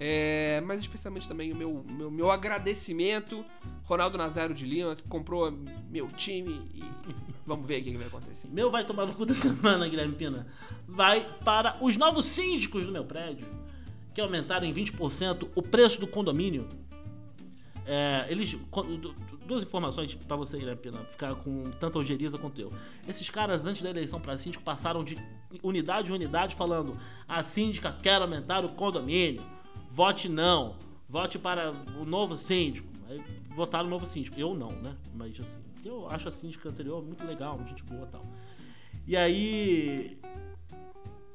É, 0.00 0.60
mas 0.66 0.80
especialmente 0.80 1.28
também 1.28 1.52
o 1.52 1.56
meu, 1.56 1.84
meu, 1.88 2.10
meu 2.10 2.30
agradecimento, 2.32 3.44
Ronaldo 3.84 4.18
Nazário 4.18 4.56
de 4.56 4.66
Lima, 4.66 4.96
que 4.96 5.04
comprou 5.04 5.56
meu 5.88 6.08
time 6.08 6.68
e 6.74 6.82
vamos 7.46 7.64
ver 7.64 7.80
o 7.80 7.84
que 7.84 7.96
vai 7.96 8.08
acontecer. 8.08 8.48
Meu 8.48 8.68
vai 8.68 8.84
tomar 8.84 9.06
no 9.06 9.14
cu 9.14 9.24
da 9.24 9.34
semana, 9.34 9.88
Guilherme 9.88 10.16
Pina. 10.16 10.48
Vai 10.84 11.24
para 11.44 11.78
os 11.80 11.96
novos 11.96 12.26
síndicos 12.26 12.84
do 12.84 12.90
meu 12.90 13.04
prédio, 13.04 13.46
que 14.12 14.20
aumentaram 14.20 14.66
em 14.66 14.74
20% 14.74 15.48
o 15.54 15.62
preço 15.62 16.00
do 16.00 16.08
condomínio. 16.08 16.68
É, 17.90 18.26
eles. 18.28 18.54
Duas 19.46 19.62
informações 19.62 20.14
pra 20.14 20.36
você, 20.36 20.58
Guilherme 20.58 20.82
Pina, 20.82 20.98
ficar 21.04 21.34
com 21.36 21.64
tanta 21.80 21.98
ojeriza 21.98 22.36
quanto 22.36 22.60
eu. 22.60 22.70
Esses 23.08 23.30
caras, 23.30 23.64
antes 23.64 23.80
da 23.80 23.88
eleição 23.88 24.20
pra 24.20 24.36
síndico, 24.36 24.62
passaram 24.62 25.02
de 25.02 25.16
unidade 25.62 26.10
em 26.10 26.14
unidade 26.14 26.54
falando: 26.54 26.98
a 27.26 27.42
síndica 27.42 27.90
quer 28.02 28.20
aumentar 28.20 28.62
o 28.62 28.68
condomínio. 28.68 29.42
Vote 29.90 30.28
não. 30.28 30.76
Vote 31.08 31.38
para 31.38 31.72
o 31.98 32.04
novo 32.04 32.36
síndico. 32.36 32.86
Aí 33.08 33.22
votaram 33.56 33.86
o 33.86 33.90
novo 33.90 34.04
síndico. 34.04 34.38
Eu 34.38 34.54
não, 34.54 34.72
né? 34.72 34.94
Mas 35.14 35.40
assim, 35.40 35.62
eu 35.82 36.10
acho 36.10 36.28
a 36.28 36.30
síndica 36.30 36.68
anterior 36.68 37.02
muito 37.02 37.24
legal, 37.24 37.58
gente 37.66 37.82
boa 37.84 38.06
e 38.06 38.10
tal. 38.10 38.26
E 39.06 39.16
aí. 39.16 40.20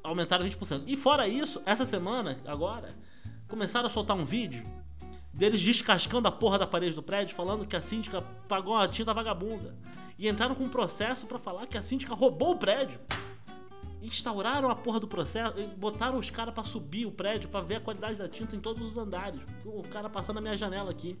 Aumentaram 0.04 0.46
20%. 0.46 0.84
E 0.86 0.96
fora 0.96 1.26
isso, 1.26 1.60
essa 1.66 1.84
semana, 1.84 2.38
agora, 2.46 2.94
começaram 3.48 3.88
a 3.88 3.90
soltar 3.90 4.16
um 4.16 4.24
vídeo 4.24 4.64
deles 5.34 5.60
descascando 5.60 6.28
a 6.28 6.32
porra 6.32 6.58
da 6.58 6.66
parede 6.66 6.94
do 6.94 7.02
prédio, 7.02 7.34
falando 7.34 7.66
que 7.66 7.76
a 7.76 7.80
síndica 7.82 8.22
pagou 8.48 8.74
uma 8.74 8.88
tinta 8.88 9.12
vagabunda. 9.12 9.74
E 10.18 10.28
entraram 10.28 10.54
com 10.54 10.64
um 10.64 10.68
processo 10.68 11.26
pra 11.26 11.38
falar 11.38 11.66
que 11.66 11.76
a 11.76 11.82
síndica 11.82 12.14
roubou 12.14 12.52
o 12.52 12.56
prédio. 12.56 13.00
Instauraram 14.02 14.68
a 14.70 14.76
porra 14.76 15.00
do 15.00 15.08
processo, 15.08 15.54
botaram 15.78 16.18
os 16.18 16.28
caras 16.30 16.52
pra 16.52 16.62
subir 16.62 17.06
o 17.06 17.10
prédio 17.10 17.48
pra 17.48 17.60
ver 17.62 17.76
a 17.76 17.80
qualidade 17.80 18.16
da 18.16 18.28
tinta 18.28 18.54
em 18.54 18.60
todos 18.60 18.86
os 18.86 18.96
andares. 18.98 19.40
O 19.64 19.82
cara 19.82 20.08
passando 20.10 20.36
na 20.36 20.40
minha 20.42 20.56
janela 20.56 20.90
aqui. 20.90 21.18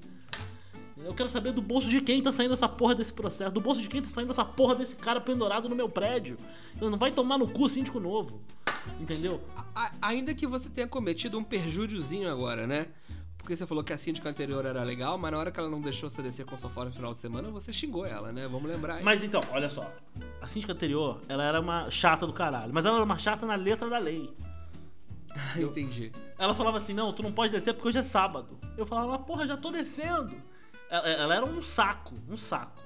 Eu 0.96 1.12
quero 1.14 1.28
saber 1.28 1.52
do 1.52 1.60
bolso 1.62 1.88
de 1.88 2.00
quem 2.00 2.22
tá 2.22 2.30
saindo 2.30 2.54
essa 2.54 2.68
porra 2.68 2.94
desse 2.94 3.12
processo. 3.12 3.50
Do 3.50 3.60
bolso 3.60 3.80
de 3.80 3.88
quem 3.88 4.00
tá 4.02 4.08
saindo 4.08 4.30
essa 4.30 4.44
porra 4.44 4.76
desse 4.76 4.94
cara 4.96 5.20
pendurado 5.20 5.68
no 5.68 5.74
meu 5.74 5.88
prédio. 5.88 6.38
Não 6.80 6.96
vai 6.98 7.10
tomar 7.10 7.36
no 7.38 7.48
cu 7.48 7.68
síndico 7.68 7.98
novo. 7.98 8.40
Entendeu? 9.00 9.40
A- 9.74 9.90
ainda 10.00 10.34
que 10.34 10.46
você 10.46 10.68
tenha 10.68 10.86
cometido 10.86 11.38
um 11.38 11.42
perjúriozinho 11.42 12.30
agora, 12.30 12.66
né? 12.66 12.86
Porque 13.44 13.54
você 13.58 13.66
falou 13.66 13.84
que 13.84 13.92
a 13.92 13.98
síndica 13.98 14.26
anterior 14.30 14.64
era 14.64 14.82
legal, 14.82 15.18
mas 15.18 15.30
na 15.30 15.36
hora 15.38 15.52
que 15.52 15.60
ela 15.60 15.68
não 15.68 15.78
deixou 15.78 16.08
você 16.08 16.22
descer 16.22 16.46
com 16.46 16.54
o 16.54 16.58
sofá 16.58 16.82
no 16.86 16.90
final 16.90 17.12
de 17.12 17.18
semana, 17.20 17.50
você 17.50 17.74
xingou 17.74 18.06
ela, 18.06 18.32
né? 18.32 18.48
Vamos 18.48 18.66
lembrar 18.70 18.94
aí. 18.94 19.04
Mas 19.04 19.22
então, 19.22 19.42
olha 19.52 19.68
só. 19.68 19.86
A 20.40 20.46
síndica 20.46 20.72
anterior, 20.72 21.20
ela 21.28 21.44
era 21.44 21.60
uma 21.60 21.90
chata 21.90 22.26
do 22.26 22.32
caralho. 22.32 22.72
Mas 22.72 22.86
ela 22.86 22.94
era 22.96 23.04
uma 23.04 23.18
chata 23.18 23.44
na 23.44 23.54
letra 23.54 23.86
da 23.90 23.98
lei. 23.98 24.34
Entendi. 25.58 26.10
Ela 26.38 26.54
falava 26.54 26.78
assim, 26.78 26.94
não, 26.94 27.12
tu 27.12 27.22
não 27.22 27.30
pode 27.32 27.52
descer 27.52 27.74
porque 27.74 27.88
hoje 27.88 27.98
é 27.98 28.02
sábado. 28.02 28.58
Eu 28.78 28.86
falava, 28.86 29.18
porra, 29.18 29.46
já 29.46 29.58
tô 29.58 29.70
descendo. 29.70 30.34
Ela, 30.88 31.06
ela 31.10 31.34
era 31.34 31.44
um 31.44 31.62
saco, 31.62 32.14
um 32.30 32.38
saco. 32.38 32.80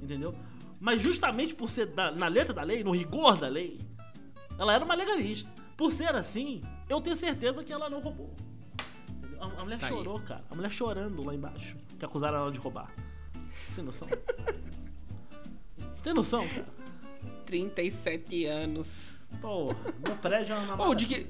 Entendeu? 0.00 0.32
Mas 0.78 1.02
justamente 1.02 1.56
por 1.56 1.68
ser 1.68 1.86
da- 1.86 2.12
na 2.12 2.28
letra 2.28 2.54
da 2.54 2.62
lei, 2.62 2.84
no 2.84 2.92
rigor 2.92 3.36
da 3.36 3.48
lei, 3.48 3.80
Ela 4.56 4.74
era 4.74 4.84
uma 4.84 4.94
legalista. 4.94 5.50
Por 5.76 5.92
ser 5.92 6.14
assim, 6.14 6.62
eu 6.88 7.00
tenho 7.00 7.16
certeza 7.16 7.64
que 7.64 7.72
ela 7.72 7.90
não 7.90 7.98
roubou. 7.98 8.32
A, 9.56 9.60
a 9.60 9.64
mulher 9.64 9.78
Tá 9.78 9.86
aí. 9.86 9.92
chorou, 9.92 10.20
cara. 10.20 10.44
A 10.50 10.54
mulher 10.54 10.70
chorando 10.70 11.22
lá 11.24 11.34
embaixo. 11.34 11.76
Que 11.98 12.04
acusaram 12.04 12.38
ela 12.38 12.52
de 12.52 12.58
roubar. 12.58 12.90
Você 13.68 13.76
tem 13.76 13.84
noção? 13.84 14.08
Você 15.92 16.02
tem 16.02 16.14
noção, 16.14 16.46
cara? 16.48 16.66
37 17.46 18.44
anos. 18.46 19.10
Pô, 19.40 19.66
meu 20.04 20.16
prédio 20.20 20.54
é 20.54 20.58
uma 20.58 20.86
Ou 20.86 20.94
de 20.94 21.06
que, 21.06 21.26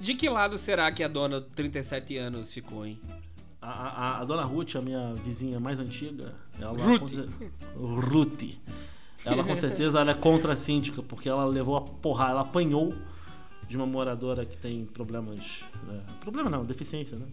de 0.00 0.14
que 0.14 0.28
lado 0.28 0.58
será 0.58 0.90
que 0.92 1.02
a 1.02 1.08
dona 1.08 1.40
de 1.40 1.48
37 1.48 2.16
anos 2.16 2.52
ficou, 2.52 2.84
hein? 2.86 3.00
A, 3.62 3.68
a, 3.70 4.20
a 4.20 4.24
dona 4.24 4.42
Ruth, 4.44 4.76
a 4.76 4.80
minha 4.82 5.14
vizinha 5.14 5.60
mais 5.60 5.78
antiga, 5.78 6.34
ela. 6.58 6.72
Ruth. 6.82 7.12
Ruth. 7.76 8.42
Ela 9.24 9.44
com 9.44 9.54
certeza 9.54 10.00
ela 10.00 10.12
é 10.12 10.14
contra 10.14 10.54
a 10.54 10.56
síndica, 10.56 11.02
porque 11.02 11.28
ela 11.28 11.44
levou 11.44 11.76
a 11.76 11.82
porrada, 11.82 12.30
ela 12.32 12.40
apanhou 12.40 12.94
de 13.70 13.76
uma 13.76 13.86
moradora 13.86 14.44
que 14.44 14.56
tem 14.56 14.84
problemas. 14.84 15.62
né? 15.86 16.04
Problema 16.20 16.50
não, 16.50 16.64
deficiência, 16.64 17.16
né? 17.16 17.26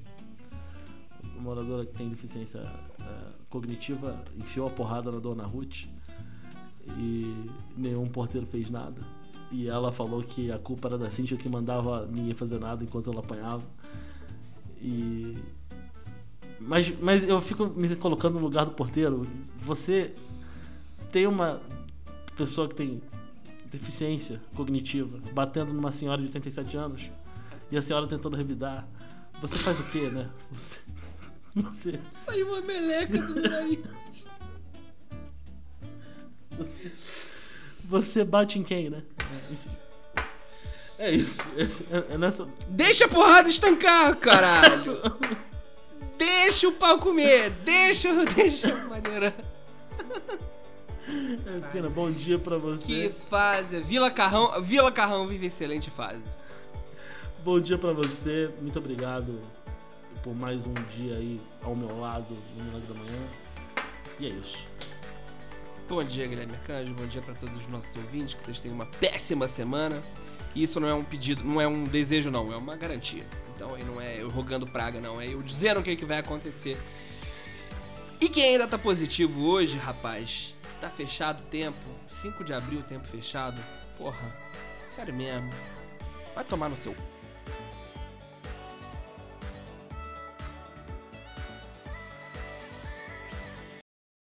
Uma 1.34 1.42
moradora 1.42 1.84
que 1.84 1.94
tem 1.94 2.08
deficiência 2.10 2.60
eh, 3.00 3.32
cognitiva 3.50 4.24
enfiou 4.38 4.68
a 4.68 4.70
porrada 4.70 5.12
na 5.12 5.18
dona 5.18 5.46
Ruth 5.48 5.86
e 6.96 7.50
nenhum 7.76 8.08
porteiro 8.08 8.46
fez 8.46 8.70
nada. 8.70 9.02
E 9.52 9.68
ela 9.68 9.92
falou 9.92 10.22
que 10.22 10.52
a 10.52 10.60
culpa 10.60 10.90
era 10.90 10.98
da 11.00 11.10
síndica 11.10 11.42
que 11.42 11.50
mandava 11.50 12.06
ninguém 12.06 12.36
fazer 12.36 12.60
nada 12.60 12.84
enquanto 12.84 13.10
ela 13.10 13.22
apanhava. 13.22 13.64
E 14.80 15.36
mas, 16.60 16.94
mas 17.02 17.28
eu 17.28 17.42
fico 17.42 17.66
me 17.66 17.96
colocando 17.96 18.36
no 18.36 18.42
lugar 18.42 18.66
do 18.66 18.72
porteiro. 18.74 19.26
Você 19.62 20.14
tem 21.12 21.26
uma 21.26 21.60
pessoa 22.36 22.68
que 22.68 22.76
tem 22.76 23.02
deficiência 23.72 24.42
cognitiva 24.56 25.20
batendo 25.34 25.74
numa 25.74 25.92
senhora 25.92 26.20
de 26.20 26.28
87 26.28 26.78
anos 26.78 27.10
e 27.72 27.78
a 27.78 27.82
senhora 27.82 28.08
tentando 28.08 28.36
revidar. 28.36 28.88
Você 29.42 29.58
faz 29.58 29.80
o 29.80 29.84
quê, 29.86 30.10
né? 30.10 30.30
Você. 30.52 30.80
Você. 31.56 32.00
Saiu 32.26 32.48
uma 32.50 32.62
meleca 32.62 33.18
do 33.18 33.42
nariz. 33.42 33.80
Você, 36.58 36.92
você 37.86 38.24
bate 38.24 38.60
em 38.60 38.64
quem, 38.64 38.90
né? 38.90 39.04
É, 39.20 39.54
enfim. 39.54 39.70
É 41.00 41.12
isso. 41.12 41.42
É, 41.92 42.14
é 42.14 42.18
nessa. 42.18 42.48
Deixa 42.70 43.06
a 43.06 43.08
porrada 43.08 43.50
estancar, 43.50 44.16
caralho! 44.18 44.98
Deixa 46.18 46.68
o 46.68 46.74
pau 46.74 47.00
comer! 47.00 47.52
Deixa, 47.64 48.12
deixa 48.34 48.76
maneira. 48.86 49.36
É, 51.08 51.68
Pina, 51.72 51.90
bom 51.90 52.12
dia 52.12 52.38
pra 52.38 52.56
Que 52.58 52.62
você. 52.62 53.16
fase! 53.30 53.80
Vila 53.82 54.12
Carrão, 54.12 54.62
Vila 54.62 54.92
Carrão 54.92 55.26
vive 55.26 55.48
excelente 55.48 55.90
fase. 55.90 56.22
Bom 57.44 57.60
dia 57.62 57.78
pra 57.78 57.94
você. 57.94 58.50
Muito 58.62 58.78
obrigado 58.78 59.40
por 60.24 60.36
mais 60.36 60.66
um 60.66 60.74
dia 60.96 61.16
aí 61.16 61.40
ao 61.64 61.76
meu 61.76 61.98
lado 62.00 62.36
no 62.58 62.64
Milagre 62.66 62.88
da 62.88 62.94
Manhã. 62.94 63.24
E 64.20 64.26
é 64.26 64.30
isso. 64.30 64.58
Bom 65.88 66.04
dia, 66.04 66.28
Guilherme 66.28 66.54
Arcanjo. 66.56 66.94
Bom 66.94 67.06
dia 67.06 67.22
pra 67.22 67.34
todos 67.36 67.58
os 67.58 67.68
nossos 67.68 67.96
ouvintes. 67.96 68.34
Que 68.34 68.44
vocês 68.44 68.60
tenham 68.60 68.76
uma 68.76 68.86
péssima 68.86 69.48
semana. 69.48 70.02
E 70.54 70.64
isso 70.64 70.78
não 70.80 70.90
é 70.90 70.94
um 70.94 71.04
pedido, 71.04 71.42
não 71.44 71.62
é 71.62 71.68
um 71.68 71.86
desejo, 71.86 72.30
não. 72.30 72.52
É 72.52 72.58
uma 72.58 72.76
garantia. 72.76 73.24
Então 73.56 73.74
aí 73.74 73.84
não 73.86 74.02
é 74.02 74.22
eu 74.22 74.28
rogando 74.28 74.68
praga, 74.68 75.00
não. 75.00 75.22
É 75.22 75.28
eu 75.34 75.42
dizendo 75.42 75.80
o 75.80 75.84
que, 75.84 75.96
que 75.96 76.04
vai 76.04 76.18
acontecer. 76.18 76.78
E 78.20 78.28
quem 78.28 78.44
ainda 78.44 78.68
tá 78.68 78.78
positivo 78.78 79.46
hoje, 79.46 79.78
rapaz, 79.78 80.54
tá 80.80 80.90
fechado 80.90 81.40
o 81.40 81.50
tempo. 81.50 81.78
5 82.08 82.44
de 82.44 82.54
abril, 82.54 82.84
tempo 82.84 83.08
fechado. 83.08 83.62
Porra, 83.98 84.32
sério 84.96 85.14
mesmo. 85.14 85.50
Vai 86.36 86.44
tomar 86.44 86.70
no 86.70 86.76
seu 86.76 86.96